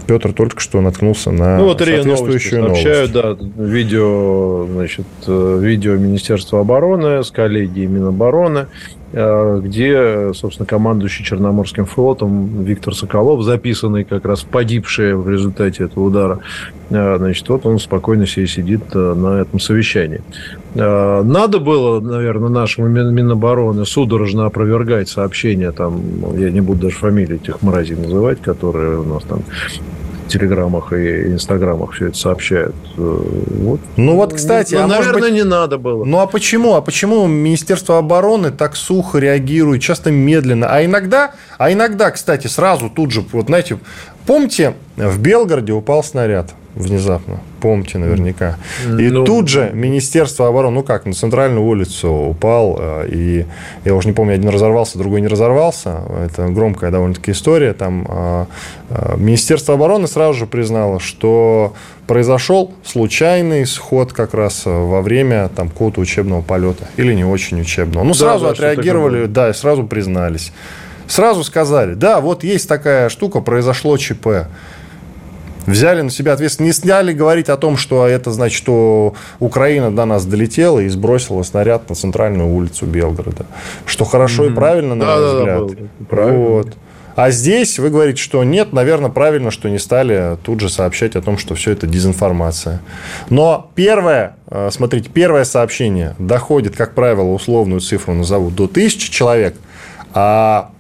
Петр 0.07 0.33
только 0.33 0.61
что 0.61 0.81
наткнулся 0.81 1.31
на 1.31 1.59
ну, 1.59 1.65
вот 1.65 1.79
соответствующую 1.79 2.63
новость. 2.63 2.83
Сообщают, 2.83 3.13
да, 3.13 3.37
видео, 3.63 4.67
значит, 4.71 5.07
э, 5.27 5.59
видео 5.61 5.97
Министерства 5.97 6.61
обороны 6.61 7.23
с 7.23 7.31
коллегией 7.31 7.87
Минобороны, 7.87 8.67
где, 9.13 10.33
собственно, 10.35 10.67
командующий 10.67 11.25
Черноморским 11.25 11.87
флотом 11.87 12.63
Виктор 12.65 12.95
Соколов, 12.95 13.43
записанный 13.43 14.05
как 14.05 14.25
раз 14.25 14.43
погибший 14.43 15.15
в 15.15 15.29
результате 15.29 15.85
этого 15.85 16.05
удара, 16.05 16.41
э, 16.91 17.17
значит, 17.19 17.49
вот 17.49 17.65
он 17.65 17.79
спокойно 17.79 18.27
себе 18.27 18.47
сидит 18.47 18.83
э, 18.95 19.15
на 19.15 19.41
этом 19.41 19.61
совещании. 19.61 20.21
Надо 20.75 21.59
было, 21.59 21.99
наверное, 21.99 22.51
нашему 22.51 22.89
Минобороны 22.89 23.87
судорожно 23.87 24.45
опровергать 24.47 25.09
сообщения, 25.09 25.73
там, 25.73 26.01
я 26.37 26.51
не 26.51 26.61
буду 26.61 26.83
даже 26.83 26.97
фамилии 26.97 27.37
этих 27.37 27.63
мразей 27.63 27.97
называть, 27.97 28.41
которые 28.43 29.01
у 29.01 29.05
нас 29.05 29.25
там 29.25 29.41
телеграммах 30.29 30.93
и 30.93 31.33
инстаграмах 31.33 31.93
все 31.93 32.09
это 32.09 32.19
сообщают. 32.19 32.75
Э, 32.97 33.01
вот. 33.01 33.81
Ну 33.97 34.17
вот, 34.17 34.35
кстати, 34.35 34.75
ну, 34.75 34.85
а 34.85 34.87
наверное, 34.87 35.23
быть... 35.23 35.33
не 35.33 35.45
надо 35.45 35.79
было. 35.79 36.05
Ну 36.05 36.21
а 36.21 36.27
почему? 36.27 36.75
А 36.75 36.81
почему 36.81 37.27
Министерство 37.27 37.99
обороны 37.99 38.51
так 38.51 38.77
сухо 38.77 39.19
реагирует, 39.19 39.83
часто 39.83 40.11
медленно? 40.11 40.69
А 40.69 40.85
иногда, 40.85 41.33
а 41.59 41.73
иногда, 41.73 42.11
кстати, 42.11 42.47
сразу 42.47 42.91
тут 42.91 43.11
же, 43.11 43.25
вот 43.33 43.47
знаете, 43.47 43.79
помните, 44.27 44.75
в 44.97 45.19
Белгороде 45.21 45.73
упал 45.73 46.05
снаряд 46.05 46.55
внезапно. 46.79 47.41
Помните 47.61 47.99
наверняка. 47.99 48.57
И 48.87 49.09
ну, 49.09 49.25
тут 49.25 49.49
же 49.49 49.71
Министерство 49.75 50.49
обороны, 50.49 50.77
ну 50.77 50.83
как, 50.83 51.07
на 51.07 51.13
центральную 51.13 51.65
улицу 51.65 52.11
упал, 52.11 52.77
э, 52.79 53.09
и 53.11 53.47
я 53.85 53.95
уже 53.95 54.09
не 54.09 54.15
помню, 54.15 54.35
один 54.35 54.49
разорвался, 54.49 54.97
другой 54.97 55.21
не 55.21 55.27
разорвался. 55.27 56.03
Это 56.25 56.49
громкая 56.49 56.91
довольно-таки 56.91 57.33
история. 57.33 57.73
Там 57.73 58.07
э, 58.09 58.47
э, 58.91 59.15
Министерство 59.17 59.75
обороны 59.75 60.07
сразу 60.07 60.39
же 60.39 60.47
признало, 60.47 61.01
что 61.01 61.75
произошел 62.07 62.73
случайный 62.85 63.67
сход 63.67 64.13
как 64.13 64.35
раз 64.35 64.63
во 64.65 65.03
время 65.03 65.49
там 65.55 65.69
какого-то 65.69 66.01
учебного 66.01 66.43
полета. 66.43 66.87
Или 66.97 67.13
не 67.13 67.25
очень 67.25 67.61
учебного. 67.61 68.05
Ну, 68.05 68.15
сразу 68.15 68.45
да, 68.45 68.51
отреагировали, 68.53 69.27
да, 69.27 69.51
и 69.51 69.53
сразу 69.53 69.85
признались. 69.85 70.53
Сразу 71.09 71.43
сказали, 71.43 71.95
да, 71.95 72.21
вот 72.21 72.45
есть 72.45 72.69
такая 72.69 73.09
штука, 73.09 73.41
произошло 73.41 73.97
ЧП 73.97 74.47
взяли 75.71 76.03
на 76.03 76.11
себя 76.11 76.33
ответственность, 76.33 76.77
не 76.77 76.83
сняли 76.83 77.13
говорить 77.13 77.49
о 77.49 77.57
том, 77.57 77.77
что 77.77 78.07
это 78.07 78.31
значит, 78.31 78.57
что 78.57 79.15
Украина 79.39 79.95
до 79.95 80.05
нас 80.05 80.25
долетела 80.25 80.81
и 80.81 80.89
сбросила 80.89 81.43
снаряд 81.43 81.89
на 81.89 81.95
центральную 81.95 82.49
улицу 82.49 82.87
Белгорода. 82.87 83.47
Что 83.87 84.05
хорошо 84.05 84.45
mm-hmm. 84.45 84.53
и 84.53 84.55
правильно, 84.55 84.95
на 84.95 85.05
да, 85.05 85.17
мой 85.17 85.27
взгляд. 85.27 85.67
Да, 85.67 85.75
да, 85.75 86.07
правильно. 86.09 86.39
Вот. 86.49 86.77
А 87.19 87.33
здесь 87.33 87.81
вы 87.81 87.91
говорите, 87.91 88.23
что 88.23 88.45
нет, 88.45 88.73
наверное, 88.73 89.11
правильно, 89.11 89.51
что 89.51 89.69
не 89.69 89.81
стали 89.81 90.39
тут 90.45 90.61
же 90.61 90.69
сообщать 90.69 91.17
о 91.17 91.21
том, 91.21 91.37
что 91.37 91.57
все 91.57 91.73
это 91.73 91.89
дезинформация. 91.89 92.81
Но 93.29 93.73
первое, 93.75 94.37
э, 94.49 94.69
смотрите, 94.71 95.11
первое 95.13 95.43
сообщение 95.43 96.15
доходит, 96.21 96.77
как 96.77 96.95
правило, 96.95 97.33
условную 97.33 97.81
цифру 97.81 98.15
назову, 98.15 98.51
до 98.51 98.69
тысячи 98.69 99.11
человек, 99.11 99.57
а 100.15 100.71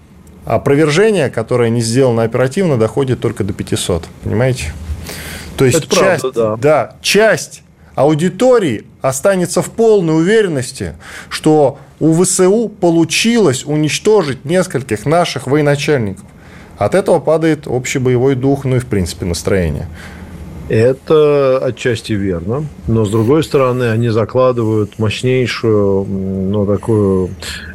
опровержение, 0.48 1.28
которое 1.28 1.68
не 1.68 1.82
сделано 1.82 2.22
оперативно, 2.22 2.78
доходит 2.78 3.20
только 3.20 3.44
до 3.44 3.52
500. 3.52 4.06
Понимаете? 4.24 4.72
То 5.56 5.64
есть 5.64 5.78
Это 5.78 5.94
часть, 5.94 6.22
правда, 6.22 6.40
да. 6.40 6.56
Да, 6.56 6.96
часть 7.02 7.62
аудитории 7.94 8.86
останется 9.02 9.60
в 9.60 9.70
полной 9.70 10.16
уверенности, 10.16 10.94
что 11.28 11.78
у 12.00 12.14
ВСУ 12.22 12.68
получилось 12.68 13.64
уничтожить 13.66 14.44
нескольких 14.44 15.04
наших 15.04 15.46
военачальников. 15.46 16.24
От 16.78 16.94
этого 16.94 17.18
падает 17.18 17.66
общий 17.66 17.98
боевой 17.98 18.34
дух, 18.34 18.64
ну 18.64 18.76
и, 18.76 18.78
в 18.78 18.86
принципе, 18.86 19.26
настроение. 19.26 19.88
Это 20.68 21.58
отчасти 21.58 22.12
верно, 22.12 22.66
но 22.86 23.04
с 23.04 23.10
другой 23.10 23.42
стороны 23.42 23.90
они 23.90 24.10
закладывают 24.10 24.98
мощнейшую, 24.98 26.04
ну 26.04 26.66
такую 26.66 27.30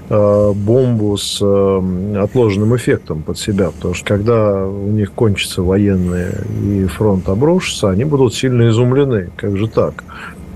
бомбу 0.09 1.17
с 1.17 1.39
э, 1.41 2.17
отложенным 2.21 2.75
эффектом 2.75 3.23
под 3.23 3.37
себя. 3.37 3.71
Потому 3.71 3.93
что 3.93 4.05
когда 4.05 4.65
у 4.65 4.89
них 4.89 5.11
кончатся 5.13 5.61
военные 5.61 6.43
и 6.63 6.85
фронт 6.85 7.29
обрушится, 7.29 7.89
они 7.89 8.03
будут 8.03 8.33
сильно 8.33 8.69
изумлены. 8.69 9.29
Как 9.37 9.57
же 9.57 9.67
так? 9.67 10.03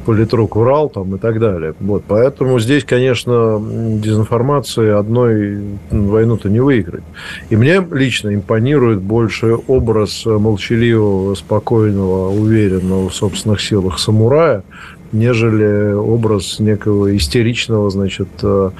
политрук 0.07 0.55
врал 0.55 0.89
там 0.89 1.15
и 1.15 1.19
так 1.19 1.37
далее. 1.37 1.73
Вот, 1.81 2.05
поэтому 2.07 2.61
здесь, 2.61 2.85
конечно, 2.85 3.61
дезинформации 3.61 4.97
одной 4.97 5.61
войну-то 5.91 6.49
не 6.49 6.61
выиграть. 6.61 7.03
И 7.49 7.57
мне 7.57 7.85
лично 7.91 8.33
импонирует 8.33 9.01
больше 9.01 9.57
образ 9.67 10.25
молчаливого, 10.25 11.35
спокойного, 11.35 12.29
уверенного 12.29 13.09
в 13.09 13.13
собственных 13.13 13.59
силах 13.59 13.99
самурая, 13.99 14.63
нежели 15.11 15.93
образ 15.93 16.59
некого 16.59 17.15
истеричного, 17.15 17.89
значит, 17.89 18.27
э, 18.43 18.71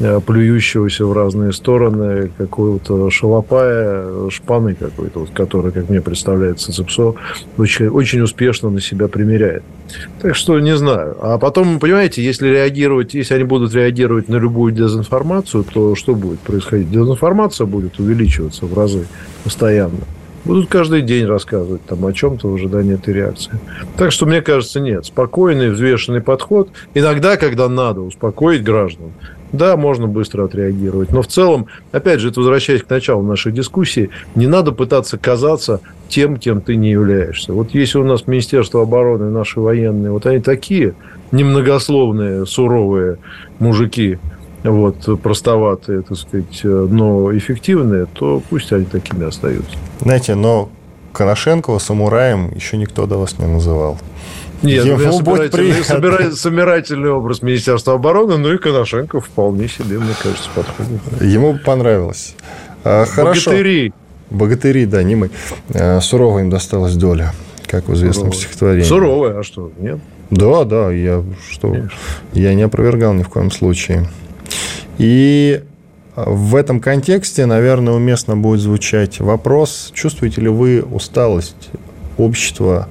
э, 0.00 0.20
плюющегося 0.24 1.06
в 1.06 1.12
разные 1.12 1.52
стороны 1.52 2.30
какого-то 2.36 3.10
шалопая, 3.10 4.30
шпаны 4.30 4.74
какой-то, 4.74 5.20
вот, 5.20 5.30
который, 5.30 5.72
как 5.72 5.88
мне 5.88 6.00
представляется, 6.00 6.72
Цепсо 6.72 7.14
очень, 7.58 7.88
очень 7.88 8.20
успешно 8.20 8.70
на 8.70 8.80
себя 8.80 9.08
примеряет. 9.08 9.62
Так 10.20 10.34
что 10.34 10.58
не 10.60 10.76
знаю. 10.76 11.16
А 11.20 11.38
потом, 11.38 11.78
понимаете, 11.78 12.22
если 12.24 12.48
реагировать, 12.48 13.14
если 13.14 13.34
они 13.34 13.44
будут 13.44 13.74
реагировать 13.74 14.28
на 14.28 14.36
любую 14.36 14.72
дезинформацию, 14.72 15.64
то 15.64 15.94
что 15.94 16.14
будет 16.14 16.40
происходить? 16.40 16.90
Дезинформация 16.90 17.66
будет 17.66 17.98
увеличиваться 17.98 18.66
в 18.66 18.74
разы 18.74 19.06
постоянно. 19.44 20.00
Будут 20.44 20.68
каждый 20.68 21.02
день 21.02 21.26
рассказывать 21.26 21.84
там 21.84 22.04
о 22.04 22.12
чем-то 22.12 22.48
в 22.48 22.54
ожидании 22.54 22.94
этой 22.94 23.14
реакции. 23.14 23.52
Так 23.96 24.10
что, 24.10 24.26
мне 24.26 24.42
кажется, 24.42 24.80
нет. 24.80 25.06
Спокойный, 25.06 25.70
взвешенный 25.70 26.20
подход. 26.20 26.70
Иногда, 26.94 27.36
когда 27.36 27.68
надо 27.68 28.00
успокоить 28.00 28.64
граждан, 28.64 29.12
да, 29.52 29.76
можно 29.76 30.08
быстро 30.08 30.44
отреагировать. 30.44 31.12
Но 31.12 31.22
в 31.22 31.28
целом, 31.28 31.66
опять 31.92 32.20
же, 32.20 32.30
это 32.30 32.40
возвращаясь 32.40 32.82
к 32.82 32.90
началу 32.90 33.22
нашей 33.22 33.52
дискуссии, 33.52 34.10
не 34.34 34.46
надо 34.46 34.72
пытаться 34.72 35.16
казаться 35.16 35.80
тем, 36.08 36.38
кем 36.38 36.60
ты 36.60 36.74
не 36.74 36.90
являешься. 36.90 37.52
Вот 37.52 37.72
если 37.74 37.98
у 37.98 38.04
нас 38.04 38.26
Министерство 38.26 38.82
обороны, 38.82 39.30
наши 39.30 39.60
военные, 39.60 40.10
вот 40.10 40.26
они 40.26 40.40
такие 40.40 40.94
немногословные, 41.30 42.46
суровые 42.46 43.18
мужики, 43.58 44.18
вот, 44.70 45.20
простоватые, 45.20 46.02
так 46.02 46.16
сказать, 46.16 46.60
но 46.62 47.36
эффективные, 47.36 48.06
то 48.06 48.42
пусть 48.48 48.72
они 48.72 48.84
такими 48.84 49.26
остаются. 49.26 49.76
Знаете, 50.00 50.34
но 50.34 50.68
Коношенкова 51.12 51.78
самураем 51.78 52.52
еще 52.54 52.76
никто 52.76 53.06
до 53.06 53.18
вас 53.18 53.38
не 53.38 53.46
называл. 53.46 53.98
Нет, 54.62 54.84
Ему 54.84 54.98
ну, 54.98 55.12
собирательный, 55.12 55.84
собирательный, 55.84 56.36
собирательный 56.36 57.10
образ 57.10 57.42
Министерства 57.42 57.94
обороны, 57.94 58.38
ну 58.38 58.52
и 58.52 58.58
Коношенко 58.58 59.20
вполне 59.20 59.66
себе, 59.68 59.98
мне 59.98 60.14
кажется, 60.22 60.48
подходит. 60.54 61.00
Ему 61.20 61.58
понравилось. 61.58 62.36
А, 62.84 63.04
хорошо. 63.04 63.50
Богатыри. 63.50 63.92
Богатыри, 64.30 64.86
да, 64.86 65.02
не 65.02 65.16
мы. 65.16 65.30
А, 65.74 66.00
суровая 66.00 66.44
им 66.44 66.50
досталась 66.50 66.94
доля, 66.94 67.32
как 67.66 67.88
в 67.88 67.94
известном 67.94 68.32
Суровая. 68.32 68.38
стихотворении. 68.38 68.84
Суровая, 68.84 69.38
а 69.40 69.42
что, 69.42 69.72
нет? 69.78 69.98
Да, 70.30 70.64
да, 70.64 70.92
я, 70.92 71.24
что, 71.50 71.76
я 72.32 72.54
не 72.54 72.62
опровергал 72.62 73.12
ни 73.14 73.22
в 73.24 73.28
коем 73.28 73.50
случае. 73.50 74.08
И 75.02 75.64
в 76.14 76.54
этом 76.54 76.78
контексте, 76.78 77.44
наверное, 77.46 77.92
уместно 77.92 78.36
будет 78.36 78.60
звучать 78.60 79.18
вопрос, 79.18 79.90
чувствуете 79.92 80.42
ли 80.42 80.48
вы 80.48 80.80
усталость 80.80 81.70
общества 82.18 82.88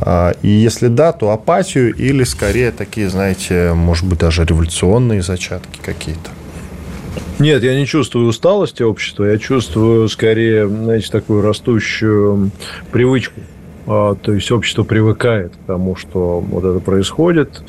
а, 0.00 0.32
и 0.40 0.48
если 0.48 0.88
да, 0.88 1.12
то 1.12 1.30
апатию 1.30 1.94
или 1.94 2.24
скорее 2.24 2.70
такие, 2.70 3.10
знаете, 3.10 3.72
может 3.74 4.06
быть, 4.06 4.20
даже 4.20 4.44
революционные 4.46 5.20
зачатки 5.20 5.78
какие-то? 5.84 6.30
Нет, 7.38 7.62
я 7.62 7.78
не 7.78 7.86
чувствую 7.86 8.28
усталости 8.28 8.82
общества, 8.82 9.24
я 9.24 9.36
чувствую 9.36 10.08
скорее, 10.08 10.66
знаете, 10.66 11.10
такую 11.10 11.42
растущую 11.42 12.50
привычку. 12.90 13.40
А, 13.86 14.14
то 14.14 14.32
есть 14.32 14.50
общество 14.50 14.84
привыкает 14.84 15.52
к 15.52 15.66
тому, 15.66 15.96
что 15.96 16.40
вот 16.40 16.64
это 16.64 16.80
происходит. 16.80 17.62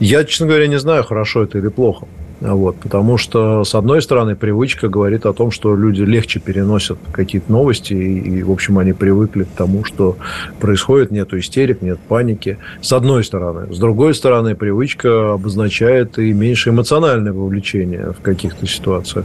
Я, 0.00 0.24
честно 0.24 0.48
говоря, 0.48 0.66
не 0.66 0.80
знаю, 0.80 1.04
хорошо 1.04 1.44
это 1.44 1.58
или 1.58 1.68
плохо. 1.68 2.08
Вот, 2.42 2.76
потому 2.76 3.18
что, 3.18 3.62
с 3.62 3.72
одной 3.76 4.02
стороны, 4.02 4.34
привычка 4.34 4.88
говорит 4.88 5.26
о 5.26 5.32
том, 5.32 5.52
что 5.52 5.76
люди 5.76 6.02
легче 6.02 6.40
переносят 6.40 6.98
какие-то 7.12 7.52
новости, 7.52 7.92
и, 7.92 8.38
и, 8.38 8.42
в 8.42 8.50
общем, 8.50 8.78
они 8.78 8.92
привыкли 8.92 9.44
к 9.44 9.50
тому, 9.50 9.84
что 9.84 10.16
происходит, 10.58 11.12
нет 11.12 11.32
истерик, 11.34 11.82
нет 11.82 12.00
паники. 12.00 12.58
С 12.80 12.92
одной 12.92 13.22
стороны. 13.22 13.72
С 13.72 13.78
другой 13.78 14.14
стороны, 14.14 14.56
привычка 14.56 15.34
обозначает 15.34 16.18
и 16.18 16.32
меньше 16.32 16.70
эмоциональное 16.70 17.32
вовлечение 17.32 18.12
в 18.12 18.20
каких-то 18.22 18.66
ситуациях. 18.66 19.24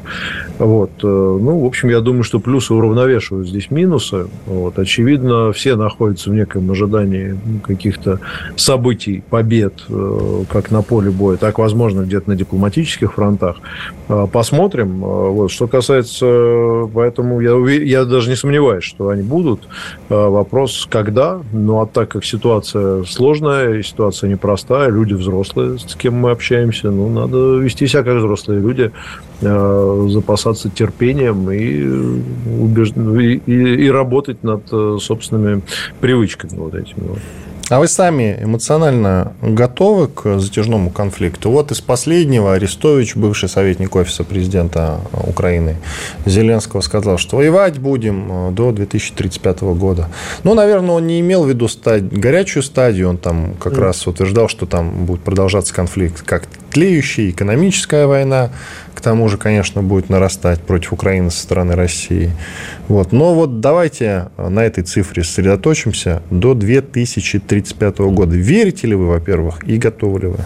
Вот. 0.59 0.91
Э, 1.01 1.07
ну, 1.07 1.61
в 1.61 1.65
общем, 1.65 1.89
я 1.89 2.01
думаю, 2.01 2.21
что 2.21 2.39
плюсы 2.39 2.75
уравновешивают 2.75 3.47
здесь 3.47 3.71
минусы. 3.71 4.27
Вот. 4.45 4.77
Очевидно, 4.77 5.51
все 5.53 5.75
находятся 5.75 6.29
в 6.29 6.33
неком 6.35 6.69
ожидании 6.69 7.35
каких-то 7.63 8.19
событий, 8.55 9.23
побед, 9.27 9.73
э, 9.89 10.43
как 10.49 10.69
на 10.69 10.83
поле 10.83 11.09
боя, 11.09 11.37
так, 11.37 11.57
возможно, 11.57 12.01
где-то 12.01 12.29
на 12.29 12.35
дипломатических 12.35 13.06
политических 13.07 13.13
фронтах. 13.13 13.57
А, 14.09 14.27
посмотрим. 14.27 15.03
А, 15.03 15.29
вот. 15.29 15.51
Что 15.51 15.67
касается... 15.67 16.87
Поэтому 16.93 17.41
я, 17.41 17.55
я 17.83 18.05
даже 18.05 18.29
не 18.29 18.35
сомневаюсь, 18.35 18.83
что 18.83 19.09
они 19.09 19.23
будут. 19.23 19.67
А, 20.09 20.29
вопрос, 20.29 20.87
когда. 20.89 21.39
Ну, 21.53 21.81
а 21.81 21.85
так 21.85 22.09
как 22.09 22.25
ситуация 22.25 23.03
сложная, 23.03 23.83
ситуация 23.83 24.29
непростая, 24.29 24.89
люди 24.89 25.13
взрослые, 25.13 25.79
с 25.79 25.95
кем 25.95 26.15
мы 26.15 26.31
общаемся, 26.31 26.91
ну, 26.91 27.09
надо 27.09 27.57
вести 27.57 27.87
себя 27.87 28.03
как 28.03 28.17
взрослые 28.17 28.61
люди, 28.61 28.91
запасаться 29.39 30.69
терпением 30.69 31.51
и, 31.51 31.85
убеж... 32.59 32.91
и, 32.91 33.41
и, 33.45 33.85
и 33.85 33.91
работать 33.91 34.43
над 34.43 34.63
э, 34.71 34.97
собственными 34.99 35.61
привычками 36.01 36.57
вот 36.57 36.73
этими. 36.73 37.07
Вот. 37.07 37.19
А 37.69 37.79
вы 37.79 37.89
сами 37.89 38.37
эмоционально 38.41 39.33
готовы 39.41 40.07
к 40.07 40.39
затяжному 40.39 40.89
конфликту? 40.89 41.51
Вот 41.51 41.71
из 41.71 41.81
последнего 41.81 42.53
Арестович, 42.53 43.17
бывший 43.17 43.49
советник 43.49 43.93
офиса 43.93 44.23
президента 44.23 45.01
Украины 45.11 45.75
Зеленского, 46.25 46.79
сказал, 46.79 47.17
что 47.17 47.37
воевать 47.37 47.77
будем 47.79 48.49
э, 48.49 48.51
до 48.51 48.71
2035 48.71 49.61
года. 49.61 50.07
Ну, 50.43 50.53
наверное, 50.53 50.95
он 50.95 51.07
не 51.07 51.19
имел 51.19 51.43
в 51.43 51.49
виду 51.49 51.67
стадь, 51.67 52.03
горячую 52.03 52.63
стадию, 52.63 53.09
он 53.09 53.17
там 53.17 53.55
как 53.59 53.73
mm. 53.73 53.81
раз 53.81 54.07
утверждал, 54.07 54.47
что 54.47 54.65
там 54.65 55.05
будет 55.05 55.19
продолжаться 55.21 55.73
конфликт 55.73 56.21
как 56.21 56.47
тлеющий, 56.77 57.31
экономическая 57.31 58.05
война, 58.05 58.51
к 58.93 59.01
тому 59.01 59.27
же, 59.29 59.37
конечно, 59.37 59.81
будет 59.81 60.09
нарастать 60.09 60.61
против 60.61 60.93
Украины 60.93 61.31
со 61.31 61.41
стороны 61.41 61.73
России. 61.73 62.31
Вот. 62.87 63.11
Но 63.11 63.33
вот 63.33 63.61
давайте 63.61 64.29
на 64.37 64.59
этой 64.63 64.83
цифре 64.83 65.23
сосредоточимся 65.23 66.21
до 66.29 66.53
2035 66.53 67.97
года. 67.97 68.35
Верите 68.35 68.85
ли 68.85 68.93
вы, 68.93 69.07
во-первых, 69.07 69.67
и 69.67 69.77
готовы 69.77 70.19
ли 70.19 70.27
вы? 70.27 70.37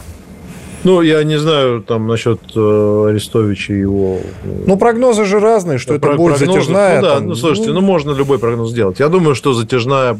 Ну, 0.83 1.01
я 1.01 1.23
не 1.23 1.37
знаю 1.37 1.81
там 1.81 2.07
насчет 2.07 2.39
э, 2.55 3.05
Арестовича 3.09 3.73
и 3.73 3.79
его... 3.79 4.17
Э, 4.43 4.63
ну, 4.65 4.77
прогнозы 4.77 5.25
же 5.25 5.39
разные, 5.39 5.77
что 5.77 5.93
это 5.93 6.07
будет 6.13 6.37
прогнозы, 6.37 6.45
затяжная... 6.45 6.95
Ну, 6.95 7.01
да, 7.01 7.15
там... 7.15 7.27
ну, 7.27 7.35
слушайте, 7.35 7.71
ну, 7.71 7.81
можно 7.81 8.11
любой 8.11 8.39
прогноз 8.39 8.71
сделать. 8.71 8.99
Я 8.99 9.09
думаю, 9.09 9.35
что 9.35 9.53
затяжная, 9.53 10.17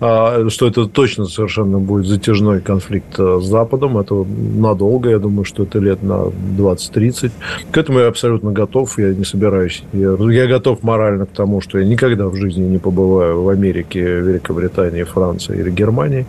э, 0.00 0.48
что 0.48 0.66
это 0.66 0.86
точно 0.86 1.24
совершенно 1.24 1.78
будет 1.78 2.06
затяжной 2.06 2.60
конфликт 2.60 3.18
э, 3.18 3.40
с 3.40 3.44
Западом. 3.44 3.96
Это 3.96 4.14
надолго, 4.14 5.08
я 5.08 5.18
думаю, 5.18 5.44
что 5.44 5.62
это 5.62 5.78
лет 5.78 6.02
на 6.02 6.30
20-30. 6.58 7.30
К 7.70 7.78
этому 7.78 8.00
я 8.00 8.08
абсолютно 8.08 8.52
готов, 8.52 8.98
я 8.98 9.14
не 9.14 9.24
собираюсь. 9.24 9.82
Я, 9.92 10.16
я 10.30 10.46
готов 10.46 10.82
морально 10.82 11.24
к 11.24 11.30
тому, 11.30 11.60
что 11.62 11.78
я 11.78 11.86
никогда 11.86 12.28
в 12.28 12.36
жизни 12.36 12.64
не 12.64 12.78
побываю 12.78 13.42
в 13.42 13.48
Америке, 13.48 14.00
Великобритании, 14.00 15.04
Франции 15.04 15.58
или 15.58 15.70
Германии. 15.70 16.26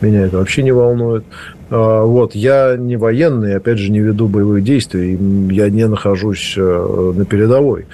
Меня 0.00 0.26
это 0.26 0.38
вообще 0.38 0.62
не 0.62 0.72
волнует. 0.72 1.24
А, 1.70 2.04
вот, 2.04 2.34
я 2.34 2.76
не 2.76 2.96
военный, 2.96 3.56
опять 3.56 3.78
же, 3.78 3.90
не 3.90 4.00
веду 4.00 4.28
боевых 4.28 4.62
действий, 4.62 5.18
я 5.52 5.68
не 5.70 5.86
нахожусь 5.86 6.54
э, 6.56 7.12
на 7.16 7.24
передовой. 7.24 7.86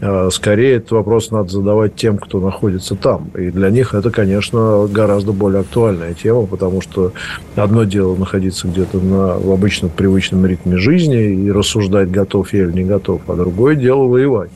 А, 0.00 0.30
скорее, 0.30 0.76
этот 0.76 0.92
вопрос 0.92 1.30
надо 1.30 1.50
задавать 1.50 1.94
тем, 1.94 2.18
кто 2.18 2.40
находится 2.40 2.96
там. 2.96 3.30
И 3.36 3.50
для 3.50 3.70
них 3.70 3.94
это, 3.94 4.10
конечно, 4.10 4.88
гораздо 4.90 5.32
более 5.32 5.60
актуальная 5.60 6.14
тема, 6.14 6.46
потому 6.46 6.80
что 6.80 7.12
одно 7.54 7.84
дело 7.84 8.16
находиться 8.16 8.66
где-то 8.66 8.98
на, 8.98 9.38
в 9.38 9.52
обычном 9.52 9.90
привычном 9.90 10.46
ритме 10.46 10.78
жизни 10.78 11.44
и 11.44 11.52
рассуждать, 11.52 12.10
готов 12.10 12.52
я 12.52 12.64
или 12.64 12.72
не 12.72 12.84
готов, 12.84 13.22
а 13.28 13.34
другое 13.34 13.76
дело 13.76 14.04
воевать 14.04 14.50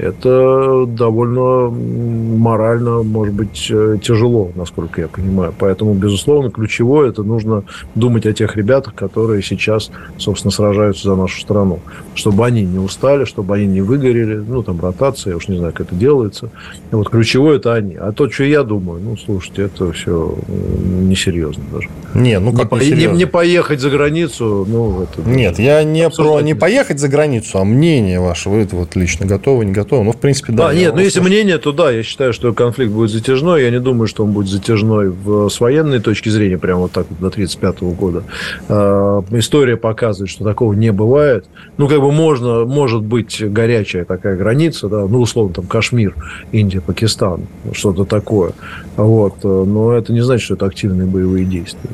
это 0.00 0.86
довольно 0.86 1.70
морально, 1.70 3.02
может 3.02 3.34
быть, 3.34 3.68
э, 3.70 3.98
тяжело, 4.02 4.50
насколько 4.54 5.00
я 5.00 5.08
понимаю. 5.08 5.52
Поэтому, 5.58 5.94
безусловно, 5.94 6.50
ключевое 6.50 7.10
это 7.10 7.22
нужно 7.22 7.64
думать 7.94 8.26
о 8.26 8.32
тех 8.32 8.56
ребятах, 8.56 8.94
которые 8.94 9.42
сейчас, 9.42 9.90
собственно, 10.16 10.50
сражаются 10.50 11.04
за 11.04 11.16
нашу 11.16 11.40
страну. 11.40 11.80
Чтобы 12.14 12.46
они 12.46 12.62
не 12.62 12.78
устали, 12.78 13.24
чтобы 13.24 13.56
они 13.56 13.66
не 13.66 13.80
выгорели. 13.82 14.36
Ну, 14.36 14.62
там, 14.62 14.80
ротация, 14.80 15.32
я 15.32 15.36
уж 15.36 15.48
не 15.48 15.58
знаю, 15.58 15.72
как 15.72 15.88
это 15.88 15.94
делается. 15.94 16.50
И 16.90 16.94
вот 16.94 17.10
ключевое 17.10 17.56
это 17.56 17.74
они. 17.74 17.96
А 17.96 18.12
то, 18.12 18.30
что 18.30 18.44
я 18.44 18.62
думаю, 18.62 19.00
ну, 19.00 19.16
слушайте, 19.16 19.62
это 19.62 19.92
все 19.92 20.34
несерьезно 20.48 21.62
даже. 21.72 21.88
Не, 22.14 22.38
ну 22.38 22.52
как 22.52 22.72
не, 22.72 22.90
не, 22.90 23.06
не 23.06 23.26
поехать 23.26 23.80
за 23.80 23.90
границу, 23.90 24.66
ну, 24.68 25.02
это... 25.02 25.28
Нет, 25.28 25.58
я 25.58 25.84
не 25.84 26.08
про 26.10 26.40
не 26.40 26.54
поехать 26.54 26.98
за 26.98 27.08
границу, 27.08 27.58
а 27.58 27.64
мнение 27.64 28.20
ваше. 28.20 28.48
Вы 28.48 28.60
это 28.60 28.76
вот 28.76 28.96
лично 28.96 29.26
готовы, 29.26 29.64
не 29.64 29.72
готовы? 29.72 29.89
Готовы. 29.90 30.04
Ну, 30.04 30.12
в 30.12 30.16
принципе, 30.16 30.52
да. 30.52 30.68
А, 30.68 30.74
нет, 30.74 30.94
ну, 30.94 31.00
если 31.00 31.20
мнение, 31.20 31.58
то 31.58 31.72
да, 31.72 31.90
я 31.90 32.02
считаю, 32.02 32.32
что 32.32 32.52
конфликт 32.52 32.92
будет 32.92 33.10
затяжной. 33.10 33.62
Я 33.62 33.70
не 33.70 33.80
думаю, 33.80 34.06
что 34.06 34.24
он 34.24 34.32
будет 34.32 34.48
затяжной 34.48 35.10
в, 35.10 35.48
с 35.48 35.60
военной 35.60 36.00
точки 36.00 36.28
зрения, 36.28 36.58
прямо 36.58 36.82
вот 36.82 36.92
так 36.92 37.06
вот 37.10 37.18
до 37.20 37.28
1935 37.28 37.98
года. 37.98 38.22
Э, 38.68 39.22
история 39.32 39.76
показывает, 39.76 40.30
что 40.30 40.44
такого 40.44 40.72
не 40.72 40.92
бывает. 40.92 41.46
Ну, 41.76 41.88
как 41.88 42.00
бы 42.00 42.12
можно, 42.12 42.64
может 42.64 43.02
быть 43.02 43.42
горячая 43.42 44.04
такая 44.04 44.36
граница, 44.36 44.88
да, 44.88 45.06
ну, 45.06 45.20
условно, 45.20 45.54
там, 45.54 45.66
Кашмир, 45.66 46.14
Индия, 46.52 46.80
Пакистан, 46.80 47.46
что-то 47.72 48.04
такое. 48.04 48.52
Вот. 48.96 49.42
Но 49.42 49.92
это 49.92 50.12
не 50.12 50.20
значит, 50.20 50.44
что 50.44 50.54
это 50.54 50.66
активные 50.66 51.06
боевые 51.06 51.44
действия. 51.44 51.90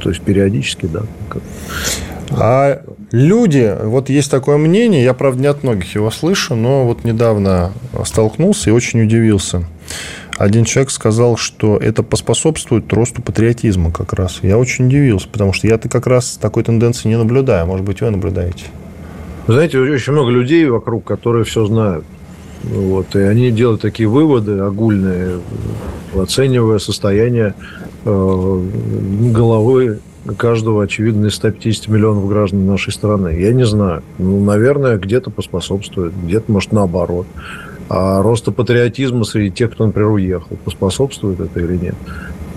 То 0.00 0.10
есть, 0.10 0.22
периодически, 0.22 0.86
да. 0.86 1.02
А 2.30 2.82
люди, 3.10 3.74
вот 3.82 4.10
есть 4.10 4.30
такое 4.30 4.56
мнение, 4.56 5.02
я, 5.02 5.14
правда, 5.14 5.40
не 5.40 5.46
от 5.46 5.62
многих 5.62 5.94
его 5.94 6.10
слышу, 6.10 6.54
но 6.54 6.84
вот 6.84 7.04
недавно 7.04 7.72
столкнулся 8.04 8.70
и 8.70 8.72
очень 8.72 9.02
удивился. 9.02 9.64
Один 10.36 10.64
человек 10.64 10.90
сказал, 10.90 11.36
что 11.36 11.76
это 11.78 12.04
поспособствует 12.04 12.92
росту 12.92 13.22
патриотизма 13.22 13.90
как 13.90 14.12
раз. 14.12 14.38
Я 14.42 14.56
очень 14.56 14.86
удивился, 14.86 15.28
потому 15.28 15.52
что 15.52 15.66
я-то 15.66 15.88
как 15.88 16.06
раз 16.06 16.38
такой 16.40 16.62
тенденции 16.62 17.08
не 17.08 17.18
наблюдаю. 17.18 17.66
Может 17.66 17.84
быть, 17.84 18.00
вы 18.00 18.10
наблюдаете? 18.10 18.66
Знаете, 19.48 19.80
очень 19.80 20.12
много 20.12 20.30
людей 20.30 20.66
вокруг, 20.66 21.04
которые 21.04 21.44
все 21.44 21.64
знают. 21.66 22.04
Вот, 22.62 23.16
и 23.16 23.20
они 23.20 23.50
делают 23.50 23.80
такие 23.80 24.08
выводы 24.08 24.58
огульные, 24.58 25.40
оценивая 26.14 26.78
состояние 26.78 27.54
э, 28.04 28.64
головы 29.32 30.00
каждого, 30.34 30.84
очевидно, 30.84 31.26
из 31.26 31.34
150 31.34 31.88
миллионов 31.88 32.28
граждан 32.28 32.66
нашей 32.66 32.92
страны. 32.92 33.28
Я 33.38 33.52
не 33.52 33.64
знаю. 33.64 34.02
Ну, 34.18 34.44
наверное, 34.44 34.98
где-то 34.98 35.30
поспособствует, 35.30 36.12
где-то, 36.22 36.50
может, 36.50 36.72
наоборот. 36.72 37.26
А 37.88 38.22
росту 38.22 38.52
патриотизма 38.52 39.24
среди 39.24 39.50
тех, 39.50 39.72
кто, 39.72 39.86
например, 39.86 40.10
уехал, 40.10 40.56
поспособствует 40.64 41.40
это 41.40 41.60
или 41.60 41.76
нет? 41.76 41.94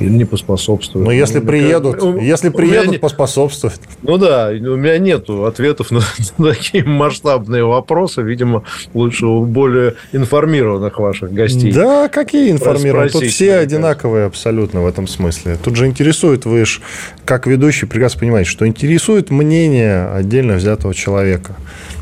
Или 0.02 0.10
не 0.10 0.26
поспособствует. 0.26 1.06
Но 1.06 1.12
если 1.12 1.40
ну, 1.40 1.46
приедут, 1.46 1.96
как... 1.96 2.22
если 2.22 2.50
приедут, 2.50 2.92
не... 2.92 2.98
поспособствует. 2.98 3.80
Ну 4.04 4.18
да, 4.18 4.50
у 4.50 4.76
меня 4.76 4.98
нет 4.98 5.30
ответов 5.30 5.92
на, 5.92 6.02
на 6.38 6.54
такие 6.54 6.84
масштабные 6.84 7.64
вопросы. 7.64 8.22
Видимо, 8.22 8.64
лучше 8.94 9.26
у 9.26 9.46
более 9.46 9.96
информированных 10.12 10.98
ваших 11.00 11.34
гостей. 11.34 11.72
Да, 11.72 12.10
какие 12.10 12.52
информированные? 12.52 13.10
Тут 13.10 13.24
все 13.26 13.56
одинаковые 13.56 14.26
абсолютно 14.26 14.82
в 14.82 14.88
этом 14.88 15.08
смысле. 15.08 15.58
Тут 15.64 15.76
же 15.76 15.88
интересует, 15.88 16.46
вы 16.46 16.66
же 16.66 16.82
как 17.26 17.48
ведущий 17.48 17.86
прекрасно 17.86 18.20
понимаете, 18.20 18.50
что 18.50 18.68
интересует 18.68 19.30
мнение 19.30 20.08
отдельно 20.08 20.56
взятого 20.56 20.94
человека. 20.94 21.56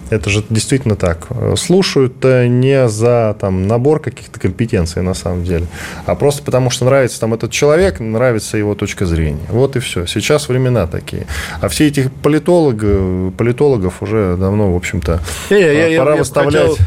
Это 0.10 0.30
же 0.30 0.43
действительно 0.49 0.95
так. 0.95 1.28
Слушают 1.55 2.24
не 2.24 2.88
за 2.88 3.36
там, 3.39 3.68
набор 3.68 3.99
каких-то 3.99 4.39
компетенций 4.39 5.01
на 5.01 5.14
самом 5.14 5.43
деле, 5.43 5.68
а 6.05 6.16
просто 6.16 6.43
потому, 6.43 6.70
что 6.70 6.86
нравится 6.86 7.20
там 7.20 7.34
этот 7.34 7.51
человек, 7.51 7.99
нравится 7.99 8.57
его 8.57 8.76
точка 8.76 9.05
зрения. 9.05 9.45
Вот 9.49 9.76
и 9.76 9.80
все. 9.80 10.05
Сейчас 10.05 10.49
времена 10.49 10.88
такие. 10.88 11.28
А 11.62 11.70
все 11.70 11.88
эти 11.88 12.10
политологи, 12.22 13.32
политологов 13.32 14.01
уже 14.01 14.36
давно, 14.38 14.74
в 14.74 14.76
общем-то, 14.76 15.20
я, 15.49 15.99
пора 15.99 16.14
я, 16.14 16.20
выставлять... 16.20 16.72
Хотел 16.72 16.86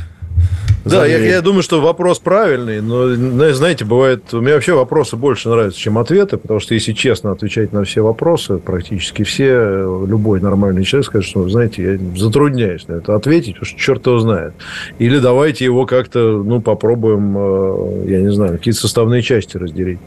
да, 0.85 1.07
я, 1.07 1.19
я 1.19 1.43
думаю, 1.43 1.63
что 1.63 1.81
вопрос 1.81 2.19
правильный, 2.19 2.81
но, 2.81 3.15
знаете, 3.53 3.85
бывает, 3.85 4.35
у 4.35 4.41
меня 4.41 4.55
вообще 4.55 4.73
вопросы 4.73 5.17
больше 5.17 5.49
нравятся, 5.49 5.79
чем 5.79 5.99
ответы, 5.99 6.37
потому 6.37 6.61
что, 6.61 6.75
если 6.75 6.93
честно 6.93 7.31
отвечать 7.31 7.73
на 7.73 7.85
все 7.85 8.03
вопросы, 8.03 8.59
практически 8.59 9.23
все, 9.23 10.05
любой 10.07 10.41
нормальный 10.41 10.85
человек 10.85 11.07
скажет, 11.07 11.31
что, 11.31 11.49
знаете, 11.49 11.83
я 11.83 12.19
затрудняюсь 12.19 12.89
на 12.89 12.95
это 12.95 13.15
ответить, 13.15 13.55
потому 13.55 13.67
что 13.67 13.79
черт 13.79 14.07
его 14.07 14.19
знает. 14.19 14.55
Или 14.99 15.19
давайте 15.19 15.65
его 15.65 15.87
как-то, 15.87 16.43
ну, 16.45 16.61
попробуем, 16.61 17.35
э, 17.37 18.05
я 18.09 18.21
не 18.21 18.33
знаю, 18.33 18.53
какие-то 18.59 18.81
составные 18.81 19.23
части 19.23 19.57
разделить. 19.57 20.01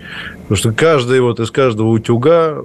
Потому 0.43 0.57
что 0.57 0.71
каждый 0.73 1.21
вот 1.21 1.39
из 1.39 1.51
каждого 1.51 1.87
утюга 1.87 2.57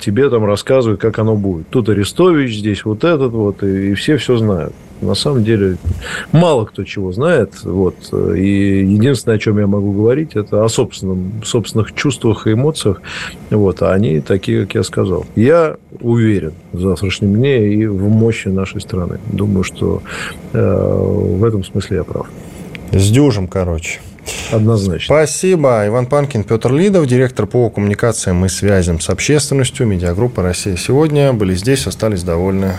тебе 0.00 0.30
там 0.30 0.44
рассказывает, 0.44 1.00
как 1.00 1.18
оно 1.18 1.36
будет. 1.36 1.68
Тут 1.68 1.88
Арестович, 1.88 2.58
здесь 2.58 2.84
вот 2.84 3.04
этот 3.04 3.32
вот, 3.32 3.62
и, 3.62 3.90
и 3.90 3.94
все 3.94 4.16
все 4.16 4.36
знают 4.38 4.72
на 5.00 5.14
самом 5.14 5.44
деле 5.44 5.76
мало 6.32 6.64
кто 6.64 6.84
чего 6.84 7.12
знает. 7.12 7.62
Вот. 7.62 7.96
И 8.12 8.80
единственное, 8.84 9.36
о 9.36 9.38
чем 9.38 9.58
я 9.58 9.66
могу 9.66 9.92
говорить, 9.92 10.34
это 10.34 10.64
о 10.64 10.68
собственном, 10.68 11.42
собственных 11.44 11.94
чувствах 11.94 12.46
и 12.46 12.52
эмоциях. 12.52 13.00
Вот. 13.50 13.82
А 13.82 13.92
они 13.92 14.20
такие, 14.20 14.62
как 14.62 14.74
я 14.74 14.82
сказал. 14.82 15.26
Я 15.36 15.76
уверен 16.00 16.52
в 16.72 16.80
завтрашнем 16.80 17.34
дне 17.34 17.72
и 17.74 17.86
в 17.86 18.08
мощи 18.08 18.48
нашей 18.48 18.80
страны. 18.80 19.18
Думаю, 19.32 19.64
что 19.64 20.02
э, 20.52 20.58
в 20.58 21.44
этом 21.44 21.64
смысле 21.64 21.98
я 21.98 22.04
прав. 22.04 22.28
С 22.92 23.10
дюжем, 23.10 23.48
короче. 23.48 24.00
Однозначно. 24.52 25.14
Спасибо. 25.14 25.86
Иван 25.86 26.06
Панкин, 26.06 26.44
Петр 26.44 26.72
Лидов, 26.72 27.06
директор 27.06 27.46
по 27.46 27.70
коммуникациям 27.70 28.44
и 28.44 28.48
связям 28.48 29.00
с 29.00 29.08
общественностью, 29.08 29.86
медиагруппа 29.86 30.42
«Россия 30.42 30.76
сегодня». 30.76 31.32
Были 31.32 31.54
здесь, 31.54 31.86
остались 31.86 32.22
довольны. 32.22 32.78